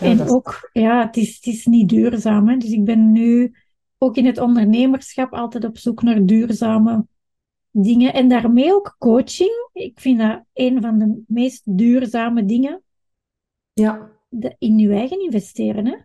en 0.00 0.28
ook, 0.28 0.70
ja, 0.72 1.06
het 1.06 1.16
is, 1.16 1.34
het 1.34 1.46
is 1.46 1.66
niet 1.66 1.88
duurzaam. 1.88 2.48
Hè. 2.48 2.56
Dus 2.56 2.70
ik 2.70 2.84
ben 2.84 3.12
nu 3.12 3.54
ook 3.98 4.16
in 4.16 4.26
het 4.26 4.38
ondernemerschap 4.38 5.32
altijd 5.32 5.64
op 5.64 5.78
zoek 5.78 6.02
naar 6.02 6.24
duurzame 6.24 7.06
dingen. 7.70 8.12
En 8.12 8.28
daarmee 8.28 8.74
ook 8.74 8.96
coaching. 8.98 9.68
Ik 9.72 10.00
vind 10.00 10.18
dat 10.18 10.42
een 10.52 10.82
van 10.82 10.98
de 10.98 11.22
meest 11.26 11.78
duurzame 11.78 12.44
dingen. 12.44 12.82
Ja. 13.72 14.13
De, 14.40 14.56
in 14.58 14.78
je 14.78 14.92
eigen 14.92 15.20
investeren, 15.20 15.86
hè? 15.86 15.96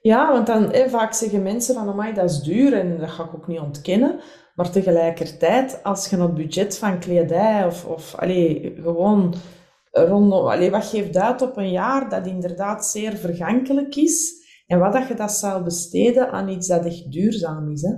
Ja, 0.00 0.32
want 0.32 0.46
dan 0.46 0.72
hè, 0.72 0.88
vaak 0.88 1.12
zeggen 1.12 1.42
mensen 1.42 1.74
van, 1.74 1.88
amai, 1.88 2.14
dat 2.14 2.30
is 2.30 2.40
duur 2.40 2.72
en 2.72 2.98
dat 2.98 3.10
ga 3.10 3.24
ik 3.24 3.34
ook 3.34 3.46
niet 3.46 3.60
ontkennen. 3.60 4.20
Maar 4.54 4.70
tegelijkertijd, 4.70 5.82
als 5.82 6.08
je 6.08 6.16
een 6.16 6.34
budget 6.34 6.78
van 6.78 6.98
kledij 6.98 7.66
of, 7.66 7.84
of 7.84 8.14
allee, 8.14 8.74
gewoon 8.82 9.34
rondom, 9.90 10.46
allee, 10.46 10.70
wat 10.70 10.84
geeft 10.84 11.16
uit 11.16 11.42
op 11.42 11.56
een 11.56 11.70
jaar 11.70 12.08
dat 12.08 12.26
inderdaad 12.26 12.86
zeer 12.86 13.16
vergankelijk 13.16 13.96
is 13.96 14.32
en 14.66 14.78
wat 14.78 14.92
dat 14.92 15.08
je 15.08 15.14
dat 15.14 15.32
zou 15.32 15.64
besteden 15.64 16.30
aan 16.30 16.48
iets 16.48 16.68
dat 16.68 16.84
echt 16.84 17.12
duurzaam 17.12 17.70
is. 17.70 17.82
Hè? 17.82 17.94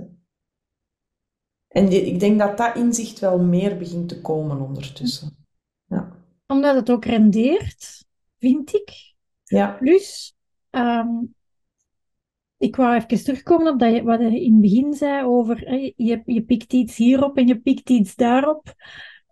En 1.67 1.91
ik 2.07 2.19
denk 2.19 2.39
dat 2.39 2.57
dat 2.57 2.75
inzicht 2.75 3.19
wel 3.19 3.39
meer 3.39 3.77
begint 3.77 4.09
te 4.09 4.21
komen 4.21 4.61
ondertussen. 4.61 5.47
Ja. 5.85 6.11
Omdat 6.47 6.75
het 6.75 6.91
ook 6.91 7.05
rendeert, 7.05 8.05
vind 8.37 8.73
ik. 8.73 9.14
Ja. 9.45 9.71
Plus, 9.71 10.35
ehm, 10.69 11.09
ik 12.57 12.75
wou 12.75 12.95
even 12.95 13.23
terugkomen 13.23 13.73
op 13.73 13.79
dat 13.79 13.95
je, 13.95 14.03
wat 14.03 14.19
je 14.19 14.43
in 14.43 14.51
het 14.51 14.61
begin 14.61 14.93
zei 14.93 15.25
over 15.25 15.73
je, 15.95 16.21
je 16.25 16.43
pikt 16.43 16.73
iets 16.73 16.97
hierop 16.97 17.37
en 17.37 17.47
je 17.47 17.59
pikt 17.59 17.89
iets 17.89 18.15
daarop. 18.15 18.73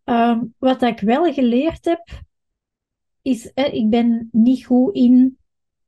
Um, 0.06 0.54
wat 0.58 0.82
ik 0.82 1.00
wel 1.00 1.34
geleerd 1.34 1.86
heb, 1.86 2.22
is, 3.22 3.52
ik 3.54 3.90
ben 3.90 4.30
niet 4.32 4.66
goed 4.66 4.96
in, 4.96 5.38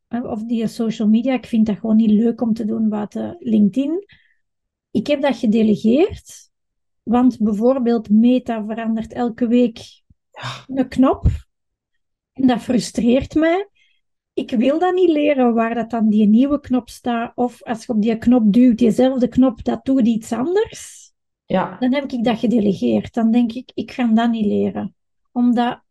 of 0.10 0.44
die 0.44 0.68
social 0.68 1.08
media, 1.08 1.34
ik 1.34 1.46
vind 1.46 1.66
dat 1.66 1.80
gewoon 1.80 1.96
niet 1.96 2.10
leuk 2.10 2.42
om 2.42 2.54
te 2.54 2.66
doen 2.66 2.90
buiten 2.90 3.36
LinkedIn. 3.40 4.06
Ik 4.92 5.08
heb 5.08 5.22
dat 5.22 5.38
gedelegeerd, 5.38 6.50
want 7.04 7.40
bijvoorbeeld 7.40 8.10
Meta 8.10 8.66
verandert 8.66 9.14
elke 9.14 9.48
week 9.48 9.80
een 10.68 10.88
knop. 10.88 11.26
En 12.34 12.48
dat 12.48 12.62
frustreert 12.62 13.36
mij 13.36 13.70
ik 14.36 14.52
wil 14.52 14.80
dat 14.80 14.94
niet 14.94 15.10
leren 15.10 15.54
waar 15.54 15.74
dat 15.74 15.90
dan 15.90 16.10
die 16.10 16.28
nieuwe 16.28 16.60
knop 16.60 16.90
staat. 16.90 17.32
Of 17.36 17.64
als 17.64 17.86
je 17.86 17.94
op 17.94 18.02
die 18.02 18.18
knop 18.18 18.54
duwt, 18.54 18.78
diezelfde 18.78 19.28
knop, 19.28 19.64
dat 19.64 19.86
doet 19.86 20.08
iets 20.08 20.32
anders. 20.32 21.12
Ja. 21.46 21.78
Dan 21.80 21.94
heb 21.94 22.12
ik 22.12 22.24
dat 22.24 22.40
gedelegeerd. 22.40 23.14
Dan 23.14 23.32
denk 23.32 23.52
ik, 23.52 23.72
ik 23.74 23.92
ga 23.92 24.08
dat 24.08 24.30
niet 24.32 24.46
leren. 24.46 24.96
Omdat 25.32 25.82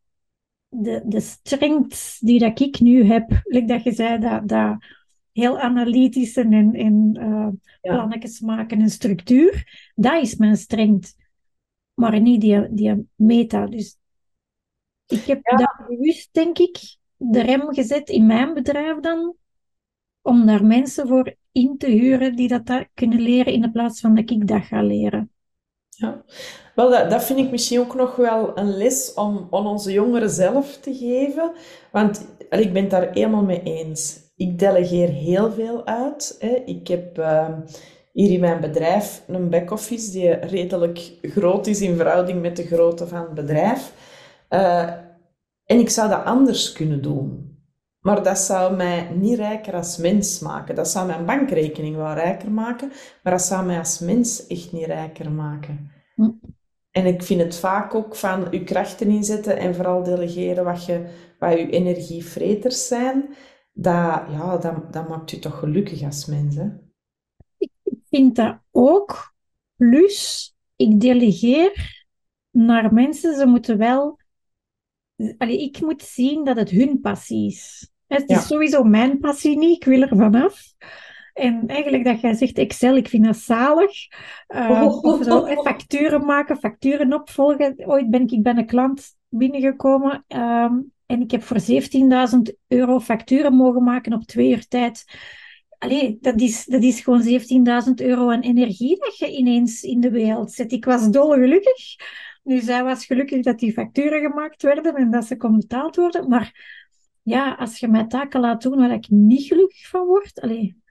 de, 0.68 1.02
de 1.06 1.20
strengths 1.20 2.18
die 2.18 2.38
dat 2.38 2.60
ik 2.60 2.80
nu 2.80 3.04
heb, 3.04 3.40
like 3.44 3.66
dat 3.66 3.82
je 3.82 3.92
zei, 3.92 4.18
dat, 4.18 4.48
dat 4.48 4.76
heel 5.32 5.58
analytische 5.60 6.40
en, 6.40 6.74
en 6.74 7.16
uh, 7.20 7.48
plannetjes 7.80 8.40
maken 8.40 8.80
en 8.80 8.90
structuur, 8.90 9.90
dat 9.94 10.22
is 10.22 10.36
mijn 10.36 10.56
strength. 10.56 11.16
Maar 11.94 12.20
niet 12.20 12.40
die, 12.40 12.74
die 12.74 13.08
meta. 13.14 13.66
Dus 13.66 13.96
ik 15.06 15.24
heb 15.24 15.42
dat 15.42 15.86
bewust, 15.88 16.28
denk 16.32 16.58
ik, 16.58 16.96
de 17.30 17.42
rem 17.42 17.74
gezet 17.74 18.08
in 18.08 18.26
mijn 18.26 18.54
bedrijf 18.54 19.00
dan, 19.00 19.34
om 20.22 20.46
daar 20.46 20.64
mensen 20.64 21.08
voor 21.08 21.34
in 21.52 21.78
te 21.78 21.86
huren 21.86 22.36
die 22.36 22.48
dat, 22.48 22.86
kunnen 22.94 23.20
leren 23.20 23.52
in 23.52 23.72
plaats 23.72 24.00
van 24.00 24.14
dat 24.14 24.30
ik 24.30 24.48
dat 24.48 24.62
ga 24.62 24.82
leren. 24.82 25.30
Ja, 25.88 26.24
wel, 26.74 26.90
dat, 26.90 27.10
dat 27.10 27.24
vind 27.24 27.38
ik 27.38 27.50
misschien 27.50 27.80
ook 27.80 27.94
nog 27.94 28.16
wel 28.16 28.58
een 28.58 28.76
les 28.76 29.14
om 29.14 29.46
aan 29.50 29.66
onze 29.66 29.92
jongeren 29.92 30.30
zelf 30.30 30.76
te 30.76 30.94
geven. 30.94 31.52
Want 31.92 32.26
ik 32.50 32.72
ben 32.72 32.82
het 32.82 32.90
daar 32.90 33.12
helemaal 33.12 33.42
mee 33.42 33.62
eens. 33.62 34.20
Ik 34.36 34.58
delegeer 34.58 35.08
heel 35.08 35.52
veel 35.52 35.86
uit. 35.86 36.36
Hè. 36.38 36.62
Ik 36.64 36.88
heb 36.88 37.18
uh, 37.18 37.48
hier 38.12 38.30
in 38.30 38.40
mijn 38.40 38.60
bedrijf 38.60 39.22
een 39.26 39.50
back-office 39.50 40.10
die 40.10 40.30
redelijk 40.30 41.18
groot 41.22 41.66
is 41.66 41.80
in 41.80 41.96
verhouding 41.96 42.40
met 42.40 42.56
de 42.56 42.66
grootte 42.66 43.06
van 43.06 43.20
het 43.20 43.34
bedrijf. 43.34 43.92
Uh, 44.50 44.92
en 45.64 45.78
ik 45.78 45.90
zou 45.90 46.08
dat 46.08 46.24
anders 46.24 46.72
kunnen 46.72 47.02
doen. 47.02 47.52
Maar 48.00 48.22
dat 48.22 48.38
zou 48.38 48.76
mij 48.76 49.10
niet 49.14 49.38
rijker 49.38 49.74
als 49.74 49.96
mens 49.96 50.38
maken. 50.38 50.74
Dat 50.74 50.88
zou 50.88 51.06
mijn 51.06 51.24
bankrekening 51.24 51.96
wel 51.96 52.12
rijker 52.12 52.50
maken, 52.50 52.88
maar 53.22 53.32
dat 53.32 53.42
zou 53.42 53.66
mij 53.66 53.78
als 53.78 53.98
mens 53.98 54.46
echt 54.46 54.72
niet 54.72 54.84
rijker 54.84 55.32
maken. 55.32 55.90
Hm. 56.14 56.30
En 56.90 57.06
ik 57.06 57.22
vind 57.22 57.40
het 57.40 57.56
vaak 57.56 57.94
ook 57.94 58.16
van 58.16 58.46
je 58.50 58.64
krachten 58.64 59.08
inzetten 59.08 59.56
en 59.56 59.74
vooral 59.74 60.02
delegeren 60.02 60.64
wat, 60.64 60.84
je, 60.84 61.06
wat 61.38 61.52
je 61.52 61.70
energievreters 61.70 62.86
zijn. 62.86 63.34
Dat, 63.72 64.22
ja, 64.30 64.56
dat, 64.56 64.92
dat 64.92 65.08
maakt 65.08 65.30
je 65.30 65.38
toch 65.38 65.58
gelukkig 65.58 66.02
als 66.02 66.26
mens. 66.26 66.56
Hè? 66.56 66.68
Ik 67.58 67.70
vind 68.08 68.36
dat 68.36 68.58
ook. 68.70 69.34
Plus, 69.76 70.54
ik 70.76 71.00
delegeer 71.00 72.04
naar 72.50 72.94
mensen. 72.94 73.36
Ze 73.36 73.46
moeten 73.46 73.78
wel 73.78 74.18
allee, 75.38 75.62
ik 75.62 75.80
moet 75.80 76.02
zien 76.02 76.44
dat 76.44 76.56
het 76.56 76.70
hun 76.70 77.00
passie 77.00 77.46
is. 77.46 77.88
Het 78.06 78.30
is 78.30 78.46
sowieso 78.46 78.82
mijn 78.82 79.18
passie 79.18 79.58
niet, 79.58 79.76
ik 79.76 79.84
wil 79.84 80.02
er 80.02 80.16
vanaf. 80.16 80.62
En 81.32 81.66
eigenlijk 81.66 82.04
dat 82.04 82.20
jij 82.20 82.34
zegt 82.34 82.58
Excel, 82.58 82.96
ik 82.96 83.08
vind 83.08 83.24
dat 83.24 83.36
zalig. 83.36 83.92
Uh, 84.48 84.98
Of 85.02 85.24
zo, 85.24 85.46
facturen 85.46 86.24
maken, 86.24 86.56
facturen 86.56 87.12
opvolgen. 87.12 87.74
Ooit 87.86 88.10
ben 88.10 88.22
ik, 88.22 88.30
ik 88.30 88.42
ben 88.42 88.58
een 88.58 88.66
klant 88.66 89.16
binnengekomen 89.28 90.24
um, 90.28 90.92
en 91.06 91.20
ik 91.20 91.30
heb 91.30 91.42
voor 91.42 91.60
17.000 91.70 92.54
euro 92.68 93.00
facturen 93.00 93.54
mogen 93.54 93.82
maken 93.82 94.12
op 94.12 94.24
twee 94.24 94.50
uur 94.50 94.68
tijd. 94.68 95.04
Allee, 95.78 96.18
dat 96.20 96.40
is, 96.40 96.64
dat 96.64 96.82
is 96.82 97.00
gewoon 97.00 97.22
17.000 97.86 97.94
euro 97.94 98.30
aan 98.30 98.40
energie 98.40 98.98
dat 98.98 99.18
je 99.18 99.36
ineens 99.36 99.82
in 99.82 100.00
de 100.00 100.10
wereld 100.10 100.52
zet. 100.52 100.72
Ik 100.72 100.84
was 100.84 101.10
dolgelukkig. 101.10 101.96
Nu, 102.44 102.60
zij 102.60 102.84
was 102.84 103.06
gelukkig 103.06 103.42
dat 103.42 103.58
die 103.58 103.72
facturen 103.72 104.20
gemaakt 104.20 104.62
werden 104.62 104.94
en 104.94 105.10
dat 105.10 105.24
ze 105.24 105.36
kon 105.36 105.56
betaald 105.56 105.96
worden. 105.96 106.28
Maar 106.28 106.52
ja, 107.22 107.54
als 107.54 107.78
je 107.78 107.88
mij 107.88 108.06
taken 108.06 108.40
laat 108.40 108.62
doen 108.62 108.76
waar 108.76 108.92
ik 108.92 109.08
niet 109.08 109.46
gelukkig 109.46 109.88
van 109.88 110.06
word, 110.06 110.40
allee. 110.40 110.82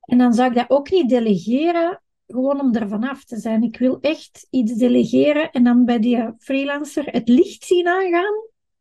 en 0.00 0.18
dan 0.18 0.34
zou 0.34 0.48
ik 0.48 0.56
dat 0.56 0.70
ook 0.70 0.90
niet 0.90 1.08
delegeren, 1.08 2.02
gewoon 2.26 2.60
om 2.60 2.74
er 2.74 2.88
vanaf 2.88 3.24
te 3.24 3.36
zijn. 3.36 3.62
Ik 3.62 3.78
wil 3.78 3.98
echt 4.00 4.46
iets 4.50 4.72
delegeren 4.72 5.50
en 5.50 5.64
dan 5.64 5.84
bij 5.84 5.98
die 5.98 6.32
freelancer 6.38 7.04
het 7.06 7.28
licht 7.28 7.64
zien 7.64 7.88
aangaan. 7.88 8.34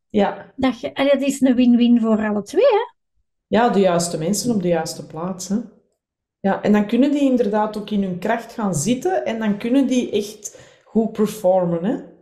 Ja. 0.09 0.53
Dat, 0.55 0.79
je, 0.79 0.95
allee, 0.95 1.11
dat 1.11 1.21
is 1.21 1.41
een 1.41 1.55
win-win 1.55 1.99
voor 1.99 2.27
alle 2.27 2.41
twee, 2.41 2.65
hè? 2.65 2.93
Ja, 3.47 3.69
de 3.69 3.79
juiste 3.79 4.17
mensen 4.17 4.55
op 4.55 4.61
de 4.61 4.67
juiste 4.67 5.07
plaats, 5.07 5.47
hè? 5.47 5.57
Ja, 6.39 6.61
en 6.61 6.71
dan 6.71 6.87
kunnen 6.87 7.11
die 7.11 7.29
inderdaad 7.29 7.77
ook 7.77 7.89
in 7.89 8.03
hun 8.03 8.19
kracht 8.19 8.53
gaan 8.53 8.75
zitten 8.75 9.25
en 9.25 9.39
dan 9.39 9.57
kunnen 9.57 9.87
die 9.87 10.11
echt 10.11 10.59
goed 10.83 11.11
performen, 11.11 11.83
hè? 11.83 12.12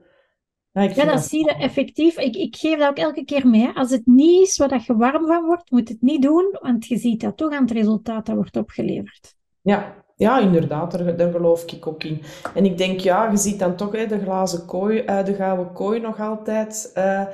Ja, 0.71 0.81
ja 0.81 1.05
dat, 1.05 1.21
zie 1.23 1.45
je 1.45 1.55
effectief. 1.55 2.17
Ik, 2.17 2.35
ik 2.35 2.55
geef 2.55 2.79
dat 2.79 2.89
ook 2.89 2.97
elke 2.97 3.25
keer 3.25 3.47
mee. 3.47 3.69
Als 3.73 3.91
het 3.91 4.05
niet 4.05 4.47
is 4.47 4.57
wat 4.57 4.85
je 4.85 4.95
warm 4.95 5.27
van 5.27 5.45
wordt, 5.45 5.71
moet 5.71 5.89
het 5.89 6.01
niet 6.01 6.21
doen, 6.21 6.57
want 6.61 6.85
je 6.85 6.97
ziet 6.97 7.21
dat 7.21 7.37
toch 7.37 7.51
aan 7.51 7.63
het 7.63 7.71
resultaat 7.71 8.25
dat 8.25 8.35
wordt 8.35 8.57
opgeleverd. 8.57 9.35
Ja, 9.61 10.05
ja 10.15 10.39
inderdaad, 10.39 10.91
daar, 10.91 11.17
daar 11.17 11.31
geloof 11.31 11.71
ik 11.71 11.87
ook 11.87 12.03
in. 12.03 12.21
En 12.55 12.65
ik 12.65 12.77
denk, 12.77 12.99
ja, 12.99 13.29
je 13.31 13.37
ziet 13.37 13.59
dan 13.59 13.75
toch 13.75 13.91
hè, 13.91 14.05
de 14.05 14.19
glazen 14.19 14.65
kooi, 14.65 15.03
uh, 15.03 15.25
de 15.25 15.33
gouden 15.33 15.73
kooi 15.73 15.99
nog 15.99 16.19
altijd. 16.19 16.91
Uh, 16.97 17.27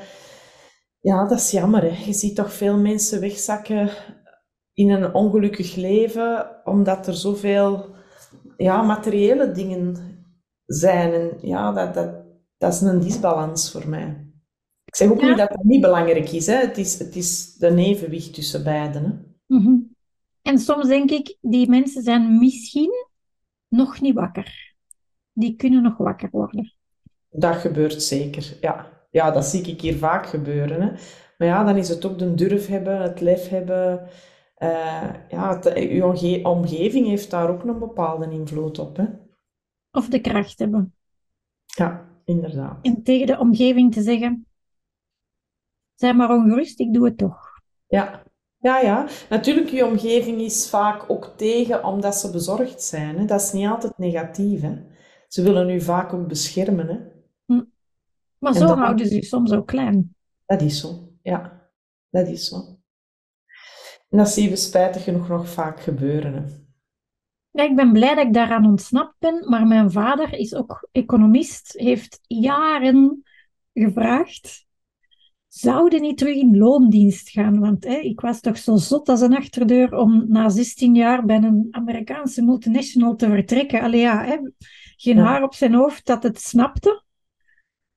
ja, 0.99 1.27
dat 1.27 1.39
is 1.39 1.51
jammer. 1.51 1.81
Hè. 1.81 2.05
Je 2.05 2.13
ziet 2.13 2.35
toch 2.35 2.53
veel 2.53 2.77
mensen 2.77 3.19
wegzakken 3.19 3.89
in 4.73 4.89
een 4.89 5.13
ongelukkig 5.13 5.75
leven, 5.75 6.61
omdat 6.63 7.07
er 7.07 7.15
zoveel 7.15 7.85
ja, 8.57 8.81
materiële 8.81 9.51
dingen 9.51 9.95
zijn. 10.65 11.13
En 11.13 11.37
ja, 11.41 11.71
dat, 11.71 11.93
dat, 11.93 12.26
dat 12.57 12.73
is 12.73 12.81
een 12.81 12.99
disbalans 12.99 13.71
voor 13.71 13.89
mij. 13.89 14.27
Ik 14.85 14.95
zeg 14.95 15.09
ook 15.09 15.21
niet 15.21 15.37
dat 15.37 15.49
het 15.49 15.63
niet 15.63 15.81
belangrijk 15.81 16.31
is. 16.31 16.47
Hè. 16.47 16.55
Het, 16.55 16.77
is 16.77 16.99
het 16.99 17.15
is 17.15 17.53
de 17.53 17.75
evenwicht 17.75 18.33
tussen 18.33 18.63
beiden. 18.63 19.03
Hè. 19.03 19.55
Mhm. 19.57 19.75
En 20.41 20.59
soms 20.59 20.87
denk 20.87 21.11
ik, 21.11 21.37
die 21.41 21.69
mensen 21.69 22.03
zijn 22.03 22.37
misschien 22.37 22.91
nog 23.67 24.01
niet 24.01 24.15
wakker. 24.15 24.75
Die 25.33 25.55
kunnen 25.55 25.83
nog 25.83 25.97
wakker 25.97 26.29
worden. 26.31 26.73
Dat 27.29 27.55
gebeurt 27.55 28.03
zeker, 28.03 28.57
ja. 28.61 28.95
Ja, 29.11 29.31
dat 29.31 29.45
zie 29.45 29.61
ik 29.61 29.81
hier 29.81 29.97
vaak 29.97 30.27
gebeuren. 30.27 30.81
Hè. 30.81 30.91
Maar 31.37 31.47
ja, 31.47 31.63
dan 31.63 31.77
is 31.77 31.89
het 31.89 32.05
ook 32.05 32.19
de 32.19 32.33
durf 32.33 32.67
hebben, 32.67 33.01
het 33.01 33.21
lef 33.21 33.49
hebben. 33.49 34.09
Uh, 34.57 35.13
ja, 35.29 35.59
je 36.13 36.39
omgeving 36.43 37.07
heeft 37.07 37.31
daar 37.31 37.49
ook 37.49 37.63
een 37.63 37.79
bepaalde 37.79 38.29
invloed 38.31 38.79
op. 38.79 38.97
Hè. 38.97 39.05
Of 39.91 40.09
de 40.09 40.21
kracht 40.21 40.59
hebben. 40.59 40.93
Ja, 41.65 42.06
inderdaad. 42.27 42.77
En 42.81 43.03
tegen 43.03 43.27
de 43.27 43.39
omgeving 43.39 43.93
te 43.93 44.01
zeggen, 44.01 44.47
Zeg 45.97 46.15
maar 46.15 46.29
ongerust, 46.29 46.79
ik 46.79 46.93
doe 46.93 47.05
het 47.05 47.17
toch. 47.17 47.61
Ja, 47.87 48.23
ja, 48.57 48.79
ja. 48.79 49.07
Natuurlijk, 49.29 49.69
je 49.69 49.85
omgeving 49.85 50.41
is 50.41 50.69
vaak 50.69 51.09
ook 51.09 51.33
tegen 51.35 51.83
omdat 51.83 52.15
ze 52.15 52.31
bezorgd 52.31 52.81
zijn. 52.81 53.17
Hè. 53.17 53.25
Dat 53.25 53.41
is 53.41 53.51
niet 53.51 53.67
altijd 53.67 53.97
negatief. 53.97 54.61
Hè. 54.61 54.83
Ze 55.27 55.41
willen 55.41 55.69
u 55.69 55.81
vaak 55.81 56.13
ook 56.13 56.27
beschermen. 56.27 56.87
Hè. 56.87 56.97
Hm. 57.45 57.63
Maar 58.37 58.53
zo 58.53 58.65
houden 58.65 59.07
ze 59.07 59.15
je 59.15 59.25
soms 59.25 59.51
ook 59.51 59.67
klein. 59.67 60.15
Dat 60.45 60.61
is 60.61 60.79
zo, 60.79 61.09
ja. 61.21 61.69
Dat 62.09 62.27
is 62.27 62.47
zo. 62.47 62.79
En 64.09 64.17
dat 64.17 64.29
zien 64.29 64.49
we 64.49 64.55
spijtig 64.55 65.03
genoeg 65.03 65.27
nog 65.27 65.49
vaak 65.49 65.79
gebeuren. 65.79 66.33
Hè. 66.33 66.43
Ja, 67.57 67.63
ik 67.63 67.75
ben 67.75 67.91
blij 67.91 68.15
dat 68.15 68.25
ik 68.25 68.33
daaraan 68.33 68.65
ontsnapt 68.65 69.15
ben, 69.19 69.49
maar 69.49 69.67
mijn 69.67 69.91
vader 69.91 70.33
is 70.33 70.53
ook 70.53 70.87
economist, 70.91 71.73
heeft 71.77 72.19
jaren 72.21 73.23
gevraagd 73.73 74.65
zouden 75.47 76.01
niet 76.01 76.17
terug 76.17 76.35
in 76.35 76.57
loondienst 76.57 77.29
gaan. 77.29 77.59
Want 77.59 77.83
hè, 77.83 77.95
ik 77.95 78.21
was 78.21 78.39
toch 78.39 78.57
zo 78.57 78.75
zot 78.75 79.09
als 79.09 79.21
een 79.21 79.35
achterdeur 79.35 79.95
om 79.95 80.25
na 80.27 80.49
16 80.49 80.95
jaar 80.95 81.25
bij 81.25 81.37
een 81.37 81.67
Amerikaanse 81.71 82.41
multinational 82.41 83.15
te 83.15 83.29
vertrekken. 83.29 83.81
Allee 83.81 83.99
ja, 83.99 84.23
hè, 84.23 84.37
geen 84.95 85.17
haar 85.17 85.43
op 85.43 85.53
zijn 85.53 85.73
hoofd 85.73 86.05
dat 86.05 86.23
het 86.23 86.41
snapte. 86.41 87.03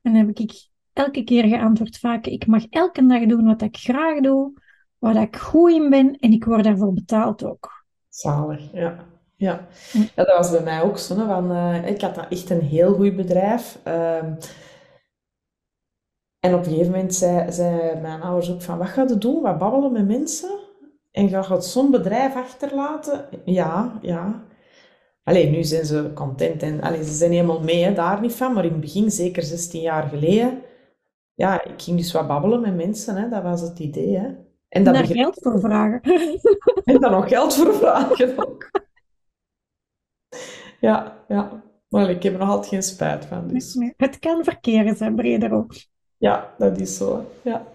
En 0.03 0.13
dan 0.13 0.27
heb 0.27 0.39
ik 0.39 0.69
elke 0.93 1.25
keer 1.25 1.45
geantwoord 1.45 1.99
vaak, 1.99 2.27
ik 2.27 2.47
mag 2.47 2.67
elke 2.69 3.07
dag 3.07 3.27
doen 3.27 3.45
wat 3.45 3.63
ik 3.63 3.77
graag 3.77 4.21
doe, 4.21 4.53
waar 4.99 5.23
ik 5.23 5.37
goed 5.37 5.71
in 5.71 5.91
ben 5.91 6.17
en 6.17 6.33
ik 6.33 6.45
word 6.45 6.65
daarvoor 6.65 6.93
betaald 6.93 7.45
ook. 7.45 7.85
Zalig, 8.09 8.73
ja. 8.73 9.19
Ja. 9.41 9.67
ja 9.93 10.25
dat 10.25 10.37
was 10.37 10.51
bij 10.51 10.63
mij 10.63 10.83
ook 10.83 10.99
zo. 10.99 11.15
Van, 11.15 11.53
uh, 11.53 11.87
ik 11.87 12.01
had 12.01 12.29
echt 12.29 12.51
een 12.51 12.61
heel 12.61 12.95
goed 12.95 13.17
bedrijf. 13.17 13.79
Uh, 13.87 14.17
en 16.41 16.55
op 16.55 16.59
een 16.59 16.65
gegeven 16.65 16.91
moment 16.91 17.15
zei, 17.15 17.53
zei 17.53 18.01
mijn 18.01 18.23
ouders 18.23 18.51
ook 18.51 18.63
van, 18.63 18.79
wat 18.79 18.89
ga 18.89 19.03
je 19.09 19.19
doen? 19.19 19.43
Wat 19.43 19.59
babbelen 19.59 19.93
met 19.93 20.07
mensen? 20.07 20.59
En 21.11 21.29
ga 21.29 21.55
je 21.55 21.61
zo'n 21.61 21.91
bedrijf 21.91 22.37
achterlaten? 22.37 23.29
Ja, 23.45 23.99
ja. 24.03 24.45
Alleen 25.25 25.51
nu 25.51 25.65
zijn 25.65 25.85
ze 25.85 26.11
content 26.15 26.63
en 26.63 26.81
allee, 26.81 27.05
ze 27.05 27.15
zijn 27.15 27.33
helemaal 27.33 27.61
mee, 27.61 27.93
daar 27.93 28.21
niet 28.21 28.35
van. 28.35 28.53
Maar 28.53 28.65
in 28.65 28.73
het 28.73 28.81
begin, 28.81 29.11
zeker 29.11 29.43
16 29.43 29.81
jaar 29.81 30.09
geleden, 30.09 30.63
ja, 31.35 31.65
ik 31.65 31.83
ging 31.83 31.97
dus 31.97 32.13
wat 32.13 32.29
babbelen 32.29 32.61
met 32.61 32.77
mensen, 32.77 33.17
hè. 33.17 33.29
dat 33.29 33.43
was 33.43 33.61
het 33.61 33.79
idee. 33.79 34.17
Hè. 34.17 34.29
En 34.69 34.85
daar 34.85 35.07
geld 35.07 35.39
voor 35.43 35.61
vragen. 35.61 36.01
En 36.85 37.01
dan 37.01 37.11
nog 37.11 37.29
geld 37.29 37.55
voor 37.55 37.75
vragen 37.75 38.39
ook. 38.39 38.71
Ja, 40.81 41.17
ja. 41.29 41.63
Maar 41.89 42.11
ik 42.11 42.23
heb 42.23 42.33
er 42.33 42.39
nog 42.39 42.49
altijd 42.49 42.69
geen 42.69 42.83
spijt 42.83 43.25
van. 43.25 43.49
Dus. 43.49 43.77
Het 43.97 44.19
kan 44.19 44.45
verkeren 44.45 44.97
zijn, 44.97 45.15
breder 45.15 45.53
ook. 45.53 45.75
Ja, 46.17 46.55
dat 46.59 46.81
is 46.81 46.97
zo. 46.97 47.31
Ja. 47.43 47.67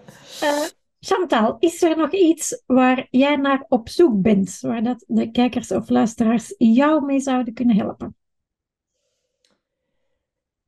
Uh, 0.42 0.64
Chantal, 1.00 1.56
is 1.58 1.82
er 1.82 1.96
nog 1.96 2.12
iets 2.12 2.62
waar 2.66 3.06
jij 3.10 3.36
naar 3.36 3.64
op 3.68 3.88
zoek 3.88 4.22
bent, 4.22 4.58
waar 4.60 4.82
dat 4.82 5.04
de 5.06 5.30
kijkers 5.30 5.70
of 5.70 5.88
luisteraars 5.88 6.54
jou 6.58 7.04
mee 7.04 7.20
zouden 7.20 7.54
kunnen 7.54 7.76
helpen? 7.76 8.16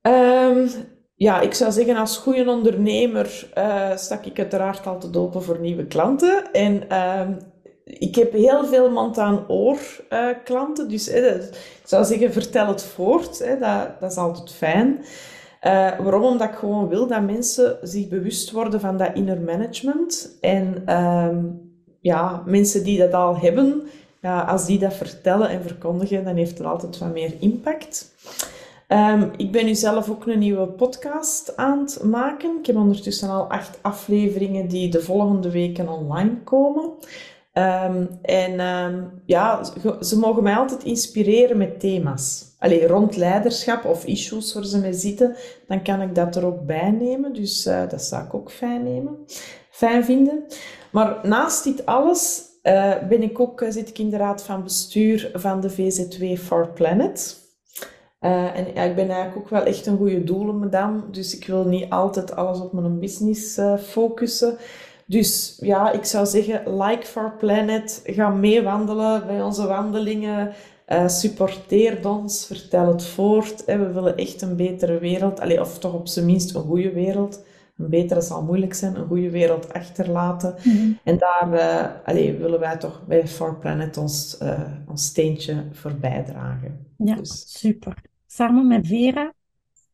Um, 0.01 0.69
ja, 1.15 1.39
ik 1.39 1.53
zou 1.53 1.71
zeggen, 1.71 1.95
als 1.95 2.17
goede 2.17 2.49
ondernemer 2.49 3.51
uh, 3.57 3.95
stak 3.95 4.25
ik 4.25 4.39
uiteraard 4.39 4.87
altijd 4.87 5.17
open 5.17 5.43
voor 5.43 5.59
nieuwe 5.59 5.87
klanten. 5.87 6.51
En 6.51 6.83
uh, 6.91 7.29
ik 7.97 8.15
heb 8.15 8.31
heel 8.31 8.65
veel 8.65 8.91
mond-aan-oor 8.91 9.79
uh, 10.09 10.27
klanten, 10.43 10.89
dus 10.89 11.07
ik 11.07 11.51
zou 11.83 12.05
zeggen, 12.05 12.33
vertel 12.33 12.67
het 12.67 12.83
voort. 12.83 13.39
Dat, 13.59 13.99
dat 13.99 14.11
is 14.11 14.17
altijd 14.17 14.51
fijn. 14.51 14.97
Uh, 15.63 15.99
waarom? 15.99 16.23
Omdat 16.23 16.49
ik 16.49 16.55
gewoon 16.55 16.87
wil 16.87 17.07
dat 17.07 17.21
mensen 17.21 17.77
zich 17.81 18.07
bewust 18.07 18.51
worden 18.51 18.79
van 18.79 18.97
dat 18.97 19.11
inner 19.13 19.41
management. 19.41 20.37
En 20.41 20.83
uh, 20.85 21.37
ja, 21.99 22.43
mensen 22.45 22.83
die 22.83 22.97
dat 22.97 23.13
al 23.13 23.37
hebben, 23.37 23.81
ja, 24.21 24.41
als 24.41 24.65
die 24.65 24.79
dat 24.79 24.93
vertellen 24.93 25.49
en 25.49 25.61
verkondigen, 25.61 26.23
dan 26.23 26.35
heeft 26.35 26.57
het 26.57 26.67
altijd 26.67 26.97
wat 26.97 27.13
meer 27.13 27.33
impact. 27.39 28.13
Um, 28.87 29.31
ik 29.37 29.51
ben 29.51 29.65
nu 29.65 29.75
zelf 29.75 30.09
ook 30.09 30.25
een 30.25 30.39
nieuwe 30.39 30.67
podcast 30.67 31.57
aan 31.57 31.79
het 31.79 32.03
maken. 32.03 32.57
Ik 32.59 32.65
heb 32.65 32.75
ondertussen 32.75 33.29
al 33.29 33.49
acht 33.49 33.79
afleveringen 33.81 34.67
die 34.67 34.89
de 34.89 35.01
volgende 35.01 35.51
weken 35.51 35.89
online 35.89 36.37
komen. 36.43 36.89
Um, 37.53 38.19
en 38.21 38.59
um, 38.59 39.21
ja, 39.25 39.63
ze 40.01 40.19
mogen 40.19 40.43
mij 40.43 40.55
altijd 40.55 40.83
inspireren 40.83 41.57
met 41.57 41.79
thema's. 41.79 42.55
Allee, 42.59 42.87
rond 42.87 43.15
leiderschap 43.15 43.85
of 43.85 44.05
issues 44.05 44.53
waar 44.53 44.65
ze 44.65 44.79
mee 44.79 44.93
zitten, 44.93 45.35
dan 45.67 45.83
kan 45.83 46.01
ik 46.01 46.15
dat 46.15 46.35
er 46.35 46.45
ook 46.45 46.65
bij 46.65 46.91
nemen. 46.91 47.33
Dus 47.33 47.65
uh, 47.65 47.89
dat 47.89 48.01
zou 48.01 48.25
ik 48.25 48.33
ook 48.33 48.51
fijn 48.51 48.83
nemen. 48.83 49.17
Fijn 49.71 50.05
vinden. 50.05 50.45
Maar 50.91 51.19
naast 51.23 51.63
dit 51.63 51.85
alles 51.85 52.41
uh, 52.63 53.07
ben 53.07 53.23
ik 53.23 53.39
ook, 53.39 53.61
uh, 53.61 53.71
zit 53.71 53.89
ik 53.89 53.97
in 53.97 54.09
de 54.09 54.17
raad 54.17 54.43
van 54.43 54.63
bestuur 54.63 55.31
van 55.33 55.61
de 55.61 55.71
VZ2 55.71 56.41
for 56.41 56.69
Planet. 56.69 57.37
en 58.19 58.65
ja, 58.73 58.81
ik 58.81 58.95
ben 58.95 59.09
eigenlijk 59.09 59.37
ook 59.37 59.49
wel 59.49 59.63
echt 59.63 59.85
een 59.85 59.97
goede 59.97 60.23
doelenmadam. 60.23 61.05
Dus 61.11 61.35
ik 61.37 61.45
wil 61.45 61.63
niet 61.63 61.89
altijd 61.89 62.35
alles 62.35 62.59
op 62.59 62.73
mijn 62.73 62.99
business 62.99 63.59
focussen. 63.79 64.57
Dus 65.09 65.57
ja, 65.59 65.91
ik 65.91 66.05
zou 66.05 66.25
zeggen, 66.25 66.81
like 66.81 67.05
for 67.05 67.33
planet, 67.37 68.01
ga 68.05 68.29
meewandelen 68.29 69.27
bij 69.27 69.41
onze 69.41 69.67
wandelingen. 69.67 70.53
Uh, 70.87 71.07
supporteer 71.07 72.07
ons, 72.07 72.45
vertel 72.45 72.87
het 72.87 73.05
voort. 73.05 73.65
Hè. 73.65 73.77
We 73.77 73.91
willen 73.91 74.17
echt 74.17 74.41
een 74.41 74.55
betere 74.55 74.99
wereld, 74.99 75.39
Allee, 75.39 75.61
of 75.61 75.79
toch 75.79 75.93
op 75.93 76.07
zijn 76.07 76.25
minst 76.25 76.55
een 76.55 76.61
goede 76.61 76.91
wereld. 76.91 77.43
Een 77.77 77.89
betere 77.89 78.21
zal 78.21 78.43
moeilijk 78.43 78.73
zijn, 78.73 78.95
een 78.95 79.07
goede 79.07 79.29
wereld 79.29 79.73
achterlaten. 79.73 80.55
Mhm. 80.63 80.91
En 81.03 81.17
daar 81.17 81.53
uh, 81.53 82.07
allee, 82.07 82.37
willen 82.37 82.59
wij 82.59 82.77
toch 82.77 83.05
bij 83.07 83.27
For 83.27 83.57
Planet 83.57 83.97
ons, 83.97 84.37
uh, 84.41 84.61
ons 84.87 85.05
steentje 85.05 85.63
voor 85.71 85.93
bijdragen. 85.93 86.87
Ja, 86.97 87.15
dus. 87.15 87.43
super. 87.47 87.95
Samen 88.27 88.67
met 88.67 88.87
Vera? 88.87 89.33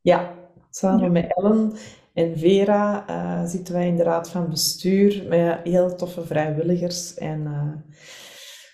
Ja, 0.01 0.33
samen 0.69 1.11
met 1.11 1.33
Ellen 1.35 1.73
en 2.15 2.37
Vera 2.37 3.09
uh, 3.09 3.49
zitten 3.49 3.73
wij 3.73 3.87
in 3.87 3.95
de 3.95 4.03
raad 4.03 4.29
van 4.29 4.49
bestuur 4.49 5.25
met 5.27 5.59
heel 5.63 5.95
toffe 5.95 6.25
vrijwilligers. 6.25 7.13
En 7.13 7.41
uh, 7.41 7.71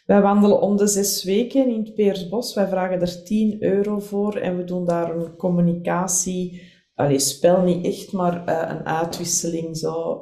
wij 0.06 0.22
wandelen 0.22 0.62
om 0.62 0.78
de 0.78 0.88
zes 0.88 1.24
weken 1.24 1.68
in 1.68 1.80
het 1.84 1.96
Peersbos. 1.96 2.54
Wij 2.54 2.68
vragen 2.68 3.02
er 3.02 3.24
10 3.24 3.64
euro 3.64 4.00
voor 4.00 4.36
en 4.36 4.58
we 4.58 4.64
doen 4.64 4.86
daar 4.86 5.16
een 5.16 5.36
communicatie. 5.36 6.62
Allee, 6.96 7.20
spel 7.20 7.62
niet 7.62 7.86
echt, 7.86 8.12
maar 8.12 8.50
uh, 8.50 8.70
een 8.70 8.86
uitwisseling 8.86 9.78
zo 9.78 10.22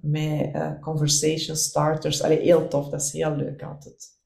met 0.00 0.50
conversation 0.80 1.56
starters. 1.56 2.22
Allee, 2.22 2.40
heel 2.40 2.68
tof, 2.68 2.88
dat 2.88 3.00
is 3.00 3.12
heel 3.12 3.36
leuk 3.36 3.62
altijd 3.62 4.19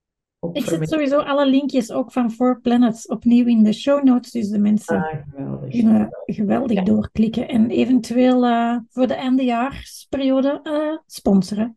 ik 0.53 0.65
zet 0.65 0.89
sowieso 0.89 1.19
alle 1.19 1.47
linkjes 1.47 1.93
ook 1.93 2.13
van 2.13 2.31
Four 2.31 2.61
Planets 2.61 3.07
opnieuw 3.07 3.47
in 3.47 3.63
de 3.63 3.73
show 3.73 4.05
notes, 4.05 4.31
dus 4.31 4.49
de 4.49 4.59
mensen 4.59 4.97
ah, 4.97 5.19
geweldig. 5.31 5.71
kunnen 5.71 6.09
geweldig 6.27 6.83
doorklikken 6.83 7.49
en 7.49 7.71
eventueel 7.71 8.45
uh, 8.47 8.77
voor 8.89 9.07
de 9.07 9.15
eindejaarsperiode 9.15 10.61
uh, 10.63 10.99
sponsoren. 11.07 11.77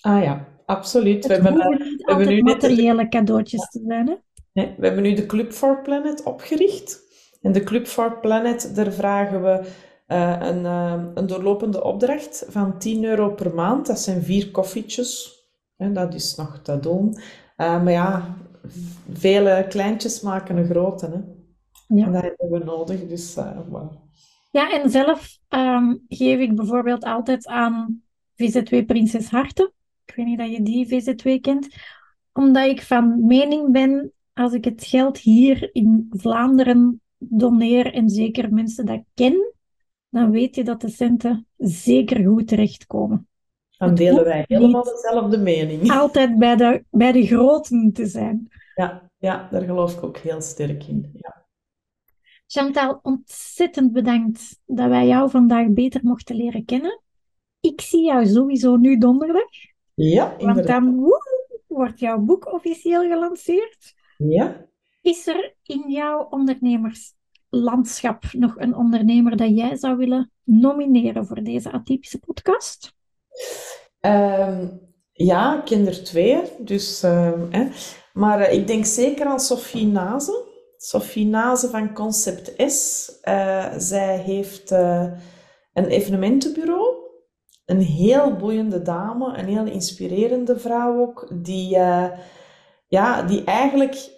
Ah 0.00 0.22
ja, 0.22 0.48
absoluut. 0.66 1.26
we 1.26 1.32
hebben, 1.32 1.54
uh, 1.54 1.66
we 1.66 2.02
hebben 2.04 2.28
nu 2.28 2.42
materiële 2.42 3.08
cadeautjes 3.08 3.68
te 3.70 3.80
zijn. 3.86 4.08
Hè? 4.08 4.14
Nee, 4.52 4.74
we 4.76 4.86
hebben 4.86 5.02
nu 5.02 5.14
de 5.14 5.26
Club 5.26 5.52
for 5.52 5.82
Planet 5.82 6.22
opgericht. 6.22 7.02
En 7.40 7.52
de 7.52 7.62
Club 7.62 7.86
for 7.86 8.20
Planet, 8.20 8.72
daar 8.74 8.92
vragen 8.92 9.42
we 9.42 9.60
een, 10.06 10.64
een 11.14 11.26
doorlopende 11.26 11.84
opdracht 11.84 12.46
van 12.48 12.78
10 12.78 13.04
euro 13.04 13.30
per 13.30 13.54
maand. 13.54 13.86
Dat 13.86 14.00
zijn 14.00 14.22
vier 14.22 14.50
koffietjes. 14.50 15.42
En 15.76 15.92
dat 15.92 16.14
is 16.14 16.34
nog 16.34 16.60
te 16.62 16.80
doen. 16.80 17.16
Uh, 17.56 17.82
maar 17.82 17.92
ja, 17.92 18.36
vele 19.12 19.66
kleintjes 19.68 20.20
maken 20.20 20.56
een 20.56 20.66
grote. 20.66 21.06
Hè? 21.06 21.18
Ja. 21.96 22.06
En 22.06 22.12
dat 22.12 22.22
hebben 22.22 22.50
we 22.50 22.64
nodig. 22.64 23.06
Dus, 23.06 23.36
uh, 23.36 23.82
Ja, 24.50 24.82
en 24.82 24.90
zelf 24.90 25.38
um, 25.48 26.04
geef 26.08 26.38
ik 26.38 26.56
bijvoorbeeld 26.56 27.04
altijd 27.04 27.46
aan 27.46 28.02
VZ2 28.32 28.84
Prinses 28.86 29.28
Harten. 29.28 29.72
Ik 30.04 30.14
weet 30.14 30.26
niet 30.26 30.38
dat 30.38 30.50
je 30.50 30.62
die 30.62 30.86
VZ2 30.86 31.40
kent. 31.40 31.68
Omdat 32.32 32.66
ik 32.66 32.82
van 32.82 33.26
mening 33.26 33.72
ben, 33.72 34.12
als 34.32 34.52
ik 34.52 34.64
het 34.64 34.84
geld 34.84 35.18
hier 35.18 35.74
in 35.74 36.06
Vlaanderen 36.10 37.00
doneer 37.18 37.94
en 37.94 38.08
zeker 38.08 38.52
mensen 38.52 38.86
dat 38.86 39.02
ken, 39.14 39.54
dan 40.08 40.30
weet 40.30 40.54
je 40.54 40.64
dat 40.64 40.80
de 40.80 40.88
centen 40.88 41.46
zeker 41.56 42.24
goed 42.24 42.48
terechtkomen. 42.48 43.28
Dan 43.86 43.94
delen 43.94 44.24
wij 44.24 44.44
helemaal 44.46 44.84
dezelfde 44.84 45.38
mening. 45.38 45.90
Altijd 46.00 46.38
bij 46.38 46.56
de, 46.56 46.84
bij 46.90 47.12
de 47.12 47.26
groten 47.26 47.92
te 47.92 48.06
zijn. 48.06 48.48
Ja, 48.74 49.10
ja, 49.18 49.48
daar 49.50 49.62
geloof 49.62 49.96
ik 49.96 50.02
ook 50.02 50.16
heel 50.16 50.40
sterk 50.40 50.84
in. 50.84 51.10
Ja. 51.12 51.46
Chantal, 52.46 52.98
ontzettend 53.02 53.92
bedankt 53.92 54.60
dat 54.66 54.88
wij 54.88 55.06
jou 55.06 55.30
vandaag 55.30 55.68
beter 55.68 56.00
mochten 56.04 56.36
leren 56.36 56.64
kennen. 56.64 57.02
Ik 57.60 57.80
zie 57.80 58.04
jou 58.04 58.26
sowieso 58.26 58.76
nu 58.76 58.98
donderdag. 58.98 59.50
Ja, 59.94 60.36
Want 60.38 60.66
dan 60.66 60.96
woe, 60.96 61.20
wordt 61.66 62.00
jouw 62.00 62.18
boek 62.18 62.52
officieel 62.52 63.02
gelanceerd. 63.02 63.94
Ja. 64.18 64.66
Is 65.00 65.26
er 65.26 65.54
in 65.62 65.90
jouw 65.90 66.26
ondernemerslandschap 66.30 68.24
nog 68.32 68.58
een 68.58 68.74
ondernemer 68.74 69.36
dat 69.36 69.56
jij 69.56 69.76
zou 69.76 69.96
willen 69.96 70.30
nomineren 70.42 71.26
voor 71.26 71.42
deze 71.42 71.72
atypische 71.72 72.18
podcast? 72.18 72.94
Ehm, 74.00 74.66
ja, 75.12 75.58
ik 75.58 75.64
ken 75.64 75.86
er 75.86 76.04
twee. 76.04 76.40
Dus, 76.58 77.02
ehm. 77.02 77.68
Maar 78.12 78.40
eh, 78.40 78.54
ik 78.54 78.66
denk 78.66 78.84
zeker 78.84 79.26
aan 79.26 79.40
Sophie 79.40 79.86
Nazen. 79.86 80.42
Sophie 80.76 81.26
Nazen 81.26 81.70
van 81.70 81.94
Concept 81.94 82.72
S. 82.72 83.10
Uh, 83.24 83.66
zij 83.76 84.16
heeft 84.16 84.72
uh, 84.72 85.06
een 85.72 85.86
evenementenbureau. 85.86 87.02
Een 87.64 87.80
heel 87.80 88.36
boeiende 88.36 88.82
dame, 88.82 89.38
een 89.38 89.48
heel 89.48 89.66
inspirerende 89.66 90.58
vrouw 90.58 91.00
ook, 91.00 91.28
die, 91.32 91.68
ja, 92.88 93.22
die 93.22 93.44
eigenlijk 93.44 94.10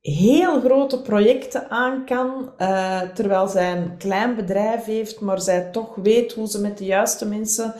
heel 0.00 0.60
grote 0.60 1.02
projecten 1.02 1.70
aan 1.70 2.04
kan, 2.04 2.52
terwijl 3.14 3.48
zij 3.48 3.76
een 3.76 3.96
klein 3.96 4.36
bedrijf 4.36 4.84
heeft, 4.84 5.20
maar 5.20 5.40
zij 5.40 5.70
toch 5.70 5.94
weet 5.94 6.32
hoe 6.32 6.48
ze 6.48 6.60
met 6.60 6.78
de 6.78 6.84
juiste 6.84 7.26
mensen 7.26 7.74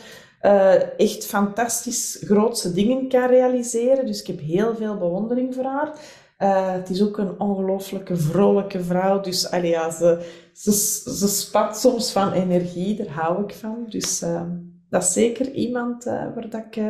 echt 0.96 1.26
fantastisch 1.26 2.22
grootse 2.24 2.72
dingen 2.72 3.08
kan 3.08 3.26
realiseren. 3.26 4.06
Dus 4.06 4.20
ik 4.20 4.26
heb 4.26 4.40
heel 4.40 4.74
veel 4.74 4.96
bewondering 4.96 5.54
voor 5.54 5.64
haar. 5.64 5.92
Uh, 6.38 6.72
het 6.72 6.90
is 6.90 7.02
ook 7.02 7.18
een 7.18 7.40
ongelooflijke 7.40 8.16
vrolijke 8.16 8.80
vrouw. 8.84 9.20
Dus 9.20 9.50
allee, 9.50 9.70
ja, 9.70 9.90
ze, 9.90 10.26
ze, 10.52 10.72
ze 11.16 11.28
spat 11.28 11.76
soms 11.76 12.12
van 12.12 12.32
energie, 12.32 12.96
daar 12.96 13.14
hou 13.14 13.42
ik 13.42 13.54
van. 13.54 13.86
Dus 13.88 14.22
uh, 14.22 14.42
dat 14.90 15.02
is 15.02 15.12
zeker 15.12 15.50
iemand 15.50 16.06
uh, 16.06 16.12
waar 16.12 16.50
dat 16.50 16.64
ik 16.70 16.82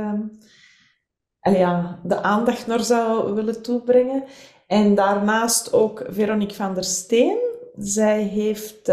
allee, 1.41 1.59
ja, 1.59 2.01
de 2.03 2.23
aandacht 2.23 2.67
naar 2.67 2.85
zou 2.85 3.35
willen 3.35 3.63
toebrengen. 3.63 4.25
En 4.67 4.95
daarnaast 4.95 5.73
ook 5.73 6.05
Veronique 6.09 6.55
van 6.55 6.75
der 6.75 6.85
Steen. 6.85 7.39
Zij 7.77 8.23
heeft 8.23 8.89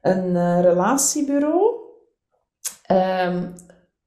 een 0.00 0.60
relatiebureau. 0.60 1.77
Um, 2.92 3.52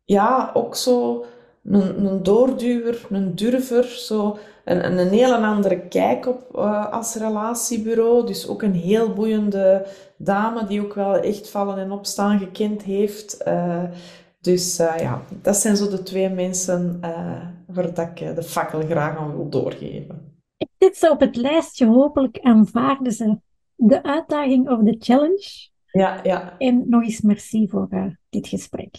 ja, 0.06 0.52
ook 0.54 0.76
zo 0.76 1.26
een, 1.64 2.06
een 2.06 2.24
doorduwer, 2.24 3.06
een 3.10 3.36
durver, 3.36 3.84
zo 3.84 4.38
een, 4.66 5.00
een 5.00 5.10
hele 5.10 5.38
andere 5.38 5.80
kijk 5.80 6.28
op 6.28 6.56
uh, 6.56 6.92
als 6.92 7.16
relatiebureau. 7.16 8.26
Dus 8.26 8.48
ook 8.48 8.62
een 8.62 8.74
heel 8.74 9.14
boeiende 9.14 9.86
dame 10.18 10.66
die 10.66 10.82
ook 10.82 10.94
wel 10.94 11.16
echt 11.16 11.50
vallen 11.50 11.78
en 11.78 11.92
opstaan 11.92 12.40
gekend 12.40 12.84
heeft. 12.84 13.38
Uh, 13.48 13.84
dus 14.40 14.80
uh, 14.80 14.98
ja, 14.98 15.22
dat 15.42 15.56
zijn 15.56 15.78
zo 15.78 15.90
de 15.90 16.04
twee 16.04 16.30
mensen 16.30 17.00
waar 17.68 17.94
dat 17.94 18.08
ik 18.16 18.36
de 18.36 18.44
fakkel 18.44 18.82
graag 18.82 19.18
aan 19.18 19.36
wil 19.36 19.50
doorgeven. 19.50 20.44
Ik 20.58 20.70
zit 20.78 20.98
ze 20.98 21.10
op 21.10 21.20
het 21.20 21.36
lijstje. 21.36 21.86
Hopelijk 21.86 22.40
aanvaarden 22.42 23.12
ze 23.12 23.38
de 23.76 24.04
uitdaging 24.04 24.70
of 24.70 24.80
de 24.80 24.96
challenge. 25.00 25.71
Ja, 25.92 26.20
ja. 26.24 26.56
En 26.58 26.84
nog 26.88 27.04
eens 27.04 27.22
merci 27.22 27.68
voor 27.70 28.18
dit 28.30 28.48
gesprek. 28.48 28.96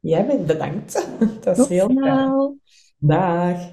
Jij 0.00 0.26
bent 0.26 0.46
bedankt. 0.46 1.08
Dat 1.44 1.58
is 1.58 1.68
heel 1.68 1.90
fijn. 1.94 2.60
Dag. 2.98 3.70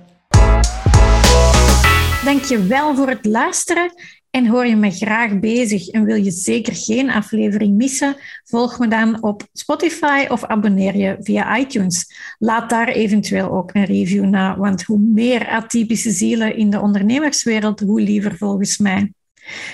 Dank 2.23 2.43
je 2.43 2.65
wel 2.67 2.95
voor 2.95 3.07
het 3.09 3.25
luisteren. 3.25 3.91
En 4.29 4.47
hoor 4.47 4.65
je 4.65 4.75
me 4.75 4.91
graag 4.91 5.39
bezig 5.39 5.87
en 5.87 6.03
wil 6.03 6.15
je 6.15 6.31
zeker 6.31 6.75
geen 6.75 7.09
aflevering 7.09 7.77
missen? 7.77 8.15
Volg 8.43 8.79
me 8.79 8.87
dan 8.87 9.23
op 9.23 9.47
Spotify 9.53 10.25
of 10.27 10.45
abonneer 10.45 10.95
je 10.97 11.17
via 11.19 11.57
iTunes. 11.57 12.05
Laat 12.37 12.69
daar 12.69 12.87
eventueel 12.87 13.51
ook 13.51 13.73
een 13.73 13.85
review 13.85 14.25
na, 14.25 14.57
want 14.57 14.83
hoe 14.83 14.99
meer 14.99 15.47
atypische 15.47 16.11
zielen 16.11 16.55
in 16.55 16.69
de 16.69 16.79
ondernemerswereld, 16.79 17.79
hoe 17.79 18.01
liever 18.01 18.37
volgens 18.37 18.77
mij. 18.77 19.13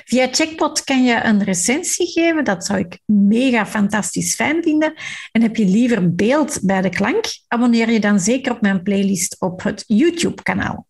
Via 0.05 0.27
Checkpot 0.31 0.83
kan 0.83 1.03
je 1.03 1.23
een 1.23 1.43
recensie 1.43 2.07
geven. 2.07 2.43
Dat 2.43 2.65
zou 2.65 2.79
ik 2.79 2.99
mega 3.05 3.65
fantastisch 3.65 4.35
fijn 4.35 4.63
vinden. 4.63 4.93
En 5.31 5.41
heb 5.41 5.55
je 5.55 5.65
liever 5.65 6.15
beeld 6.15 6.59
bij 6.61 6.81
de 6.81 6.89
klank? 6.89 7.25
Abonneer 7.47 7.91
je 7.91 7.99
dan 7.99 8.19
zeker 8.19 8.51
op 8.51 8.61
mijn 8.61 8.83
playlist 8.83 9.35
op 9.39 9.63
het 9.63 9.83
YouTube-kanaal. 9.87 10.87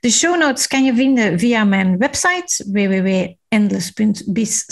De 0.00 0.10
show 0.10 0.38
notes 0.38 0.66
kan 0.66 0.84
je 0.84 0.94
vinden 0.94 1.38
via 1.38 1.64
mijn 1.64 1.98
website 1.98 2.64
www.endless.biz 2.72 4.64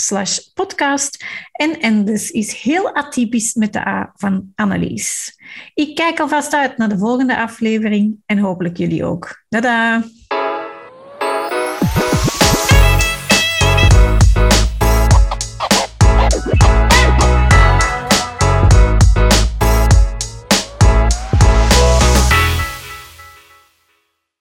podcast. 0.54 1.24
En 1.52 1.80
Endless 1.80 2.30
is 2.30 2.52
heel 2.52 2.94
atypisch 2.94 3.54
met 3.54 3.72
de 3.72 3.86
A 3.86 4.12
van 4.14 4.52
Annelies. 4.54 5.38
Ik 5.74 5.94
kijk 5.94 6.20
alvast 6.20 6.54
uit 6.54 6.76
naar 6.76 6.88
de 6.88 6.98
volgende 6.98 7.36
aflevering 7.36 8.16
en 8.26 8.38
hopelijk 8.38 8.76
jullie 8.76 9.04
ook. 9.04 9.44
Tada! 9.48 10.04